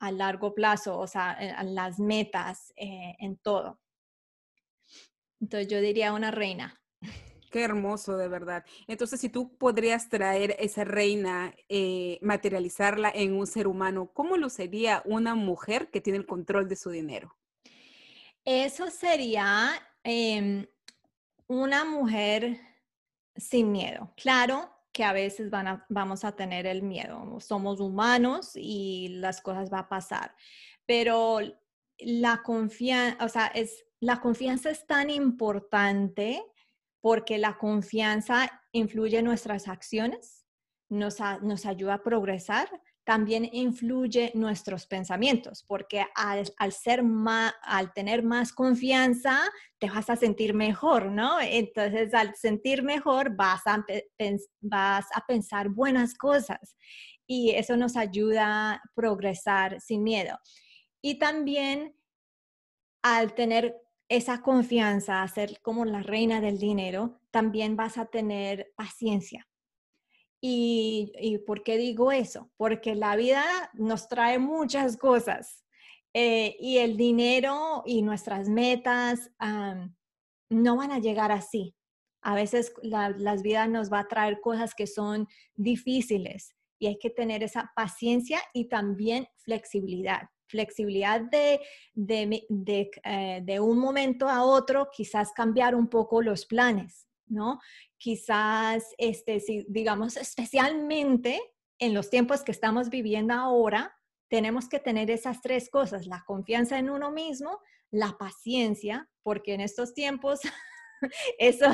a 0.00 0.10
largo 0.10 0.54
plazo, 0.54 0.98
o 0.98 1.06
sea, 1.06 1.36
eh, 1.40 1.50
a 1.50 1.62
las 1.62 1.98
metas, 1.98 2.72
eh, 2.76 3.14
en 3.18 3.36
todo. 3.36 3.80
Entonces 5.40 5.68
yo 5.68 5.80
diría 5.80 6.12
una 6.12 6.30
reina. 6.30 6.80
Qué 7.50 7.62
hermoso, 7.62 8.16
de 8.16 8.28
verdad. 8.28 8.64
Entonces, 8.86 9.20
si 9.20 9.28
tú 9.28 9.58
podrías 9.58 10.08
traer 10.08 10.56
esa 10.58 10.84
reina, 10.84 11.54
materializarla 12.22 13.12
en 13.14 13.34
un 13.34 13.46
ser 13.46 13.66
humano, 13.66 14.10
¿cómo 14.14 14.38
lo 14.38 14.48
sería 14.48 15.02
una 15.04 15.34
mujer 15.34 15.90
que 15.90 16.00
tiene 16.00 16.18
el 16.18 16.24
control 16.24 16.66
de 16.66 16.76
su 16.76 16.88
dinero? 16.88 17.36
Eso 18.44 18.90
sería 18.90 19.72
em, 20.02 20.66
una 21.46 21.84
mujer 21.84 22.58
sin 23.36 23.70
miedo. 23.70 24.12
Claro, 24.16 24.70
que 24.92 25.04
a 25.04 25.12
veces 25.12 25.50
vamos 25.88 26.24
a 26.24 26.32
tener 26.32 26.66
el 26.66 26.82
miedo. 26.82 27.40
Somos 27.40 27.80
humanos 27.80 28.52
y 28.54 29.08
las 29.08 29.40
cosas 29.40 29.70
van 29.70 29.84
a 29.84 29.88
pasar. 29.88 30.34
Pero 30.86 31.40
la 31.98 32.42
confianza, 32.42 33.24
o 33.24 33.28
sea, 33.28 33.46
es, 33.46 33.84
la 34.00 34.20
confianza 34.20 34.70
es 34.70 34.86
tan 34.86 35.10
importante 35.10 36.42
porque 37.00 37.38
la 37.38 37.56
confianza 37.56 38.62
influye 38.72 39.18
en 39.18 39.24
nuestras 39.24 39.66
acciones, 39.66 40.46
nos, 40.88 41.18
nos 41.40 41.66
ayuda 41.66 41.94
a 41.94 42.02
progresar, 42.02 42.68
también 43.04 43.48
influye 43.52 44.30
nuestros 44.34 44.86
pensamientos, 44.86 45.64
porque 45.66 46.06
al, 46.14 46.72
ser 46.72 47.02
más, 47.02 47.52
al 47.62 47.92
tener 47.92 48.22
más 48.22 48.52
confianza, 48.52 49.40
te 49.78 49.90
vas 49.90 50.08
a 50.08 50.16
sentir 50.16 50.54
mejor, 50.54 51.10
¿no? 51.10 51.40
Entonces, 51.40 52.14
al 52.14 52.34
sentir 52.36 52.82
mejor, 52.82 53.34
vas 53.36 53.62
a, 53.66 53.84
vas 54.60 55.06
a 55.14 55.26
pensar 55.26 55.68
buenas 55.68 56.14
cosas 56.14 56.76
y 57.26 57.50
eso 57.50 57.76
nos 57.76 57.96
ayuda 57.96 58.74
a 58.74 58.82
progresar 58.94 59.80
sin 59.80 60.02
miedo. 60.04 60.38
Y 61.00 61.18
también 61.18 61.96
al 63.02 63.34
tener 63.34 63.76
esa 64.08 64.42
confianza, 64.42 65.22
a 65.22 65.28
ser 65.28 65.60
como 65.62 65.84
la 65.84 66.02
reina 66.02 66.40
del 66.40 66.58
dinero, 66.58 67.20
también 67.30 67.76
vas 67.76 67.98
a 67.98 68.06
tener 68.06 68.72
paciencia 68.76 69.48
¿Y, 70.44 71.38
por 71.46 71.62
qué 71.62 71.78
digo 71.78 72.10
eso? 72.10 72.50
Porque 72.56 72.96
la 72.96 73.14
vida 73.14 73.44
nos 73.74 74.08
trae 74.08 74.40
muchas 74.40 74.96
cosas 74.96 75.64
eh, 76.12 76.56
y 76.58 76.78
el 76.78 76.96
dinero 76.96 77.84
y 77.86 78.02
nuestras 78.02 78.48
metas 78.48 79.30
no 80.50 80.76
van 80.76 80.90
a 80.90 80.98
llegar 80.98 81.30
así. 81.30 81.76
A 82.22 82.34
veces 82.34 82.74
las 82.82 83.42
vidas 83.42 83.68
nos 83.68 83.92
va 83.92 84.00
a 84.00 84.08
traer 84.08 84.40
cosas 84.40 84.74
que 84.74 84.88
son 84.88 85.28
difíciles 85.54 86.56
y 86.80 86.88
hay 86.88 86.98
que 86.98 87.10
tener 87.10 87.44
esa 87.44 87.70
paciencia 87.76 88.40
y 88.52 88.68
también 88.68 89.28
flexibilidad. 89.36 90.22
Flexibilidad 90.48 91.20
de, 91.20 91.60
de, 91.94 92.90
eh, 93.04 93.40
de 93.44 93.60
un 93.60 93.78
momento 93.78 94.28
a 94.28 94.44
otro, 94.44 94.88
quizás 94.92 95.32
cambiar 95.32 95.76
un 95.76 95.88
poco 95.88 96.20
los 96.20 96.46
planes, 96.46 97.06
¿no? 97.26 97.60
quizás, 98.02 98.84
este, 98.98 99.38
si, 99.38 99.64
digamos, 99.68 100.16
especialmente 100.16 101.40
en 101.78 101.94
los 101.94 102.10
tiempos 102.10 102.42
que 102.42 102.52
estamos 102.52 102.90
viviendo 102.90 103.34
ahora, 103.34 103.96
tenemos 104.28 104.68
que 104.68 104.80
tener 104.80 105.10
esas 105.10 105.40
tres 105.40 105.70
cosas, 105.70 106.06
la 106.06 106.24
confianza 106.26 106.78
en 106.78 106.90
uno 106.90 107.12
mismo, 107.12 107.60
la 107.92 108.16
paciencia, 108.18 109.08
porque 109.22 109.54
en 109.54 109.60
estos 109.60 109.94
tiempos 109.94 110.40
eso, 111.38 111.66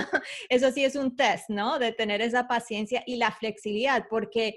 eso 0.49 0.71
sí 0.73 0.85
es 0.85 0.97
un 0.97 1.17
test, 1.17 1.49
¿no? 1.49 1.79
De 1.79 1.93
tener 1.93 2.21
esa 2.21 2.47
paciencia 2.47 3.03
y 3.07 3.17
la 3.17 3.33
flexibilidad, 3.33 4.07
porque 4.11 4.57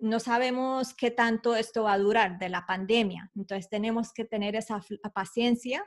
no 0.00 0.18
sabemos 0.18 0.94
qué 0.94 1.10
tanto 1.10 1.56
esto 1.56 1.82
va 1.82 1.92
a 1.92 1.98
durar 1.98 2.38
de 2.38 2.48
la 2.48 2.64
pandemia. 2.64 3.30
Entonces 3.36 3.68
tenemos 3.68 4.12
que 4.14 4.24
tener 4.24 4.56
esa 4.56 4.80
paciencia, 5.12 5.84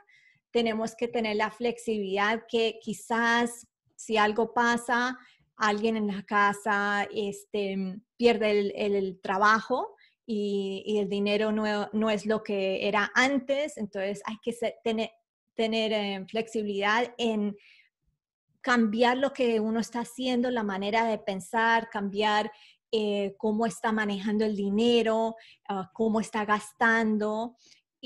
tenemos 0.52 0.94
que 0.94 1.08
tener 1.08 1.36
la 1.36 1.50
flexibilidad 1.50 2.44
que 2.48 2.78
quizás 2.80 3.66
si 3.96 4.16
algo 4.16 4.52
pasa, 4.52 5.18
alguien 5.56 5.96
en 5.96 6.08
la 6.08 6.22
casa 6.24 7.06
este, 7.14 7.98
pierde 8.16 8.72
el, 8.74 9.20
trabajo, 9.20 9.94
y, 10.26 10.96
el 10.98 11.08
dinero 11.08 11.52
no, 11.52 12.10
es 12.10 12.26
lo 12.26 12.42
que 12.42 12.88
era 12.88 13.10
antes, 13.14 13.76
entonces 13.76 14.22
hay 14.24 14.38
que 14.42 14.56
tener, 14.82 15.92
eh, 15.92 16.24
flexibilidad 16.28 17.14
en 17.18 17.56
cambiar 18.60 19.18
lo 19.18 19.32
que 19.32 19.60
uno 19.60 19.80
está 19.80 20.00
haciendo, 20.00 20.50
la 20.50 20.62
manera 20.62 21.04
de 21.04 21.18
pensar, 21.18 21.90
cambiar 21.90 22.50
eh, 22.90 23.34
cómo 23.36 23.66
está 23.66 23.92
manejando 23.92 24.44
el 24.44 24.56
dinero, 24.56 25.36
ah, 25.68 25.90
cómo 25.92 26.20
está 26.20 26.44
gastando 26.44 27.56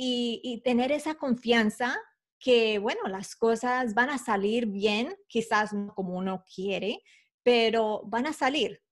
y, 0.01 0.61
tener 0.64 0.92
esa 0.92 1.16
confianza 1.16 1.98
que, 2.38 2.79
bueno, 2.79 3.03
las 3.09 3.35
cosas 3.35 3.94
van 3.94 4.11
a 4.11 4.18
salir 4.18 4.66
bien, 4.66 5.16
quizás 5.27 5.72
no 5.72 5.94
como 5.94 6.16
uno 6.16 6.44
quiere, 6.55 7.03
pero 7.42 8.03
van 8.07 8.27
a 8.27 8.33
salir 8.33 8.83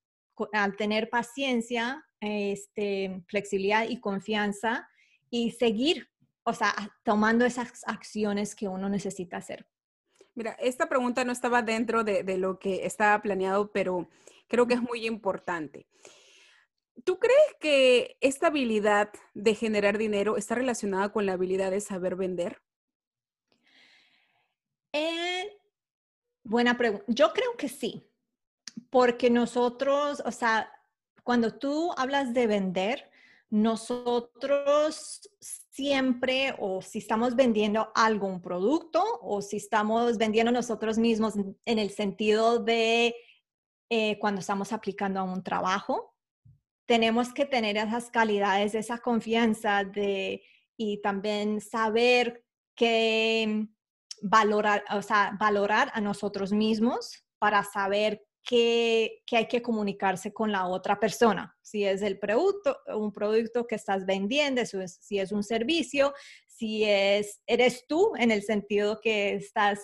al 0.52 0.76
tener 0.76 1.08
paciencia, 1.08 2.04
este, 2.20 3.22
flexibilidad 3.28 3.88
y 3.88 4.00
confianza 4.00 4.88
y 5.30 5.52
seguir, 5.52 6.08
o 6.44 6.52
sea, 6.52 6.74
tomando 7.04 7.44
esas 7.44 7.82
acciones 7.86 8.54
que 8.54 8.68
uno 8.68 8.88
necesita 8.88 9.38
hacer. 9.38 9.66
Mira, 10.34 10.52
esta 10.60 10.88
pregunta 10.88 11.24
no 11.24 11.32
estaba 11.32 11.62
dentro 11.62 12.04
de, 12.04 12.22
de 12.22 12.36
lo 12.36 12.58
que 12.58 12.84
estaba 12.84 13.20
planeado, 13.22 13.72
pero 13.72 14.08
creo 14.48 14.66
que 14.66 14.74
es 14.74 14.82
muy 14.82 15.06
importante. 15.06 15.86
¿Tú 17.04 17.18
crees 17.18 17.54
que 17.60 18.16
esta 18.20 18.48
habilidad 18.48 19.10
de 19.34 19.54
generar 19.54 19.98
dinero 19.98 20.36
está 20.36 20.54
relacionada 20.54 21.10
con 21.10 21.26
la 21.26 21.34
habilidad 21.34 21.70
de 21.70 21.80
saber 21.80 22.16
vender? 22.16 22.62
Eh, 24.98 25.58
buena 26.42 26.78
pregunta. 26.78 27.04
Yo 27.08 27.34
creo 27.34 27.54
que 27.58 27.68
sí, 27.68 28.08
porque 28.88 29.28
nosotros, 29.28 30.22
o 30.24 30.32
sea, 30.32 30.72
cuando 31.22 31.58
tú 31.58 31.92
hablas 31.98 32.32
de 32.32 32.46
vender, 32.46 33.10
nosotros 33.50 35.28
siempre, 35.38 36.54
o 36.58 36.80
si 36.80 37.00
estamos 37.00 37.36
vendiendo 37.36 37.92
algún 37.94 38.40
producto, 38.40 39.04
o 39.20 39.42
si 39.42 39.58
estamos 39.58 40.16
vendiendo 40.16 40.50
nosotros 40.50 40.96
mismos 40.96 41.34
en 41.36 41.78
el 41.78 41.90
sentido 41.90 42.58
de 42.60 43.14
eh, 43.90 44.18
cuando 44.18 44.40
estamos 44.40 44.72
aplicando 44.72 45.20
a 45.20 45.24
un 45.24 45.42
trabajo, 45.42 46.14
tenemos 46.86 47.34
que 47.34 47.44
tener 47.44 47.76
esas 47.76 48.08
calidades, 48.08 48.74
esa 48.74 48.96
confianza 48.96 49.84
de, 49.84 50.42
y 50.78 51.02
también 51.02 51.60
saber 51.60 52.46
que 52.74 53.68
valorar, 54.22 54.84
o 54.90 55.02
sea, 55.02 55.36
valorar 55.38 55.90
a 55.94 56.00
nosotros 56.00 56.52
mismos 56.52 57.24
para 57.38 57.64
saber 57.64 58.22
que, 58.46 59.22
hay 59.32 59.48
que 59.48 59.60
comunicarse 59.60 60.32
con 60.32 60.52
la 60.52 60.66
otra 60.66 60.98
persona. 61.00 61.56
Si 61.62 61.84
es 61.84 62.02
el 62.02 62.18
producto, 62.18 62.78
un 62.94 63.12
producto 63.12 63.66
que 63.66 63.74
estás 63.74 64.06
vendiendo, 64.06 64.62
si 64.64 65.18
es 65.18 65.32
un 65.32 65.42
servicio, 65.42 66.14
si 66.46 66.84
es, 66.84 67.42
eres 67.46 67.86
tú 67.86 68.12
en 68.16 68.30
el 68.30 68.42
sentido 68.42 69.00
que 69.00 69.34
estás 69.34 69.80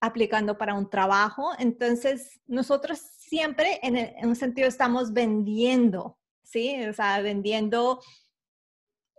aplicando 0.00 0.58
para 0.58 0.74
un 0.74 0.90
trabajo. 0.90 1.52
Entonces, 1.58 2.40
nosotros 2.46 2.98
siempre 2.98 3.78
en, 3.82 4.26
un 4.26 4.36
sentido 4.36 4.68
estamos 4.68 5.12
vendiendo, 5.12 6.18
¿sí? 6.42 6.82
O 6.86 6.92
sea, 6.92 7.20
vendiendo 7.20 8.00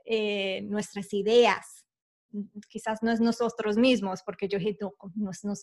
eh, 0.06 0.62
nuestras 0.64 1.14
ideas, 1.14 1.81
quizás 2.68 3.02
no 3.02 3.12
es 3.12 3.20
nosotros 3.20 3.78
mismos, 3.78 4.24
porque 4.24 4.48
yo 4.48 4.58
no, 4.80 4.94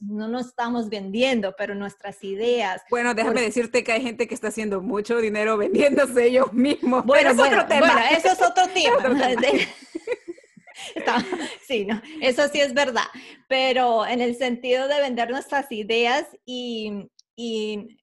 no, 0.02 0.28
nos 0.28 0.46
estamos 0.46 0.88
vendiendo, 0.88 1.54
pero 1.56 1.74
nuestras 1.74 2.22
ideas. 2.22 2.82
Bueno, 2.90 3.14
déjame 3.14 3.42
decirte 3.42 3.82
que 3.84 3.92
hay 3.92 4.02
gente 4.02 4.28
que 4.28 4.34
está 4.34 4.48
haciendo 4.48 4.80
mucho 4.80 5.18
dinero 5.18 5.56
vendiéndose 5.56 6.26
ellos 6.26 6.52
mismos. 6.52 7.04
Bueno, 7.04 7.30
es 7.30 7.38
otro 7.38 7.66
tema. 7.66 7.92
Bueno, 7.92 8.00
eso 8.10 8.28
es 8.28 8.42
otro 8.42 8.64
tema. 8.74 9.08
sí, 11.66 11.84
no, 11.84 12.00
eso 12.20 12.48
sí 12.48 12.60
es 12.60 12.72
verdad, 12.74 13.06
pero 13.48 14.06
en 14.06 14.20
el 14.20 14.36
sentido 14.36 14.88
de 14.88 15.00
vender 15.00 15.30
nuestras 15.30 15.70
ideas 15.72 16.26
y, 16.44 17.10
y 17.36 17.98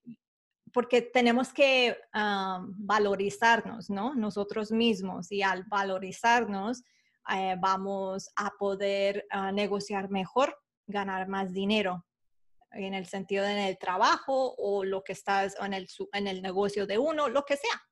porque 0.72 1.00
tenemos 1.02 1.52
que 1.52 1.96
ah, 2.12 2.64
valorizarnos, 2.68 3.88
¿no? 3.88 4.14
Nosotros 4.14 4.70
mismos 4.70 5.32
y 5.32 5.42
al 5.42 5.64
valorizarnos, 5.64 6.82
eh, 7.34 7.56
vamos 7.58 8.30
a 8.36 8.50
poder 8.58 9.26
ah, 9.30 9.52
negociar 9.52 10.10
mejor, 10.10 10.56
ganar 10.86 11.28
más 11.28 11.52
dinero 11.52 12.04
en 12.72 12.94
el 12.94 13.06
sentido 13.06 13.44
de 13.44 13.52
en 13.52 13.58
el 13.58 13.78
trabajo 13.78 14.54
o 14.56 14.84
lo 14.84 15.02
que 15.02 15.12
estás 15.12 15.56
en 15.60 15.72
el, 15.72 15.88
en 16.12 16.26
el 16.26 16.42
negocio 16.42 16.86
de 16.86 16.98
uno, 16.98 17.28
lo 17.28 17.44
que 17.44 17.56
sea. 17.56 17.82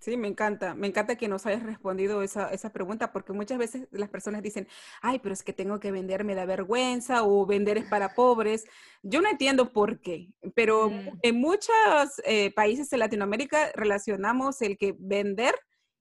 Sí, 0.00 0.16
me 0.16 0.26
encanta. 0.26 0.74
Me 0.74 0.88
encanta 0.88 1.14
que 1.14 1.28
nos 1.28 1.46
hayas 1.46 1.62
respondido 1.62 2.22
esa, 2.22 2.48
esa, 2.48 2.72
pregunta 2.72 3.12
porque 3.12 3.32
muchas 3.32 3.56
veces 3.56 3.86
las 3.92 4.08
personas 4.08 4.42
dicen, 4.42 4.66
ay, 5.00 5.20
pero 5.20 5.32
es 5.32 5.44
que 5.44 5.52
tengo 5.52 5.78
que 5.78 5.92
vender, 5.92 6.24
me 6.24 6.34
da 6.34 6.44
vergüenza 6.44 7.22
o 7.22 7.46
vender 7.46 7.78
es 7.78 7.84
para 7.84 8.14
pobres. 8.14 8.64
Yo 9.04 9.22
no 9.22 9.28
entiendo 9.28 9.72
por 9.72 10.00
qué, 10.00 10.28
pero 10.56 10.90
mm. 10.90 11.20
en 11.22 11.40
muchos 11.40 11.72
eh, 12.24 12.52
países 12.52 12.90
de 12.90 12.96
Latinoamérica 12.96 13.70
relacionamos 13.76 14.60
el 14.60 14.76
que 14.76 14.96
vender 14.98 15.54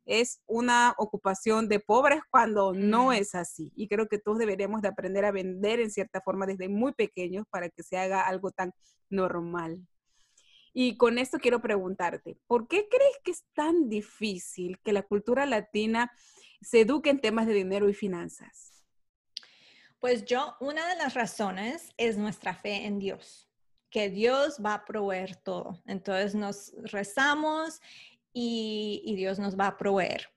es 0.05 0.41
una 0.45 0.93
ocupación 0.97 1.69
de 1.69 1.79
pobres 1.79 2.21
cuando 2.29 2.73
no 2.73 3.13
es 3.13 3.35
así. 3.35 3.71
Y 3.75 3.87
creo 3.87 4.07
que 4.07 4.19
todos 4.19 4.37
deberíamos 4.37 4.81
de 4.81 4.89
aprender 4.89 5.25
a 5.25 5.31
vender 5.31 5.79
en 5.79 5.91
cierta 5.91 6.21
forma 6.21 6.45
desde 6.45 6.69
muy 6.69 6.93
pequeños 6.93 7.45
para 7.49 7.69
que 7.69 7.83
se 7.83 7.97
haga 7.97 8.21
algo 8.27 8.51
tan 8.51 8.73
normal. 9.09 9.85
Y 10.73 10.97
con 10.97 11.19
esto 11.19 11.37
quiero 11.37 11.61
preguntarte, 11.61 12.37
¿por 12.47 12.67
qué 12.67 12.87
crees 12.89 13.19
que 13.23 13.31
es 13.31 13.45
tan 13.53 13.89
difícil 13.89 14.79
que 14.83 14.93
la 14.93 15.03
cultura 15.03 15.45
latina 15.45 16.11
se 16.61 16.81
eduque 16.81 17.11
en 17.11 17.21
temas 17.21 17.45
de 17.45 17.53
dinero 17.53 17.89
y 17.89 17.93
finanzas? 17.93 18.83
Pues 19.99 20.25
yo, 20.25 20.55
una 20.59 20.85
de 20.87 20.95
las 20.95 21.13
razones 21.13 21.93
es 21.95 22.17
nuestra 22.17 22.55
fe 22.55 22.85
en 22.85 22.99
Dios, 22.99 23.49
que 23.89 24.09
Dios 24.09 24.59
va 24.65 24.73
a 24.73 24.85
proveer 24.85 25.35
todo. 25.35 25.81
Entonces 25.85 26.33
nos 26.35 26.73
rezamos 26.91 27.79
y, 28.33 29.13
Dios 29.15 29.39
nos 29.39 29.57
va 29.57 29.67
a 29.67 29.77
proveer. 29.77 30.29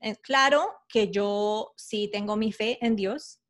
Eh, 0.00 0.16
claro 0.16 0.74
que 0.88 1.10
yo 1.10 1.72
sí 1.76 2.10
tengo 2.12 2.36
mi 2.36 2.52
fe 2.52 2.78
en 2.84 2.96
Dios, 2.96 3.40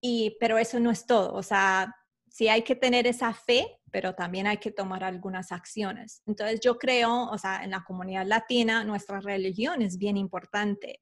y, 0.00 0.36
pero 0.38 0.58
eso 0.58 0.80
no 0.80 0.90
es 0.90 1.06
todo. 1.06 1.34
O 1.34 1.42
sea, 1.42 1.94
sí 2.28 2.48
hay 2.48 2.62
que 2.62 2.76
tener 2.76 3.06
esa 3.06 3.32
fe, 3.32 3.80
pero 3.90 4.14
también 4.14 4.46
hay 4.46 4.58
que 4.58 4.70
tomar 4.70 5.02
algunas 5.02 5.50
acciones. 5.50 6.22
Entonces 6.26 6.60
yo 6.60 6.78
creo, 6.78 7.30
o 7.30 7.38
sea, 7.38 7.64
en 7.64 7.70
la 7.70 7.84
comunidad 7.84 8.26
latina, 8.26 8.84
nuestra 8.84 9.20
religión 9.20 9.82
es 9.82 9.98
bien 9.98 10.16
importante. 10.16 11.00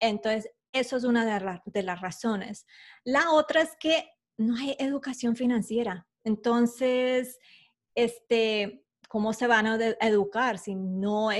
Entonces, 0.00 0.50
eso 0.72 0.96
es 0.96 1.04
una 1.04 1.24
de, 1.24 1.60
de 1.66 1.82
las 1.82 2.00
razones. 2.00 2.66
La 3.04 3.30
otra 3.30 3.62
es 3.62 3.76
que 3.78 4.10
no 4.36 4.56
hay 4.56 4.74
educación 4.78 5.36
financiera. 5.36 6.06
Entonces, 6.24 7.38
este, 7.94 8.84
¿cómo 9.08 9.32
se 9.32 9.46
van 9.46 9.66
a 9.66 9.76
educar 10.00 10.58
si 10.58 10.74
no 10.74 11.30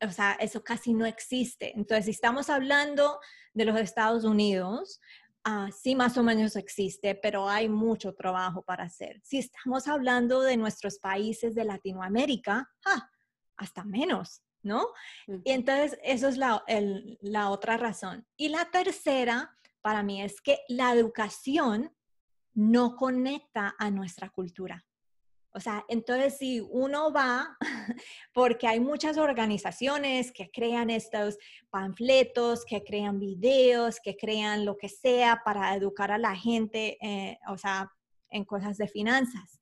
o 0.00 0.10
sea, 0.10 0.32
eso 0.34 0.62
casi 0.62 0.92
no 0.92 1.06
existe. 1.06 1.72
Entonces, 1.76 2.06
si 2.06 2.10
estamos 2.10 2.50
hablando 2.50 3.18
de 3.54 3.64
los 3.64 3.78
Estados 3.78 4.24
Unidos, 4.24 5.00
ah, 5.44 5.68
sí 5.76 5.94
más 5.94 6.16
o 6.18 6.22
menos 6.22 6.56
existe, 6.56 7.14
pero 7.14 7.48
hay 7.48 7.68
mucho 7.68 8.14
trabajo 8.14 8.62
para 8.62 8.84
hacer. 8.84 9.20
Si 9.24 9.38
estamos 9.38 9.88
hablando 9.88 10.42
de 10.42 10.56
nuestros 10.56 10.98
países 10.98 11.54
de 11.54 11.64
Latinoamérica, 11.64 12.70
ah, 12.84 13.10
hasta 13.56 13.84
menos, 13.84 14.42
¿no? 14.62 14.88
Y 15.26 15.52
entonces, 15.52 15.98
eso 16.02 16.28
es 16.28 16.36
la, 16.36 16.62
la 17.20 17.50
otra 17.50 17.76
razón. 17.76 18.26
Y 18.36 18.48
la 18.48 18.70
tercera, 18.70 19.56
para 19.80 20.02
mí, 20.02 20.20
es 20.22 20.40
que 20.40 20.58
la 20.68 20.92
educación 20.92 21.94
no 22.52 22.96
conecta 22.96 23.74
a 23.78 23.90
nuestra 23.90 24.30
cultura. 24.30 24.84
O 25.56 25.60
sea, 25.60 25.86
entonces 25.88 26.36
si 26.36 26.60
uno 26.60 27.10
va, 27.10 27.56
porque 28.34 28.66
hay 28.66 28.78
muchas 28.78 29.16
organizaciones 29.16 30.30
que 30.30 30.50
crean 30.50 30.90
estos 30.90 31.38
panfletos, 31.70 32.66
que 32.66 32.84
crean 32.84 33.18
videos, 33.18 33.98
que 33.98 34.18
crean 34.18 34.66
lo 34.66 34.76
que 34.76 34.90
sea 34.90 35.40
para 35.42 35.74
educar 35.74 36.12
a 36.12 36.18
la 36.18 36.36
gente, 36.36 36.98
eh, 37.00 37.38
o 37.48 37.56
sea, 37.56 37.90
en 38.28 38.44
cosas 38.44 38.76
de 38.76 38.86
finanzas. 38.86 39.58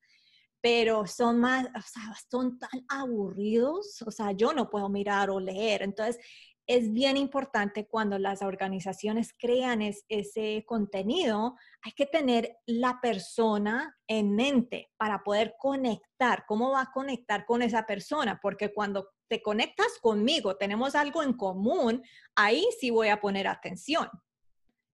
Pero 0.60 1.06
son 1.06 1.38
más, 1.38 1.66
o 1.66 1.82
sea, 1.82 2.12
son 2.28 2.58
tan 2.58 2.84
aburridos, 2.88 4.02
o 4.02 4.10
sea, 4.10 4.32
yo 4.32 4.52
no 4.52 4.68
puedo 4.68 4.88
mirar 4.88 5.30
o 5.30 5.38
leer. 5.38 5.82
Entonces, 5.82 6.18
es 6.66 6.92
bien 6.92 7.16
importante 7.16 7.86
cuando 7.86 8.18
las 8.18 8.42
organizaciones 8.42 9.34
crean 9.38 9.82
ese 10.08 10.64
contenido, 10.66 11.56
hay 11.82 11.92
que 11.92 12.06
tener 12.06 12.56
la 12.66 13.00
persona 13.02 13.96
en 14.06 14.34
mente 14.34 14.90
para 14.96 15.22
poder 15.22 15.56
conectar. 15.58 16.44
¿Cómo 16.46 16.70
va 16.70 16.82
a 16.82 16.92
conectar 16.92 17.44
con 17.44 17.60
esa 17.60 17.84
persona? 17.86 18.38
Porque 18.40 18.72
cuando 18.72 19.10
te 19.28 19.42
conectas 19.42 19.98
conmigo, 20.00 20.56
tenemos 20.56 20.94
algo 20.94 21.22
en 21.22 21.34
común, 21.34 22.02
ahí 22.34 22.66
sí 22.80 22.90
voy 22.90 23.08
a 23.08 23.20
poner 23.20 23.46
atención. 23.46 24.08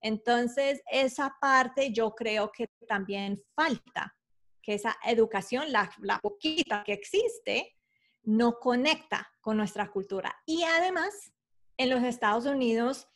Entonces, 0.00 0.82
esa 0.90 1.36
parte 1.40 1.92
yo 1.92 2.14
creo 2.14 2.50
que 2.50 2.68
también 2.88 3.42
falta, 3.54 4.16
que 4.62 4.74
esa 4.74 4.96
educación, 5.04 5.70
la, 5.70 5.90
la 6.00 6.18
poquita 6.18 6.82
que 6.84 6.94
existe, 6.94 7.76
no 8.22 8.58
conecta 8.58 9.30
con 9.40 9.56
nuestra 9.56 9.90
cultura. 9.90 10.34
Y 10.46 10.64
además, 10.64 11.32
en 11.80 11.88
los 11.88 12.02
Estados 12.02 12.44
Unidos 12.44 13.08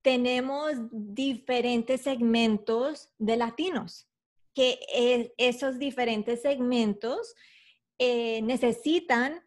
tenemos 0.00 0.74
diferentes 0.92 2.02
segmentos 2.02 3.08
de 3.18 3.36
latinos, 3.36 4.08
que 4.54 4.78
esos 5.38 5.80
diferentes 5.80 6.40
segmentos 6.42 7.34
eh, 7.98 8.40
necesitan 8.42 9.44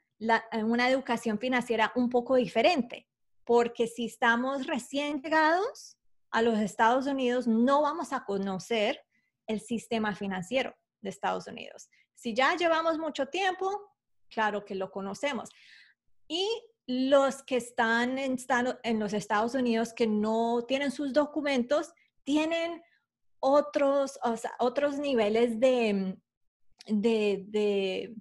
una 0.66 0.90
educación 0.90 1.40
financiera 1.40 1.94
un 1.96 2.10
poco 2.10 2.36
diferente, 2.36 3.08
porque 3.46 3.88
si 3.88 4.08
estamos 4.08 4.68
recién 4.68 5.22
llegados 5.22 5.98
a 6.30 6.42
los 6.42 6.60
Estados 6.60 7.08
Unidos, 7.08 7.48
no 7.48 7.82
vamos 7.82 8.12
a 8.12 8.26
conocer 8.26 9.02
el 9.48 9.62
sistema 9.62 10.14
financiero 10.16 10.76
de 11.00 11.12
Estados 11.12 11.48
Unidos. 11.48 11.88
Si 12.14 12.34
ya 12.34 12.58
llevamos 12.58 12.98
mucho 12.98 13.28
tiempo, 13.28 13.70
claro 14.28 14.66
que 14.66 14.76
lo 14.76 14.92
conocemos. 14.92 15.50
Y 16.28 16.46
los 16.88 17.44
que 17.44 17.58
están 17.58 18.18
en, 18.18 18.38
en 18.84 19.00
los 19.00 19.14
Estados 19.14 19.56
Unidos 19.56 19.94
que 19.94 20.08
no 20.08 20.64
tienen 20.68 20.92
sus 20.92 21.14
documentos, 21.14 21.94
tienen 22.24 22.84
otros, 23.40 24.20
otros 24.60 24.98
niveles 24.98 25.60
de, 25.60 26.18
de, 26.88 28.16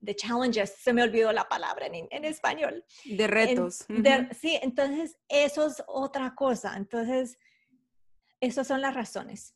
de, 0.00 0.16
challenges, 0.16 0.76
se 0.78 0.92
me 0.92 1.02
olvidó 1.02 1.32
la 1.32 1.48
palabra 1.48 1.86
en, 1.86 2.24
español. 2.24 2.84
De 3.04 3.26
retos. 3.26 3.86
Sí, 4.38 4.58
entonces 4.62 5.16
eso 5.28 5.66
es 5.66 5.82
otra 5.86 6.34
cosa. 6.34 6.76
Entonces, 6.76 7.38
esas 8.40 8.66
son 8.66 8.80
las 8.80 8.94
razones. 8.94 9.54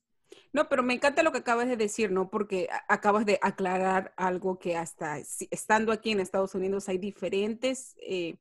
No, 0.53 0.69
pero 0.69 0.83
me 0.83 0.95
encanta 0.95 1.23
lo 1.23 1.33
que 1.33 1.39
acabas 1.39 1.69
de 1.69 1.77
decir, 1.77 2.11
¿no? 2.11 2.31
Porque 2.31 2.69
acabas 2.89 3.27
de 3.27 3.39
aclarar 3.43 4.13
algo 4.17 4.59
que 4.59 4.77
hasta 4.77 5.19
estando 5.19 5.93
aquí 5.93 6.11
en 6.13 6.21
Estados 6.21 6.55
Unidos 6.55 6.89
hay 6.89 6.99
diferentes 6.99 7.97
eh, 8.01 8.37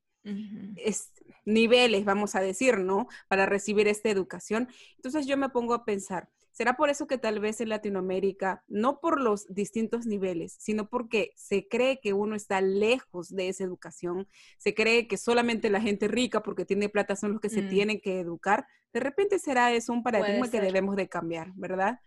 niveles, 1.45 2.05
vamos 2.05 2.35
a 2.35 2.41
decir, 2.41 2.79
¿no? 2.79 3.07
Para 3.27 3.45
recibir 3.45 3.87
esta 3.87 4.09
educación. 4.09 4.69
Entonces 4.95 5.25
yo 5.25 5.37
me 5.37 5.49
pongo 5.49 5.73
a 5.73 5.85
pensar, 5.85 6.29
¿será 6.53 6.77
por 6.77 6.89
eso 6.89 7.07
que 7.07 7.17
tal 7.17 7.39
vez 7.39 7.59
en 7.59 7.69
Latinoamérica, 7.69 8.63
no 8.67 9.01
por 9.01 9.19
los 9.19 9.45
distintos 9.53 10.05
niveles, 10.05 10.55
sino 10.59 10.87
porque 10.87 11.33
se 11.35 11.67
cree 11.67 11.99
que 11.99 12.13
uno 12.13 12.35
está 12.35 12.61
lejos 12.61 13.29
de 13.29 13.49
esa 13.49 13.65
educación, 13.65 14.29
se 14.57 14.73
cree 14.73 15.07
que 15.07 15.17
solamente 15.17 15.69
la 15.69 15.81
gente 15.81 16.07
rica 16.07 16.41
porque 16.41 16.63
tiene 16.63 16.87
plata 16.87 17.15
son 17.15 17.33
los 17.33 17.41
que 17.41 17.49
se 17.49 17.63
mm. 17.63 17.69
tienen 17.69 17.99
que 17.99 18.19
educar? 18.19 18.65
De 18.93 18.99
repente 19.01 19.39
será 19.39 19.73
eso 19.73 19.91
un 19.91 20.03
paradigma 20.03 20.49
que 20.49 20.61
debemos 20.61 20.95
de 20.95 21.09
cambiar, 21.09 21.51
¿verdad? 21.55 21.99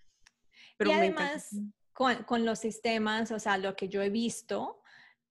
Pero 0.79 0.91
y 0.91 0.95
además, 0.95 1.51
con, 1.93 2.45
los 2.45 2.59
sistemas, 2.59 3.33
o 3.33 3.39
sea, 3.39 3.59
lo 3.59 3.75
que 3.75 3.89
yo 3.89 4.03
he 4.03 4.11
visto, 4.11 4.81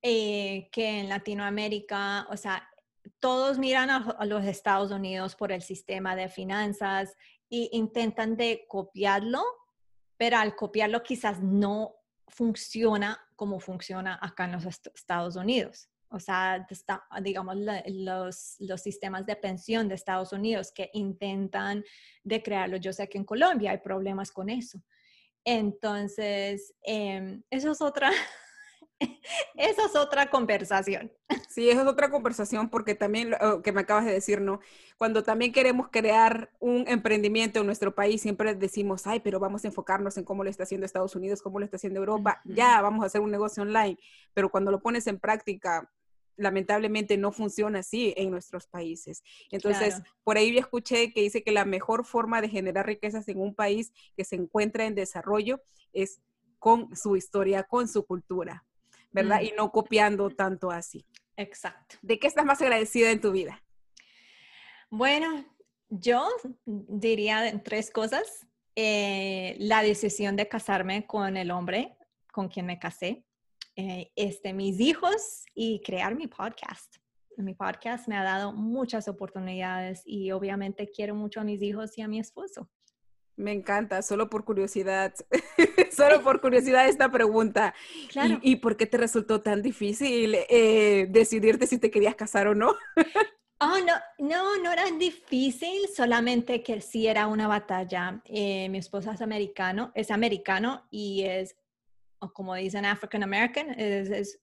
eh, 0.02 0.68
que 0.70 1.00
en 1.00 1.08
Latinoamérica, 1.08 2.26
o 2.30 2.36
sea, 2.36 2.68
todos 3.20 3.58
miran 3.58 3.90
a, 3.90 4.24
los 4.24 4.44
Estados 4.44 4.90
Unidos 4.90 5.36
por 5.36 5.52
el 5.52 5.62
sistema 5.62 6.16
de 6.16 6.28
finanzas 6.28 7.16
e 7.50 7.68
intentan 7.72 8.36
de 8.36 8.64
copiarlo, 8.68 9.42
pero 10.16 10.38
al 10.38 10.56
copiarlo 10.56 11.02
quizás 11.02 11.42
no 11.42 11.94
funciona 12.28 13.20
como 13.36 13.60
funciona 13.60 14.18
acá 14.20 14.44
en 14.46 14.52
los 14.52 14.64
Estados 14.64 15.36
Unidos 15.36 15.88
o 16.10 16.20
sea, 16.20 16.66
digamos, 17.22 17.56
los, 17.56 18.56
los, 18.60 18.80
sistemas 18.80 19.26
de 19.26 19.36
pensión 19.36 19.88
de 19.88 19.96
Estados 19.96 20.32
Unidos 20.32 20.72
que 20.72 20.90
intentan 20.92 21.84
de 22.22 22.42
crearlo. 22.42 22.76
Yo 22.76 22.92
sé 22.92 23.08
que 23.08 23.18
en 23.18 23.24
Colombia 23.24 23.72
hay 23.72 23.78
problemas 23.78 24.30
con 24.30 24.48
eso. 24.48 24.80
Entonces, 25.44 26.74
em, 26.82 27.42
eso 27.50 27.72
es 27.72 27.80
otra, 27.80 28.10
eso 29.56 29.86
es 29.86 29.96
otra 29.96 30.30
conversación. 30.30 31.12
Sí, 31.48 31.68
eso 31.68 31.82
es 31.82 31.86
otra 31.86 32.10
conversación 32.10 32.68
porque 32.68 32.94
también 32.94 33.30
lo 33.30 33.62
que 33.62 33.72
me 33.72 33.82
acabas 33.82 34.04
de 34.04 34.12
decir, 34.12 34.40
¿no? 34.40 34.60
Cuando 34.96 35.22
también 35.22 35.52
queremos 35.52 35.88
crear 35.90 36.50
un 36.58 36.84
emprendimiento 36.88 37.60
en 37.60 37.66
nuestro 37.66 37.94
país, 37.94 38.22
siempre 38.22 38.54
decimos, 38.54 39.06
ay, 39.06 39.20
pero 39.20 39.38
vamos 39.38 39.64
a 39.64 39.68
enfocarnos 39.68 40.16
en 40.16 40.24
cómo 40.24 40.44
lo 40.44 40.50
está 40.50 40.62
haciendo 40.62 40.86
Estados 40.86 41.14
Unidos, 41.14 41.42
cómo 41.42 41.58
lo 41.58 41.64
está 41.64 41.76
haciendo 41.76 42.00
Europa, 42.00 42.40
ya 42.44 42.80
vamos 42.80 43.02
a 43.02 43.06
hacer 43.06 43.20
un 43.20 43.30
negocio 43.30 43.62
online, 43.62 43.98
pero 44.32 44.50
cuando 44.50 44.70
lo 44.70 44.80
pones 44.80 45.06
en 45.06 45.18
práctica, 45.18 45.90
lamentablemente 46.36 47.16
no 47.16 47.32
funciona 47.32 47.80
así 47.80 48.14
en 48.16 48.30
nuestros 48.30 48.66
países. 48.66 49.22
Entonces, 49.50 50.02
por 50.22 50.36
ahí 50.36 50.52
yo 50.52 50.60
escuché 50.60 51.12
que 51.12 51.22
dice 51.22 51.42
que 51.42 51.50
la 51.50 51.64
mejor 51.64 52.04
forma 52.04 52.40
de 52.40 52.48
generar 52.48 52.86
riquezas 52.86 53.26
en 53.28 53.40
un 53.40 53.54
país 53.54 53.92
que 54.16 54.24
se 54.24 54.36
encuentra 54.36 54.84
en 54.84 54.94
desarrollo 54.94 55.62
es 55.92 56.20
con 56.58 56.94
su 56.96 57.16
historia, 57.16 57.62
con 57.62 57.88
su 57.88 58.04
cultura, 58.04 58.64
¿verdad? 59.16 59.40
Y 59.40 59.52
no 59.56 59.72
copiando 59.72 60.28
tanto 60.30 60.70
así. 60.70 61.06
Exacto. 61.36 61.96
¿De 62.02 62.18
qué 62.18 62.26
estás 62.26 62.44
más 62.44 62.60
agradecida 62.60 63.10
en 63.10 63.20
tu 63.20 63.32
vida? 63.32 63.62
Bueno, 64.90 65.44
yo 65.88 66.28
diría 66.64 67.62
tres 67.64 67.90
cosas. 67.90 68.46
Eh, 68.74 69.56
la 69.58 69.82
decisión 69.82 70.36
de 70.36 70.48
casarme 70.48 71.06
con 71.06 71.36
el 71.38 71.50
hombre 71.50 71.96
con 72.30 72.48
quien 72.48 72.66
me 72.66 72.78
casé, 72.78 73.24
eh, 73.76 74.12
este, 74.14 74.52
mis 74.52 74.78
hijos 74.78 75.46
y 75.54 75.80
crear 75.80 76.14
mi 76.14 76.26
podcast. 76.26 76.96
Mi 77.38 77.54
podcast 77.54 78.08
me 78.08 78.16
ha 78.16 78.22
dado 78.22 78.52
muchas 78.52 79.08
oportunidades 79.08 80.02
y 80.04 80.30
obviamente 80.32 80.90
quiero 80.94 81.14
mucho 81.14 81.40
a 81.40 81.44
mis 81.44 81.62
hijos 81.62 81.96
y 81.96 82.02
a 82.02 82.08
mi 82.08 82.18
esposo. 82.18 82.70
Me 83.36 83.52
encanta, 83.52 84.00
solo 84.00 84.30
por 84.30 84.44
curiosidad, 84.44 85.14
solo 85.92 86.22
por 86.22 86.40
curiosidad 86.40 86.88
esta 86.88 87.10
pregunta. 87.10 87.74
Claro. 88.10 88.38
¿Y, 88.42 88.56
por 88.56 88.76
qué 88.76 88.86
te 88.86 88.96
resultó 88.96 89.42
tan 89.42 89.60
difícil 89.60 90.34
eh, 90.48 91.06
decidirte 91.10 91.66
si 91.66 91.78
te 91.78 91.90
querías 91.90 92.14
casar 92.14 92.48
o 92.48 92.54
no? 92.54 92.74
Oh, 93.60 93.76
no, 93.86 93.94
no, 94.18 94.62
no 94.62 94.72
era 94.72 94.90
difícil, 94.98 95.86
solamente 95.94 96.62
que 96.62 96.80
sí 96.80 97.06
era 97.06 97.26
una 97.26 97.46
batalla. 97.46 98.22
Eh, 98.24 98.70
mi 98.70 98.78
esposo 98.78 99.10
es 99.10 99.20
americano, 99.20 99.92
es 99.94 100.10
americano 100.10 100.86
y 100.90 101.24
es 101.24 101.56
o 102.18 102.32
como 102.32 102.54
dicen 102.54 102.86
African 102.86 103.22
American, 103.22 103.70
es, 103.78 104.08
es, 104.08 104.40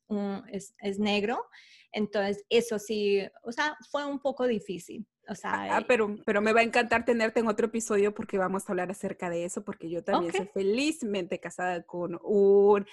es, 0.51 0.75
es, 0.77 0.99
negro. 0.99 1.43
Entonces, 1.91 2.45
eso 2.49 2.77
sí, 2.77 3.21
o 3.43 3.51
sea, 3.51 3.75
fue 3.89 4.05
un 4.05 4.19
poco 4.19 4.45
difícil. 4.45 5.07
O 5.29 5.35
sea, 5.35 5.75
ah, 5.75 5.79
eh, 5.79 5.85
pero, 5.87 6.17
pero 6.25 6.41
me 6.41 6.51
va 6.51 6.59
a 6.59 6.63
encantar 6.63 7.05
tenerte 7.05 7.39
en 7.39 7.47
otro 7.47 7.67
episodio 7.67 8.13
porque 8.13 8.37
vamos 8.37 8.67
a 8.67 8.71
hablar 8.73 8.91
acerca 8.91 9.29
de 9.29 9.45
eso, 9.45 9.63
porque 9.63 9.89
yo 9.89 10.03
también 10.03 10.33
soy 10.33 10.49
felizmente 10.53 11.39
casada 11.39 11.83
con, 11.83 12.19
un, 12.23 12.85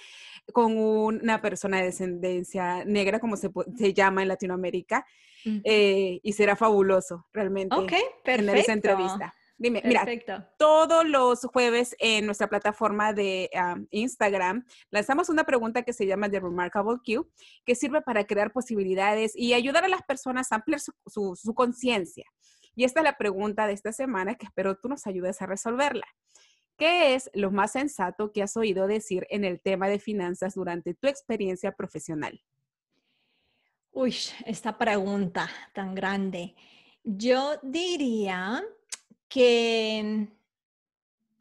con 0.53 0.77
una 0.77 1.41
persona 1.41 1.77
de 1.77 1.85
descendencia 1.85 2.85
negra, 2.85 3.19
como 3.19 3.35
se, 3.35 3.49
se 3.77 3.93
llama 3.93 4.21
en 4.21 4.29
Latinoamérica, 4.29 5.05
eh, 5.43 6.19
y 6.23 6.33
será 6.33 6.55
fabuloso 6.55 7.27
realmente 7.33 7.75
tener 8.23 8.57
esa 8.57 8.73
entrevista. 8.73 9.33
Dime, 9.61 9.79
mira, 9.85 10.07
todos 10.57 11.07
los 11.07 11.45
jueves 11.45 11.95
en 11.99 12.25
nuestra 12.25 12.49
plataforma 12.49 13.13
de 13.13 13.47
Instagram 13.91 14.65
lanzamos 14.89 15.29
una 15.29 15.43
pregunta 15.43 15.83
que 15.83 15.93
se 15.93 16.07
llama 16.07 16.31
The 16.31 16.39
Remarkable 16.39 16.97
Q, 17.05 17.29
que 17.63 17.75
sirve 17.75 18.01
para 18.01 18.25
crear 18.25 18.51
posibilidades 18.51 19.33
y 19.35 19.53
ayudar 19.53 19.83
a 19.83 19.87
las 19.87 20.01
personas 20.01 20.51
a 20.51 20.55
ampliar 20.55 20.79
su, 20.79 21.53
conciencia. 21.53 22.25
Y 22.75 22.85
esta 22.85 23.01
es 23.01 23.03
la 23.03 23.19
pregunta 23.19 23.67
de 23.67 23.73
esta 23.73 23.91
semana 23.91 24.33
que 24.33 24.47
espero 24.47 24.79
tú 24.79 24.89
nos 24.89 25.05
ayudes 25.05 25.43
a 25.43 25.45
resolverla. 25.45 26.07
¿Qué 26.75 27.13
es 27.13 27.29
lo 27.35 27.51
más 27.51 27.73
sensato 27.73 28.31
que 28.31 28.41
has 28.41 28.57
oído 28.57 28.87
decir 28.87 29.27
en 29.29 29.45
el 29.45 29.61
tema 29.61 29.89
de 29.89 29.99
finanzas 29.99 30.55
durante 30.55 30.95
tu 30.95 31.07
experiencia 31.07 31.71
profesional? 31.73 32.41
Uy, 33.91 34.15
esta 34.43 34.75
pregunta 34.79 35.47
tan 35.71 35.93
grande. 35.93 36.55
Yo 37.03 37.59
diría 37.61 38.63
que, 39.31 40.27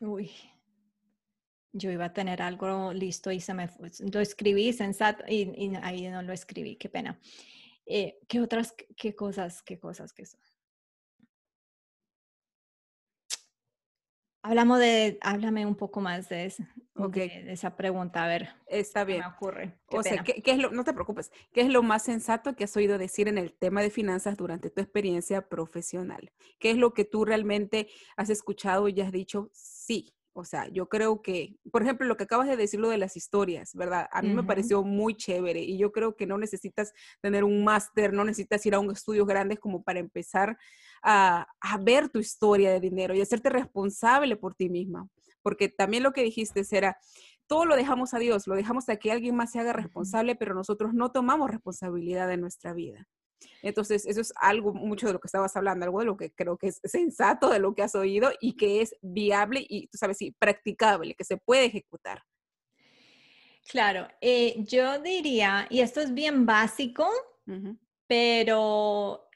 uy, 0.00 0.30
yo 1.72 1.90
iba 1.90 2.04
a 2.04 2.12
tener 2.12 2.40
algo 2.40 2.92
listo 2.92 3.32
y 3.32 3.40
se 3.40 3.52
me 3.52 3.66
fue, 3.66 3.90
lo 4.12 4.20
escribí 4.20 4.72
sensato 4.72 5.24
y, 5.28 5.74
ahí 5.82 6.08
no 6.08 6.22
lo 6.22 6.32
escribí, 6.32 6.76
qué 6.76 6.88
pena. 6.88 7.18
Eh, 7.86 8.20
¿Qué 8.28 8.40
otras, 8.40 8.76
qué 8.96 9.16
cosas, 9.16 9.62
qué 9.62 9.80
cosas 9.80 10.12
que 10.12 10.24
son? 10.24 10.40
Hablamos 14.42 14.78
de, 14.78 15.18
háblame 15.20 15.66
un 15.66 15.74
poco 15.74 16.00
más 16.00 16.28
de, 16.30 16.46
eso, 16.46 16.62
de, 16.94 17.52
esa 17.52 17.76
pregunta, 17.76 18.24
a 18.24 18.26
ver. 18.26 18.48
Está 18.66 19.04
bien. 19.04 19.20
me 19.20 19.26
ocurre. 19.26 19.78
o 19.88 20.02
sea, 20.02 20.22
¿qué, 20.24 20.42
es 20.44 20.58
lo, 20.58 20.70
no 20.70 20.82
te 20.82 20.94
preocupes, 20.94 21.30
¿qué 21.52 21.60
es 21.60 21.68
lo 21.68 21.82
más 21.82 22.04
sensato 22.04 22.56
que 22.56 22.64
has 22.64 22.74
oído 22.76 22.96
decir 22.96 23.28
en 23.28 23.36
el 23.36 23.52
tema 23.52 23.82
de 23.82 23.90
finanzas 23.90 24.38
durante 24.38 24.70
tu 24.70 24.80
experiencia 24.80 25.48
profesional? 25.48 26.32
¿Qué 26.58 26.70
es 26.70 26.78
lo 26.78 26.94
que 26.94 27.04
tú 27.04 27.26
realmente 27.26 27.88
has 28.16 28.30
escuchado 28.30 28.88
y 28.88 29.00
has 29.02 29.12
dicho, 29.12 29.50
sí, 29.52 30.14
o 30.32 30.44
sea, 30.44 30.68
yo 30.68 30.88
creo 30.88 31.22
que, 31.22 31.56
por 31.72 31.82
ejemplo, 31.82 32.06
lo 32.06 32.16
que 32.16 32.24
acabas 32.24 32.46
de 32.46 32.56
decir, 32.56 32.78
lo 32.78 32.88
de 32.88 32.98
las 32.98 33.16
historias, 33.16 33.74
¿verdad? 33.74 34.08
A 34.12 34.22
mí 34.22 34.32
me 34.32 34.44
pareció 34.44 34.82
muy 34.84 35.16
chévere 35.16 35.60
y 35.60 35.76
yo 35.76 35.90
creo 35.90 36.14
que 36.14 36.26
no 36.26 36.38
necesitas 36.38 36.92
tener 37.20 37.42
un 37.42 37.64
máster, 37.64 38.12
no 38.12 38.24
necesitas 38.24 38.64
ir 38.64 38.74
a 38.74 38.78
un 38.78 38.90
estudios 38.90 39.26
grandes 39.26 39.58
como 39.58 39.82
para 39.82 39.98
empezar 39.98 40.56
a, 41.02 41.46
ver 41.82 42.08
tu 42.08 42.18
historia 42.20 42.70
de 42.70 42.80
dinero 42.80 43.14
y 43.14 43.20
hacerte 43.20 43.48
responsable 43.48 44.36
por 44.36 44.54
ti 44.54 44.68
misma. 44.68 45.08
Porque 45.42 45.68
también 45.68 46.02
lo 46.02 46.12
que 46.12 46.22
dijiste 46.22 46.62
era, 46.70 46.96
todo 47.46 47.64
lo 47.64 47.74
dejamos 47.74 48.14
a 48.14 48.18
Dios, 48.18 48.46
lo 48.46 48.54
dejamos 48.54 48.88
a 48.88 48.96
que 48.96 49.10
alguien 49.10 49.34
más 49.34 49.50
se 49.50 49.58
haga 49.58 49.72
responsable, 49.72 50.36
pero 50.36 50.54
nosotros 50.54 50.94
no 50.94 51.10
tomamos 51.10 51.50
responsabilidad 51.50 52.28
de 52.28 52.36
nuestra 52.36 52.72
vida. 52.72 53.08
Entonces, 53.62 54.06
eso 54.06 54.20
es 54.20 54.32
algo, 54.36 54.72
mucho 54.72 55.06
de 55.06 55.12
lo 55.12 55.20
que 55.20 55.28
estabas 55.28 55.56
hablando, 55.56 55.84
algo 55.84 56.00
de 56.00 56.06
lo 56.06 56.16
que 56.16 56.30
creo 56.32 56.56
que 56.56 56.68
es 56.68 56.80
sensato, 56.84 57.50
de 57.50 57.58
lo 57.58 57.74
que 57.74 57.82
has 57.82 57.94
oído 57.94 58.30
y 58.40 58.56
que 58.56 58.80
es 58.82 58.94
viable 59.02 59.64
y, 59.68 59.86
tú 59.88 59.98
sabes, 59.98 60.18
sí, 60.18 60.34
practicable, 60.38 61.14
que 61.14 61.24
se 61.24 61.36
puede 61.36 61.66
ejecutar. 61.66 62.22
Claro, 63.68 64.08
eh, 64.20 64.56
yo 64.58 65.00
diría, 65.00 65.66
y 65.70 65.80
esto 65.80 66.00
es 66.00 66.12
bien 66.12 66.46
básico, 66.46 67.08
pero 68.06 69.28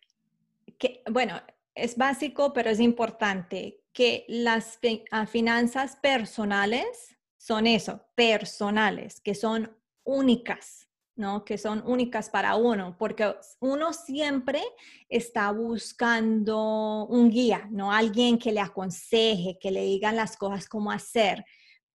que, 0.78 1.02
bueno, 1.10 1.40
es 1.74 1.96
básico, 1.96 2.52
pero 2.52 2.70
es 2.70 2.80
importante 2.80 3.84
que 3.92 4.24
las 4.28 4.78
ah, 5.10 5.26
finanzas 5.26 5.96
personales 5.96 7.16
son 7.36 7.66
eso, 7.66 8.04
personales, 8.14 9.20
que 9.20 9.34
son 9.34 9.76
únicas, 10.04 10.83
¿no? 11.16 11.44
Que 11.44 11.58
son 11.58 11.82
únicas 11.86 12.30
para 12.30 12.56
uno, 12.56 12.96
porque 12.98 13.34
uno 13.60 13.92
siempre 13.92 14.62
está 15.08 15.50
buscando 15.52 17.06
un 17.06 17.30
guía, 17.30 17.68
¿no? 17.70 17.92
Alguien 17.92 18.38
que 18.38 18.52
le 18.52 18.60
aconseje, 18.60 19.58
que 19.60 19.70
le 19.70 19.82
digan 19.82 20.16
las 20.16 20.36
cosas 20.36 20.68
cómo 20.68 20.90
hacer. 20.90 21.44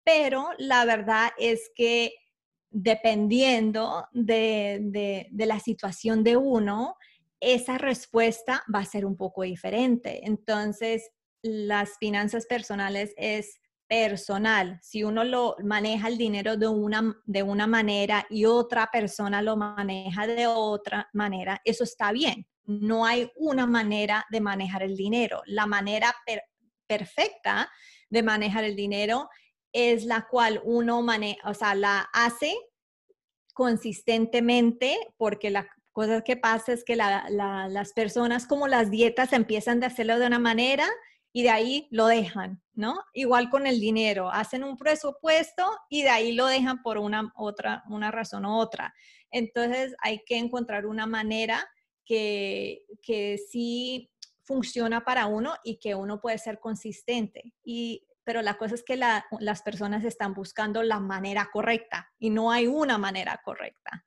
Pero 0.04 0.50
la 0.58 0.86
verdad 0.86 1.32
es 1.38 1.72
que 1.76 2.14
dependiendo 2.72 4.08
de, 4.14 5.28
de 5.30 5.46
la 5.46 5.60
situación 5.60 6.24
de 6.24 6.38
uno, 6.38 6.96
esa 7.40 7.78
respuesta 7.78 8.64
va 8.74 8.80
a 8.80 8.86
ser 8.86 9.06
un 9.06 9.18
poco 9.18 9.44
diferente. 9.44 10.26
Entonces, 10.26 11.10
las 11.42 11.98
finanzas 11.98 12.46
personales 12.46 13.14
es 13.18 13.60
personal. 13.90 14.80
Si 14.84 15.04
uno 15.04 15.24
lo 15.24 15.56
maneja 15.64 16.08
el 16.08 16.18
dinero 16.18 16.56
de 16.56 16.68
una, 16.68 17.20
de 17.26 17.42
una 17.44 17.66
manera 17.66 18.26
y 18.30 18.46
otra 18.46 18.88
persona 18.92 19.42
lo 19.42 19.58
maneja 19.58 20.28
de 20.28 20.46
otra 20.46 21.10
manera, 21.12 21.60
eso 21.66 21.84
está 21.84 22.12
bien. 22.12 22.46
No 22.66 23.06
hay 23.06 23.32
una 23.36 23.66
manera 23.66 24.26
de 24.30 24.42
manejar 24.42 24.84
el 24.84 24.96
dinero. 24.96 25.42
La 25.48 25.66
manera 25.66 26.16
perfecta 26.88 27.70
de 28.10 28.22
manejar 28.24 28.64
el 28.64 28.76
dinero 28.76 29.28
es 29.74 30.06
la 30.06 30.28
cual 30.30 30.62
uno 30.64 31.02
maneja, 31.02 31.50
o 31.50 31.54
sea, 31.56 31.74
la 31.74 32.08
hace 32.14 32.56
consistentemente 33.54 34.98
porque 35.18 35.50
la 35.50 35.68
cosa 35.92 36.22
que 36.22 36.38
pasa 36.38 36.74
es 36.74 36.84
que 36.84 36.96
las 36.96 37.94
personas 37.94 38.46
como 38.46 38.68
las 38.68 38.92
dietas 38.92 39.34
empiezan 39.34 39.80
de 39.80 39.88
hacerlo 39.88 40.20
de 40.20 40.28
una 40.28 40.40
manera 40.40 40.88
y 41.32 41.44
de 41.44 41.50
ahí 41.50 41.88
lo 41.92 42.08
dejan, 42.08 42.62
¿no? 42.74 43.00
Igual 43.14 43.50
con 43.50 43.68
el 43.68 43.80
dinero, 43.80 44.32
hacen 44.32 44.64
un 44.64 44.78
presupuesto 44.78 45.66
y 45.90 46.04
de 46.04 46.10
ahí 46.10 46.34
lo 46.34 46.48
dejan 46.48 46.82
por 46.82 46.98
una 46.98 47.32
otra, 47.36 47.84
una 47.90 48.12
razón 48.12 48.46
u 48.46 48.58
otra. 48.58 48.94
Entonces 49.32 49.96
hay 50.02 50.24
que 50.26 50.38
encontrar 50.38 50.86
una 50.86 51.06
manera 51.06 51.68
que, 52.06 52.86
que 53.02 53.38
sí 53.38 54.10
funciona 54.44 55.06
para 55.06 55.28
uno 55.28 55.54
y 55.64 55.78
que 55.78 55.94
uno 55.94 56.20
puede 56.20 56.40
ser 56.40 56.60
consistente. 56.60 57.54
Y, 57.64 58.08
pero 58.24 58.42
la 58.42 58.58
cosa 58.58 58.74
es 58.74 58.84
que 58.84 58.98
las 58.98 59.62
personas 59.62 60.04
están 60.04 60.34
buscando 60.34 60.82
la 60.82 61.00
manera 61.00 61.50
correcta 61.54 62.12
y 62.18 62.32
no 62.32 62.52
hay 62.52 62.66
una 62.66 62.98
manera 62.98 63.40
correcta. 63.46 64.06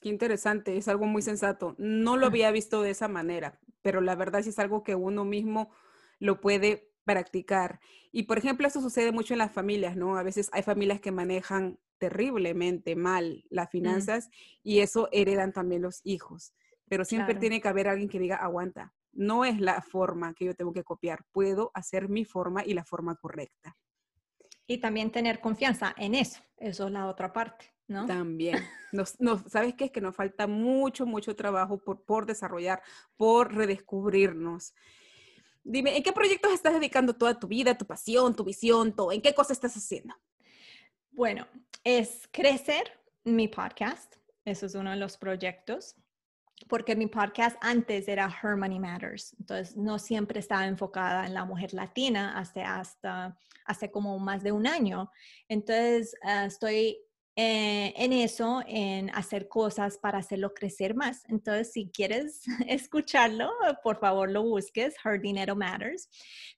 Qué 0.00 0.08
interesante, 0.08 0.76
es 0.76 0.88
algo 0.88 1.06
muy 1.06 1.22
sensato. 1.22 1.74
No 1.76 2.16
lo 2.16 2.26
había 2.26 2.50
visto 2.50 2.82
de 2.82 2.90
esa 2.90 3.08
manera, 3.08 3.60
pero 3.82 4.00
la 4.00 4.14
verdad 4.14 4.42
sí 4.42 4.50
es 4.50 4.58
algo 4.58 4.82
que 4.82 4.94
uno 4.94 5.24
mismo 5.24 5.70
lo 6.18 6.40
puede 6.40 6.90
practicar. 7.04 7.80
Y 8.12 8.24
por 8.24 8.38
ejemplo, 8.38 8.66
eso 8.66 8.80
sucede 8.80 9.12
mucho 9.12 9.34
en 9.34 9.38
las 9.38 9.52
familias, 9.52 9.96
¿no? 9.96 10.16
A 10.16 10.22
veces 10.22 10.50
hay 10.52 10.62
familias 10.62 11.00
que 11.00 11.10
manejan 11.10 11.78
terriblemente 11.98 12.96
mal 12.96 13.44
las 13.50 13.68
mm. 13.68 13.70
finanzas 13.70 14.30
y 14.62 14.80
eso 14.80 15.08
heredan 15.12 15.52
también 15.52 15.82
los 15.82 16.00
hijos. 16.04 16.54
Pero 16.88 17.04
siempre 17.04 17.34
tiene 17.34 17.60
que 17.60 17.68
haber 17.68 17.88
alguien 17.88 18.08
que 18.08 18.18
diga, 18.18 18.36
aguanta, 18.36 18.94
no 19.12 19.44
es 19.44 19.60
la 19.60 19.82
forma 19.82 20.32
que 20.34 20.46
yo 20.46 20.54
tengo 20.54 20.72
que 20.72 20.84
copiar, 20.84 21.24
puedo 21.32 21.70
hacer 21.74 22.08
mi 22.08 22.24
forma 22.24 22.64
y 22.64 22.72
la 22.74 22.84
forma 22.84 23.16
correcta. 23.16 23.76
Y 24.66 24.78
también 24.78 25.10
tener 25.10 25.40
confianza 25.40 25.94
en 25.96 26.14
eso, 26.14 26.40
eso 26.58 26.86
es 26.86 26.92
la 26.92 27.06
otra 27.06 27.32
parte, 27.32 27.74
¿no? 27.88 28.06
También. 28.06 28.58
Nos, 28.92 29.16
¿Sabes 29.48 29.74
qué? 29.74 29.86
Es 29.86 29.90
que 29.90 30.00
nos 30.00 30.14
falta 30.14 30.46
mucho, 30.46 31.04
mucho 31.04 31.36
trabajo 31.36 31.78
por, 31.78 32.04
por 32.04 32.26
desarrollar, 32.26 32.82
por 33.16 33.54
redescubrirnos. 33.54 34.74
Dime, 35.64 35.96
¿en 35.96 36.02
qué 36.02 36.12
proyectos 36.12 36.52
estás 36.52 36.74
dedicando 36.74 37.14
toda 37.14 37.38
tu 37.38 37.46
vida, 37.46 37.76
tu 37.76 37.86
pasión, 37.86 38.34
tu 38.34 38.44
visión, 38.44 38.94
todo? 38.94 39.12
¿En 39.12 39.20
qué 39.20 39.34
cosas 39.34 39.52
estás 39.52 39.76
haciendo? 39.76 40.14
Bueno, 41.10 41.46
es 41.84 42.28
crecer 42.30 43.00
mi 43.24 43.48
podcast. 43.48 44.16
Eso 44.44 44.66
es 44.66 44.74
uno 44.74 44.90
de 44.90 44.96
los 44.96 45.18
proyectos. 45.18 45.96
Porque 46.68 46.96
mi 46.96 47.06
podcast 47.06 47.56
antes 47.60 48.08
era 48.08 48.28
Her 48.42 48.56
Money 48.56 48.80
Matters. 48.80 49.34
Entonces, 49.38 49.76
no 49.76 49.98
siempre 49.98 50.40
estaba 50.40 50.66
enfocada 50.66 51.26
en 51.26 51.34
la 51.34 51.44
mujer 51.44 51.72
latina 51.72 52.36
hasta, 52.36 52.80
hasta 52.80 53.38
hace 53.64 53.90
como 53.90 54.18
más 54.18 54.42
de 54.42 54.52
un 54.52 54.66
año. 54.66 55.10
Entonces, 55.48 56.16
ah, 56.22 56.46
estoy 56.46 56.98
eh, 57.40 57.94
en 57.96 58.12
eso, 58.12 58.64
en 58.66 59.10
hacer 59.10 59.46
cosas 59.46 59.96
para 59.96 60.18
hacerlo 60.18 60.54
crecer 60.54 60.96
más. 60.96 61.22
Entonces, 61.28 61.72
si 61.72 61.88
quieres 61.88 62.42
escucharlo, 62.66 63.52
por 63.84 64.00
favor 64.00 64.28
lo 64.28 64.42
busques, 64.42 64.96
Her 65.04 65.20
Dinero 65.20 65.54
Matters. 65.54 66.10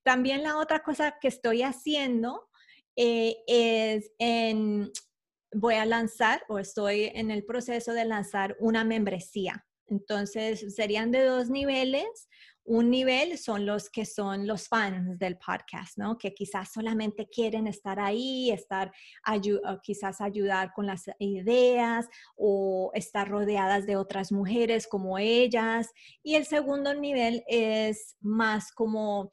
También 0.03 0.43
la 0.43 0.57
otra 0.57 0.83
cosa 0.83 1.19
que 1.21 1.29
estoy 1.29 1.61
haciendo 1.61 2.49
eh, 2.97 3.37
es 3.47 4.11
en, 4.19 4.91
voy 5.53 5.75
a 5.75 5.85
lanzar 5.85 6.45
o 6.49 6.59
estoy 6.59 7.13
en 7.15 7.31
el 7.31 7.45
proceso 7.45 7.93
de 7.93 8.07
lanzar 8.07 8.57
una 8.59 8.83
membresía. 8.83 9.67
Entonces, 9.87 10.75
serían 10.75 11.11
de 11.11 11.25
dos 11.25 11.51
niveles. 11.51 12.27
Un 12.73 12.89
nivel 12.89 13.37
son 13.37 13.67
los 13.67 13.91
que 13.91 14.07
son 14.07 14.47
los 14.47 14.69
fans 14.69 15.19
del 15.19 15.37
podcast, 15.39 15.99
¿no? 15.99 16.17
Que 16.17 16.33
quizás 16.33 16.71
solamente 16.73 17.29
quieren 17.29 17.67
estar 17.67 17.99
ahí, 17.99 18.53
estar, 18.53 18.93
quizás 19.83 20.21
ayudar 20.21 20.73
con 20.73 20.87
las 20.87 21.11
ideas 21.19 22.07
o 22.37 22.93
estar 22.95 23.29
rodeadas 23.29 23.87
de 23.87 23.97
otras 23.97 24.31
mujeres 24.31 24.87
como 24.87 25.19
ellas. 25.19 25.91
Y 26.23 26.37
el 26.37 26.47
segundo 26.47 26.95
nivel 26.95 27.43
es 27.49 28.17
más 28.21 28.71
como 28.71 29.33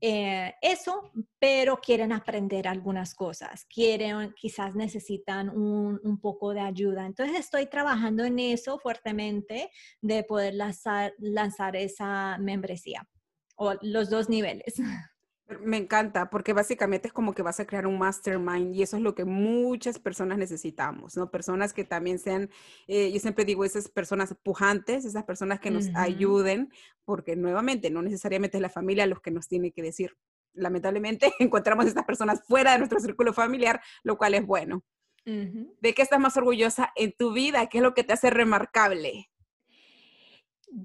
eh, 0.00 0.54
eso, 0.60 1.10
pero 1.38 1.78
quieren 1.80 2.12
aprender 2.12 2.68
algunas 2.68 3.14
cosas, 3.14 3.64
quieren, 3.66 4.34
quizás 4.34 4.74
necesitan 4.74 5.48
un, 5.48 6.00
un, 6.02 6.20
poco 6.20 6.52
de 6.52 6.60
ayuda. 6.60 7.06
Entonces 7.06 7.38
estoy 7.38 7.66
trabajando 7.66 8.24
en 8.24 8.38
eso 8.38 8.78
fuertemente 8.78 9.70
de 10.00 10.24
poder 10.24 10.54
lanzar, 10.54 11.14
lanzar 11.18 11.76
esa 11.76 12.36
membresía 12.38 13.08
o 13.56 13.74
los 13.82 14.10
dos 14.10 14.28
niveles. 14.28 14.74
Me 15.60 15.76
encanta, 15.76 16.30
porque 16.30 16.54
básicamente 16.54 17.08
es 17.08 17.12
como 17.12 17.34
que 17.34 17.42
vas 17.42 17.60
a 17.60 17.66
crear 17.66 17.86
un 17.86 17.98
mastermind 17.98 18.74
y 18.74 18.82
eso 18.82 18.96
es 18.96 19.02
lo 19.02 19.14
que 19.14 19.26
muchas 19.26 19.98
personas 19.98 20.38
necesitamos, 20.38 21.18
¿no? 21.18 21.30
Personas 21.30 21.74
que 21.74 21.84
también 21.84 22.18
sean, 22.18 22.48
eh, 22.86 23.12
yo 23.12 23.20
siempre 23.20 23.44
digo, 23.44 23.62
esas 23.64 23.88
personas 23.88 24.34
pujantes, 24.42 25.04
esas 25.04 25.24
personas 25.24 25.60
que 25.60 25.70
nos 25.70 25.90
ayuden, 25.94 26.72
porque 27.04 27.36
nuevamente 27.36 27.90
no 27.90 28.00
necesariamente 28.00 28.56
es 28.56 28.62
la 28.62 28.70
familia 28.70 29.06
los 29.06 29.20
que 29.20 29.30
nos 29.30 29.46
tiene 29.46 29.70
que 29.70 29.82
decir. 29.82 30.16
Lamentablemente 30.54 31.30
encontramos 31.38 31.84
a 31.84 31.88
estas 31.88 32.06
personas 32.06 32.42
fuera 32.46 32.72
de 32.72 32.78
nuestro 32.78 32.98
círculo 32.98 33.34
familiar, 33.34 33.82
lo 34.02 34.16
cual 34.16 34.34
es 34.34 34.46
bueno. 34.46 34.82
¿De 35.26 35.94
qué 35.94 36.02
estás 36.02 36.20
más 36.20 36.36
orgullosa 36.36 36.92
en 36.96 37.12
tu 37.12 37.32
vida? 37.32 37.66
¿Qué 37.68 37.78
es 37.78 37.82
lo 37.82 37.94
que 37.94 38.04
te 38.04 38.12
hace 38.14 38.30
remarcable? 38.30 39.30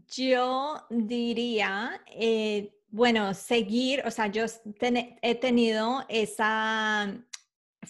Yo 0.08 0.86
diría... 0.90 2.02
Eh, 2.08 2.74
bueno, 2.92 3.34
seguir, 3.34 4.04
o 4.06 4.12
sea, 4.12 4.28
yo 4.28 4.46
he 5.22 5.36
tenido 5.36 6.06
esa 6.10 7.24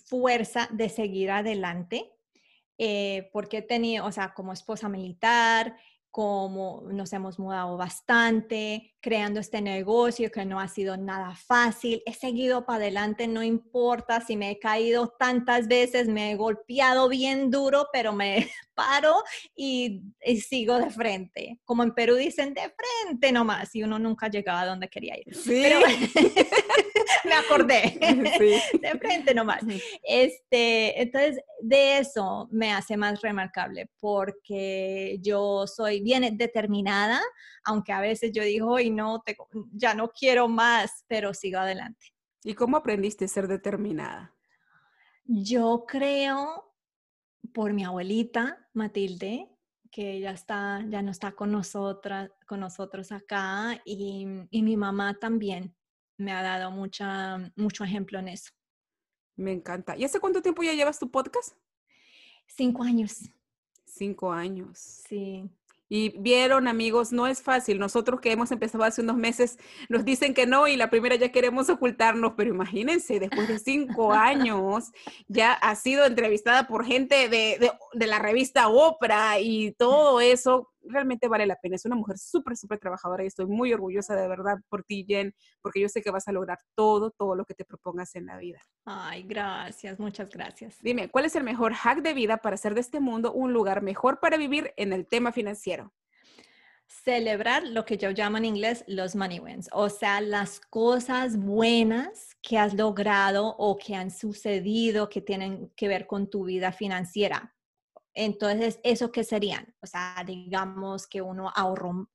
fuerza 0.05 0.67
de 0.71 0.89
seguir 0.89 1.31
adelante, 1.31 2.11
eh, 2.77 3.29
porque 3.33 3.57
he 3.57 3.61
tenido, 3.61 4.05
o 4.05 4.11
sea, 4.11 4.33
como 4.33 4.53
esposa 4.53 4.89
militar, 4.89 5.77
como 6.11 6.83
nos 6.91 7.13
hemos 7.13 7.39
mudado 7.39 7.77
bastante, 7.77 8.95
creando 9.01 9.39
este 9.39 9.61
negocio 9.61 10.31
que 10.31 10.45
no 10.45 10.59
ha 10.59 10.67
sido 10.67 10.97
nada 10.97 11.35
fácil. 11.35 12.01
He 12.05 12.13
seguido 12.13 12.65
para 12.65 12.77
adelante, 12.77 13.27
no 13.27 13.43
importa 13.43 14.21
si 14.21 14.35
me 14.35 14.51
he 14.51 14.59
caído 14.59 15.15
tantas 15.17 15.67
veces, 15.67 16.07
me 16.07 16.31
he 16.31 16.35
golpeado 16.35 17.09
bien 17.09 17.49
duro, 17.49 17.87
pero 17.91 18.13
me 18.13 18.49
paro 18.73 19.23
y, 19.55 20.01
sigo 20.41 20.77
de 20.77 20.89
frente. 20.89 21.59
Como 21.65 21.83
en 21.83 21.93
Perú 21.93 22.15
dicen, 22.15 22.53
de 22.53 22.71
frente 22.71 23.31
nomás, 23.31 23.75
y 23.75 23.83
uno 23.83 23.99
nunca 23.99 24.29
llegaba 24.29 24.61
a 24.61 24.65
donde 24.65 24.89
quería 24.89 25.17
ir. 25.17 25.35
Sí. 25.35 25.63
me 27.25 27.33
acordé. 27.33 27.97
De 28.73 28.99
frente 28.99 29.33
nomás. 29.33 29.61
Este, 30.03 31.01
entonces, 31.01 31.41
de 31.61 31.99
eso 31.99 32.47
me 32.51 32.71
hace 32.71 32.97
más 32.97 33.21
remarcable, 33.21 33.89
porque 33.99 35.17
yo 35.21 35.67
soy 35.67 36.01
bien 36.01 36.37
determinada, 36.37 37.21
aunque 37.63 37.91
a 37.91 38.01
veces 38.01 38.31
yo 38.31 38.43
digo, 38.43 38.71
hoy 38.71 38.88
no, 38.91 39.23
ya 39.71 39.93
no 39.93 40.09
quiero 40.09 40.47
más, 40.47 41.05
pero 41.07 41.33
sigo 41.33 41.59
adelante. 41.59 42.07
¿Y 42.43 42.53
cómo 42.53 42.77
aprendiste 42.77 43.25
a 43.25 43.27
ser 43.27 43.47
determinada? 43.47 44.35
Yo 45.25 45.85
creo 45.87 46.73
por 47.53 47.73
mi 47.73 47.83
abuelita 47.83 48.69
Matilde, 48.73 49.49
que 49.91 50.19
ya 50.19 50.31
está, 50.31 50.85
ya 50.89 51.01
no 51.01 51.11
está 51.11 51.33
con 51.33 51.51
nosotras, 51.51 52.31
con 52.47 52.59
nosotros 52.59 53.11
acá 53.11 53.81
y, 53.85 54.25
y 54.51 54.61
mi 54.61 54.77
mamá 54.77 55.17
también 55.19 55.75
me 56.17 56.31
ha 56.31 56.41
dado 56.41 56.71
mucha, 56.71 57.37
mucho 57.55 57.83
ejemplo 57.83 58.19
en 58.19 58.29
eso. 58.29 58.51
Me 59.35 59.51
encanta. 59.51 59.95
¿Y 59.97 60.03
hace 60.03 60.19
cuánto 60.19 60.41
tiempo 60.41 60.63
ya 60.63 60.73
llevas 60.73 60.99
tu 60.99 61.09
podcast? 61.09 61.55
Cinco 62.45 62.83
años. 62.83 63.29
Cinco 63.85 64.31
años. 64.31 64.77
Sí. 64.77 65.49
Y 65.89 66.09
vieron, 66.19 66.67
amigos, 66.67 67.11
no 67.11 67.25
es 67.25 67.41
fácil. 67.41 67.79
Nosotros 67.79 68.21
que 68.21 68.31
hemos 68.31 68.51
empezado 68.51 68.83
hace 68.83 69.01
unos 69.01 69.17
meses 69.17 69.57
nos 69.89 70.05
dicen 70.05 70.35
que 70.35 70.45
no 70.45 70.67
y 70.67 70.77
la 70.77 70.91
primera 70.91 71.15
ya 71.15 71.31
queremos 71.31 71.67
ocultarnos, 71.69 72.33
pero 72.37 72.51
imagínense, 72.51 73.19
después 73.19 73.47
de 73.47 73.57
cinco 73.57 74.13
años 74.13 74.91
ya 75.27 75.53
ha 75.53 75.75
sido 75.75 76.05
entrevistada 76.05 76.67
por 76.67 76.85
gente 76.85 77.27
de, 77.27 77.71
de, 77.93 78.07
la 78.07 78.19
revista 78.19 78.69
Oprah 78.69 79.39
y 79.39 79.71
todo 79.71 80.21
eso 80.21 80.69
realmente 80.83 81.27
vale 81.27 81.45
la 81.45 81.55
pena. 81.55 81.75
Es 81.75 81.85
una 81.85 81.95
mujer 81.95 82.17
súper, 82.17 82.57
súper 82.57 82.79
trabajadora 82.79 83.23
y 83.23 83.27
estoy 83.27 83.45
muy 83.45 83.73
orgullosa 83.73 84.15
de 84.15 84.27
verdad 84.27 84.57
por 84.69 84.83
ti, 84.83 85.05
Jen, 85.07 85.33
porque 85.61 85.81
yo 85.81 85.89
sé 85.89 86.01
que 86.01 86.11
vas 86.11 86.27
a 86.27 86.31
lograr 86.31 86.59
todo, 86.75 87.11
todo 87.11 87.35
lo 87.35 87.45
que 87.45 87.53
te 87.53 87.65
propongas 87.65 88.15
en 88.15 88.25
la 88.25 88.37
vida. 88.37 88.61
Ay, 88.85 89.23
gracias, 89.23 89.99
muchas 89.99 90.29
gracias. 90.29 90.77
Dime, 90.81 91.09
¿cuál 91.09 91.25
es 91.25 91.35
el 91.35 91.43
mejor 91.43 91.73
hack 91.73 92.01
de 92.01 92.13
vida 92.13 92.37
para 92.37 92.55
hacer 92.55 92.73
de 92.73 92.81
este 92.81 92.99
mundo 92.99 93.31
un 93.33 93.53
lugar 93.53 93.81
mejor 93.81 94.19
para 94.19 94.37
vivir 94.37 94.73
en 94.77 94.93
el 94.93 95.07
tema 95.07 95.31
financiero? 95.31 95.93
celebrar 96.89 97.63
lo 97.67 97.85
que 97.85 97.97
yo 97.97 98.09
llamo 98.11 98.37
en 98.37 98.45
inglés 98.45 98.83
los 98.87 99.15
money 99.15 99.39
wins, 99.39 99.69
o 99.71 99.89
sea, 99.89 100.21
las 100.21 100.59
cosas 100.59 101.37
buenas 101.37 102.35
que 102.41 102.57
has 102.57 102.73
logrado 102.73 103.55
o 103.57 103.77
que 103.77 103.95
han 103.95 104.11
sucedido 104.11 105.07
que 105.07 105.21
tienen 105.21 105.71
que 105.75 105.87
ver 105.87 106.07
con 106.07 106.29
tu 106.29 106.45
vida 106.45 106.71
financiera. 106.71 107.55
Entonces, 108.13 108.79
¿eso 108.83 109.11
qué 109.11 109.23
serían? 109.23 109.73
O 109.81 109.87
sea, 109.87 110.15
digamos 110.25 111.07
que 111.07 111.21
uno 111.21 111.51
ahorró, 111.55 112.09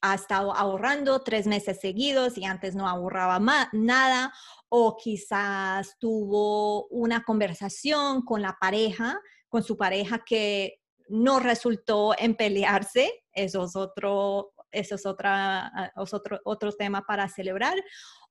ha 0.00 0.14
estado 0.14 0.54
ahorrando 0.54 1.22
tres 1.22 1.46
meses 1.46 1.80
seguidos 1.80 2.36
y 2.36 2.44
antes 2.44 2.74
no 2.74 2.88
ahorraba 2.88 3.40
nada, 3.72 4.32
o 4.68 4.96
quizás 4.96 5.96
tuvo 5.98 6.86
una 6.88 7.24
conversación 7.24 8.22
con 8.22 8.42
la 8.42 8.56
pareja, 8.60 9.18
con 9.48 9.62
su 9.62 9.76
pareja 9.76 10.22
que 10.24 10.80
no 11.08 11.40
resultó 11.40 12.14
en 12.18 12.34
pelearse, 12.34 13.24
eso 13.32 13.64
es 13.64 13.76
otro, 13.76 14.52
eso 14.70 14.94
es 14.94 15.06
otra, 15.06 15.66
ah, 15.66 15.92
otro, 15.96 16.40
otro 16.44 16.72
tema 16.72 17.02
para 17.02 17.28
celebrar. 17.28 17.76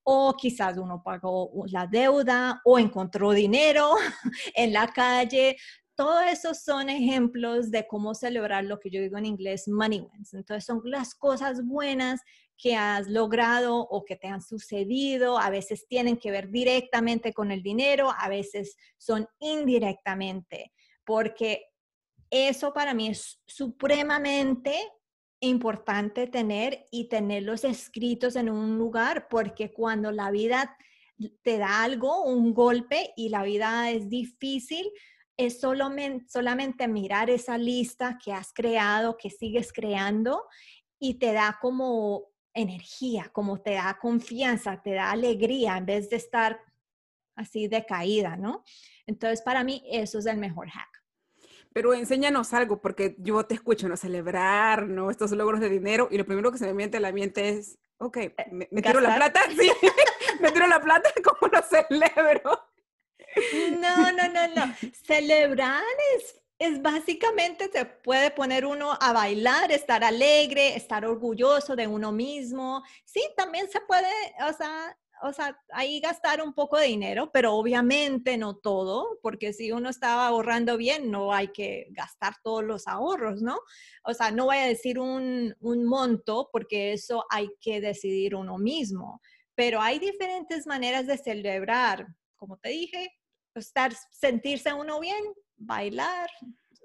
O 0.04 0.34
quizás 0.36 0.76
uno 0.78 1.00
pagó 1.04 1.52
la 1.68 1.86
deuda 1.86 2.60
o 2.64 2.78
encontró 2.78 3.30
dinero 3.30 3.94
en 4.54 4.72
la 4.72 4.88
calle. 4.88 5.56
Todos 5.94 6.24
esos 6.30 6.62
son 6.62 6.88
ejemplos 6.88 7.70
de 7.70 7.86
cómo 7.86 8.14
celebrar 8.14 8.64
lo 8.64 8.80
que 8.80 8.90
yo 8.90 9.00
digo 9.00 9.18
en 9.18 9.26
inglés 9.26 9.68
money 9.68 10.00
wins. 10.00 10.32
Entonces 10.32 10.64
son 10.64 10.80
las 10.84 11.14
cosas 11.14 11.64
buenas 11.64 12.20
que 12.56 12.76
has 12.76 13.08
logrado 13.08 13.76
o 13.78 14.04
que 14.04 14.16
te 14.16 14.28
han 14.28 14.40
sucedido. 14.40 15.38
A 15.38 15.50
veces 15.50 15.86
tienen 15.86 16.16
que 16.16 16.30
ver 16.30 16.50
directamente 16.50 17.32
con 17.32 17.50
el 17.50 17.62
dinero, 17.62 18.10
a 18.16 18.28
veces 18.28 18.76
son 18.96 19.28
indirectamente, 19.40 20.72
porque 21.04 21.66
eso 22.30 22.72
para 22.72 22.94
mí 22.94 23.08
es 23.08 23.40
supremamente 23.46 24.74
importante 25.40 26.28
tener 26.28 26.86
y 26.90 27.08
tenerlos 27.08 27.64
escritos 27.64 28.36
en 28.36 28.48
un 28.48 28.78
lugar, 28.78 29.26
porque 29.28 29.72
cuando 29.72 30.12
la 30.12 30.30
vida 30.30 30.76
te 31.42 31.58
da 31.58 31.82
algo, 31.82 32.24
un 32.24 32.54
golpe 32.54 33.12
y 33.16 33.28
la 33.28 33.42
vida 33.42 33.90
es 33.90 34.08
difícil, 34.08 34.88
es 35.46 35.60
solamente, 35.60 36.26
solamente 36.28 36.88
mirar 36.88 37.30
esa 37.30 37.58
lista 37.58 38.18
que 38.22 38.32
has 38.32 38.52
creado, 38.52 39.16
que 39.16 39.30
sigues 39.30 39.72
creando 39.72 40.46
y 40.98 41.14
te 41.14 41.32
da 41.32 41.58
como 41.60 42.32
energía, 42.54 43.30
como 43.32 43.60
te 43.60 43.74
da 43.74 43.98
confianza, 44.00 44.80
te 44.82 44.92
da 44.92 45.10
alegría 45.10 45.76
en 45.76 45.86
vez 45.86 46.10
de 46.10 46.16
estar 46.16 46.60
así 47.34 47.68
decaída, 47.68 48.36
¿no? 48.36 48.64
Entonces, 49.06 49.42
para 49.42 49.64
mí, 49.64 49.82
eso 49.90 50.18
es 50.18 50.26
el 50.26 50.36
mejor 50.36 50.68
hack. 50.68 51.02
Pero 51.72 51.94
enséñanos 51.94 52.52
algo, 52.52 52.80
porque 52.80 53.16
yo 53.18 53.44
te 53.44 53.54
escucho, 53.54 53.88
¿no? 53.88 53.96
Celebrar, 53.96 54.86
¿no? 54.88 55.10
Estos 55.10 55.30
logros 55.32 55.60
de 55.60 55.70
dinero, 55.70 56.08
y 56.10 56.18
lo 56.18 56.26
primero 56.26 56.52
que 56.52 56.58
se 56.58 56.66
me 56.66 56.74
viene 56.74 56.96
a 56.96 57.00
la 57.00 57.12
mente 57.12 57.48
es, 57.48 57.78
ok, 57.98 58.16
eh, 58.18 58.34
me, 58.50 58.82
tiro 58.82 59.00
la 59.00 59.16
plata, 59.16 59.40
sí, 59.58 59.70
me 60.40 60.52
tiro 60.52 60.66
la 60.66 60.80
plata, 60.80 61.10
¿cómo 61.24 61.50
lo 61.50 61.62
celebro? 61.62 62.71
No, 63.78 64.12
no, 64.12 64.28
no, 64.28 64.48
no. 64.48 64.74
Celebrar 65.04 65.82
es, 66.16 66.40
es 66.58 66.80
básicamente, 66.82 67.70
se 67.72 67.84
puede 67.84 68.30
poner 68.30 68.64
uno 68.66 68.96
a 69.00 69.12
bailar, 69.12 69.72
estar 69.72 70.04
alegre, 70.04 70.76
estar 70.76 71.04
orgulloso 71.04 71.74
de 71.76 71.86
uno 71.86 72.12
mismo. 72.12 72.82
Sí, 73.04 73.22
también 73.36 73.70
se 73.70 73.80
puede, 73.80 74.10
o 74.48 74.52
sea, 74.52 74.96
o 75.22 75.32
sea, 75.32 75.56
ahí 75.72 76.00
gastar 76.00 76.42
un 76.42 76.52
poco 76.52 76.76
de 76.76 76.86
dinero, 76.86 77.30
pero 77.32 77.54
obviamente 77.54 78.36
no 78.36 78.56
todo, 78.56 79.18
porque 79.22 79.52
si 79.52 79.70
uno 79.70 79.88
estaba 79.88 80.26
ahorrando 80.26 80.76
bien, 80.76 81.10
no 81.10 81.32
hay 81.32 81.48
que 81.48 81.86
gastar 81.90 82.34
todos 82.42 82.64
los 82.64 82.88
ahorros, 82.88 83.40
¿no? 83.40 83.58
O 84.04 84.14
sea, 84.14 84.32
no 84.32 84.46
voy 84.46 84.56
a 84.56 84.66
decir 84.66 84.98
un, 84.98 85.54
un 85.60 85.84
monto, 85.84 86.48
porque 86.52 86.92
eso 86.92 87.24
hay 87.30 87.48
que 87.60 87.80
decidir 87.80 88.34
uno 88.34 88.58
mismo, 88.58 89.20
pero 89.54 89.80
hay 89.80 90.00
diferentes 90.00 90.66
maneras 90.66 91.06
de 91.06 91.18
celebrar, 91.18 92.06
como 92.34 92.56
te 92.56 92.70
dije, 92.70 93.12
estar, 93.60 93.92
sentirse 94.10 94.72
uno 94.72 95.00
bien, 95.00 95.22
bailar, 95.56 96.30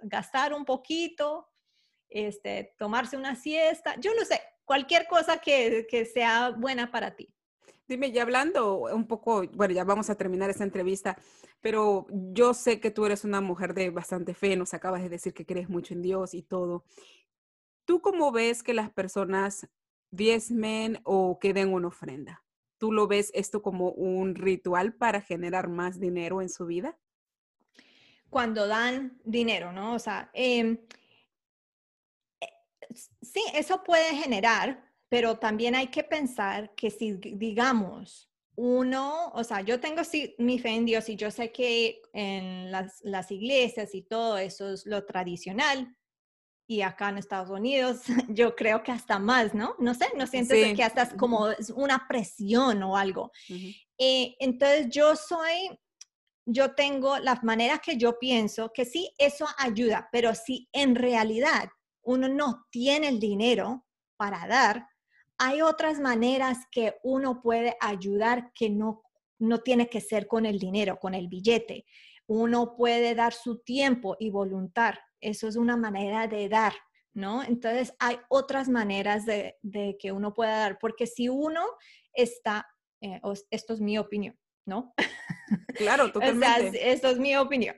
gastar 0.04 0.54
un 0.54 0.66
poquito, 0.66 1.48
este, 2.10 2.76
tomarse 2.78 3.18
una 3.18 3.36
siesta, 3.36 3.96
yo 4.00 4.14
no 4.16 4.26
sé, 4.26 4.42
cualquier 4.66 5.08
cosa 5.08 5.40
que, 5.40 5.88
que 5.90 6.06
sea 6.06 6.52
buena 6.52 6.92
para 6.92 7.16
ti. 7.16 7.34
Dime, 7.88 8.12
ya 8.12 8.24
hablando 8.24 8.80
un 8.80 9.08
poco, 9.08 9.48
bueno, 9.54 9.74
ya 9.74 9.86
vamos 9.86 10.10
a 10.10 10.16
terminar 10.16 10.50
esta 10.50 10.66
entrevista, 10.66 11.18
pero 11.62 12.06
yo 12.10 12.54
sé 12.54 12.82
que 12.82 12.92
tú 12.92 13.06
eres 13.06 13.24
una 13.24 13.40
mujer 13.40 13.74
de 13.74 13.90
bastante 13.90 14.34
fe, 14.34 14.58
nos 14.58 14.74
acabas 14.74 15.02
de 15.02 15.10
decir 15.10 15.34
que 15.34 15.46
crees 15.46 15.70
mucho 15.70 15.94
en 15.94 16.02
Dios 16.02 16.34
y 16.34 16.44
todo. 16.44 16.84
¿Tú 17.86 18.02
cómo 18.02 18.34
ves 18.34 18.62
que 18.62 18.74
las 18.74 18.92
personas 18.92 19.70
diezmen 20.12 21.00
o 21.04 21.40
que 21.40 21.54
den 21.54 21.74
una 21.74 21.88
ofrenda? 21.88 22.44
¿Tú 22.78 22.92
lo 22.92 23.08
ves 23.08 23.32
esto 23.34 23.62
como 23.62 23.92
un 23.92 24.36
ritual 24.36 24.94
para 24.94 25.22
generar 25.22 25.68
más 25.68 26.00
dinero 26.00 26.42
en 26.42 26.50
su 26.50 26.66
vida? 26.66 26.98
Cuando 28.30 28.68
dan 28.68 29.20
dinero, 29.24 29.72
¿no? 29.72 29.96
O 29.96 30.00
sea, 30.00 30.30
em, 30.34 30.78
eh, 32.42 32.48
sí, 33.22 33.42
eso 33.54 33.84
puede 33.84 34.16
generar, 34.16 34.84
pero 35.10 35.40
también 35.40 35.76
hay 35.76 35.88
que 35.88 36.04
pensar 36.04 36.76
que 36.76 36.92
si, 36.92 37.14
digamos, 37.14 38.30
uno, 38.56 39.30
o 39.34 39.44
sea, 39.44 39.62
yo 39.62 39.80
tengo 39.80 40.02
mi 40.40 40.60
fe 40.60 40.70
en 40.70 40.86
Dios 40.86 41.10
y 41.10 41.16
yo 41.16 41.32
sé 41.32 41.52
que 41.52 42.02
en 42.14 42.72
las 42.72 43.32
iglesias 43.32 43.94
y 43.96 44.02
todo 44.02 44.38
eso 44.38 44.74
es 44.74 44.86
lo 44.86 45.06
tradicional, 45.06 45.97
y 46.68 46.82
acá 46.82 47.10
en 47.10 47.18
Estados 47.18 47.50
Unidos, 47.50 48.02
yo 48.28 48.56
creo 48.56 48.84
que 48.84 48.92
hasta 48.92 49.18
más, 49.20 49.54
¿no? 49.54 49.76
No 49.80 49.94
sé, 49.94 50.08
no 50.16 50.28
sientes 50.28 50.76
que 50.76 50.84
hasta 50.84 51.04
es 51.04 51.14
como 51.14 51.48
una 51.76 52.08
presión 52.08 52.84
o 52.84 52.98
algo. 52.98 53.32
Eh, 53.98 54.36
entonces 54.40 54.90
yo 54.90 55.16
soy, 55.16 55.80
yo 56.46 56.76
tengo 56.76 57.18
las 57.20 57.44
maneras 57.44 57.80
que 57.80 57.98
yo 57.98 58.20
pienso 58.20 58.72
que 58.74 58.84
sí, 58.84 59.10
eso 59.18 59.48
ayuda, 59.58 60.10
pero 60.12 60.36
si 60.36 60.68
en 60.74 60.96
realidad 60.96 61.70
uno 62.02 62.28
no 62.28 62.66
tiene 62.70 63.08
el 63.08 63.20
dinero 63.20 63.86
para 64.18 64.46
dar, 64.48 64.88
hay 65.38 65.62
otras 65.62 66.00
maneras 66.00 66.60
que 66.72 66.96
uno 67.04 67.42
puede 67.42 67.78
ayudar 67.80 68.52
que 68.54 68.70
no, 68.70 69.04
no 69.40 69.60
tiene 69.60 69.88
que 69.88 70.02
ser 70.02 70.28
con 70.28 70.46
el 70.46 70.60
dinero, 70.60 71.00
con 71.00 71.14
el 71.14 71.28
billete. 71.28 71.86
Uno 72.26 72.76
puede 72.76 73.16
dar 73.16 73.34
su 73.34 73.60
tiempo 73.60 74.18
y 74.20 74.32
voluntad. 74.32 74.96
Eso 75.22 75.48
es 75.48 75.56
una 75.56 75.78
manera 75.78 76.28
de 76.28 76.50
dar, 76.50 76.74
¿no? 77.14 77.44
Entonces 77.44 77.94
hay 78.00 78.20
otras 78.30 78.70
maneras 78.70 79.26
de, 79.26 79.58
que 80.00 80.12
uno 80.12 80.34
pueda 80.34 80.58
dar, 80.58 80.78
porque 80.80 81.08
si 81.08 81.30
uno 81.30 81.66
está, 82.14 82.68
eh, 83.02 83.20
esto 83.50 83.74
es 83.74 83.82
mi 83.82 83.98
opinión, 83.98 84.38
¿no? 84.66 84.94
Claro, 85.78 86.12
totalmente. 86.12 86.70
o 86.70 86.72
sea, 86.72 86.92
esto 86.92 87.08
es 87.10 87.20
mi 87.20 87.38
opinión. 87.38 87.76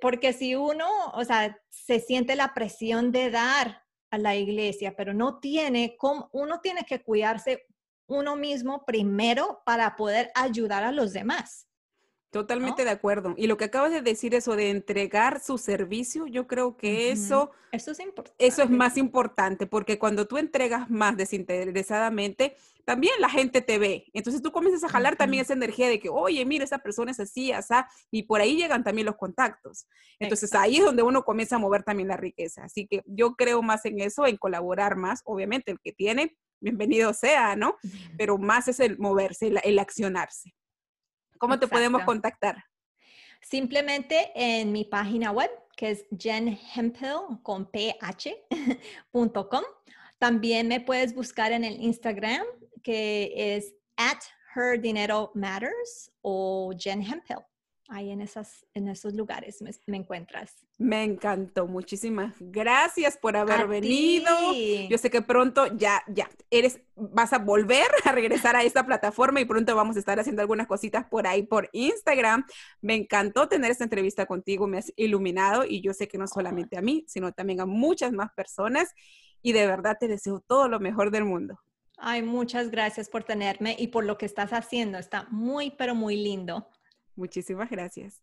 Porque 0.00 0.32
si 0.32 0.56
uno, 0.56 0.86
o 1.14 1.24
sea, 1.24 1.56
se 1.68 2.00
siente 2.00 2.34
la 2.34 2.52
presión 2.52 3.12
de 3.12 3.30
dar 3.30 3.82
a 4.10 4.18
la 4.18 4.34
iglesia, 4.36 4.94
pero 4.96 5.14
no 5.14 5.38
tiene, 5.38 5.96
como, 5.96 6.28
uno 6.32 6.60
tiene 6.60 6.84
que 6.84 7.02
cuidarse 7.02 7.66
uno 8.08 8.36
mismo 8.36 8.84
primero 8.84 9.62
para 9.64 9.94
poder 9.94 10.30
ayudar 10.34 10.82
a 10.82 10.92
los 10.92 11.12
demás. 11.12 11.67
Totalmente 12.30 12.84
de 12.84 12.90
acuerdo. 12.90 13.34
Y 13.38 13.46
lo 13.46 13.56
que 13.56 13.64
acabas 13.64 13.90
de 13.90 14.02
decir, 14.02 14.34
eso 14.34 14.54
de 14.54 14.68
entregar 14.68 15.40
su 15.40 15.56
servicio, 15.56 16.26
yo 16.26 16.46
creo 16.46 16.76
que 16.76 17.10
eso, 17.10 17.52
eso 17.72 17.92
es 17.92 18.00
importante. 18.00 18.46
Eso 18.46 18.62
es 18.62 18.68
más 18.68 18.98
importante, 18.98 19.66
porque 19.66 19.98
cuando 19.98 20.26
tú 20.26 20.36
entregas 20.36 20.90
más 20.90 21.16
desinteresadamente, 21.16 22.54
también 22.84 23.14
la 23.18 23.30
gente 23.30 23.62
te 23.62 23.78
ve. 23.78 24.10
Entonces 24.12 24.42
tú 24.42 24.52
comienzas 24.52 24.84
a 24.84 24.92
jalar 24.92 25.16
también 25.16 25.42
esa 25.42 25.54
energía 25.54 25.88
de 25.88 25.98
que, 26.00 26.10
oye, 26.10 26.44
mira, 26.44 26.64
esa 26.64 26.78
persona 26.78 27.12
es 27.12 27.20
así, 27.20 27.50
así, 27.50 27.74
y 28.10 28.24
por 28.24 28.42
ahí 28.42 28.56
llegan 28.56 28.84
también 28.84 29.06
los 29.06 29.16
contactos. 29.16 29.86
Entonces 30.18 30.54
ahí 30.54 30.76
es 30.76 30.84
donde 30.84 31.02
uno 31.02 31.24
comienza 31.24 31.56
a 31.56 31.58
mover 31.58 31.82
también 31.82 32.08
la 32.08 32.18
riqueza. 32.18 32.64
Así 32.64 32.86
que 32.86 33.02
yo 33.06 33.36
creo 33.36 33.62
más 33.62 33.86
en 33.86 34.00
eso, 34.00 34.26
en 34.26 34.36
colaborar 34.36 34.96
más. 34.96 35.22
Obviamente 35.24 35.70
el 35.70 35.80
que 35.80 35.92
tiene, 35.92 36.36
bienvenido 36.60 37.14
sea, 37.14 37.56
¿no? 37.56 37.76
Pero 38.18 38.36
más 38.36 38.68
es 38.68 38.80
el 38.80 38.98
moverse, 38.98 39.50
el 39.64 39.78
accionarse. 39.78 40.54
¿Cómo 41.38 41.58
te 41.58 41.68
podemos 41.68 42.02
contactar? 42.04 42.64
Simplemente 43.40 44.32
en 44.34 44.72
mi 44.72 44.84
página 44.84 45.30
web, 45.30 45.50
que 45.76 45.90
es 45.90 46.06
jenhempel 46.18 47.40
con 47.42 47.70
ph.com. 47.70 48.12
También 50.18 50.66
me 50.66 50.80
puedes 50.80 51.14
buscar 51.14 51.52
en 51.52 51.62
el 51.64 51.80
Instagram, 51.80 52.44
que 52.82 53.32
es 53.36 53.74
at 53.96 54.18
her 54.54 54.80
dinero 54.80 55.30
matters 55.34 56.10
o 56.22 56.72
Jen 56.76 57.02
Hempel 57.02 57.38
ahí 57.88 58.10
en, 58.10 58.20
esas, 58.20 58.66
en 58.74 58.88
esos 58.88 59.14
lugares 59.14 59.62
me, 59.86 59.96
encuentras. 59.96 60.54
Me 60.76 61.02
encantó, 61.02 61.66
muchísimas 61.66 62.34
gracias 62.38 63.16
por 63.16 63.36
haber 63.36 63.66
venido. 63.66 64.30
Yo 64.88 64.98
sé 64.98 65.10
que 65.10 65.22
pronto 65.22 65.66
ya, 65.76 66.02
ya, 66.06 66.28
eres, 66.50 66.80
vas 66.94 67.32
a 67.32 67.38
volver 67.38 67.86
a 68.04 68.12
regresar 68.12 68.56
a 68.56 68.62
esta 68.62 68.84
plataforma 68.84 69.40
y 69.40 69.46
pronto 69.46 69.74
vamos 69.74 69.96
a 69.96 69.98
estar 69.98 70.20
haciendo 70.20 70.42
algunas 70.42 70.66
cositas 70.66 71.06
por 71.06 71.26
ahí 71.26 71.42
por 71.42 71.70
Instagram. 71.72 72.44
Me 72.82 72.94
encantó 72.94 73.48
tener 73.48 73.70
esta 73.70 73.84
entrevista 73.84 74.26
contigo, 74.26 74.66
me 74.66 74.78
has 74.78 74.92
iluminado 74.96 75.64
y 75.64 75.80
yo 75.80 75.94
sé 75.94 76.08
que 76.08 76.18
no 76.18 76.26
solamente 76.26 76.76
a 76.76 76.82
mí, 76.82 77.04
sino 77.08 77.32
también 77.32 77.60
a 77.60 77.66
muchas 77.66 78.12
más 78.12 78.30
personas 78.32 78.94
y 79.42 79.52
de 79.52 79.66
verdad 79.66 79.96
te 79.98 80.08
deseo 80.08 80.40
todo 80.46 80.68
lo 80.68 80.78
mejor 80.78 81.10
del 81.10 81.24
mundo. 81.24 81.58
Ay, 81.96 82.22
muchas 82.22 82.70
gracias 82.70 83.08
por 83.08 83.24
tenerme 83.24 83.74
y 83.76 83.88
por 83.88 84.04
lo 84.04 84.18
que 84.18 84.26
estás 84.26 84.52
haciendo. 84.52 84.98
Está 84.98 85.26
muy, 85.30 85.70
pero 85.72 85.96
muy 85.96 86.16
lindo. 86.16 86.68
Muchísimas 87.18 87.68
gracias. 87.70 88.22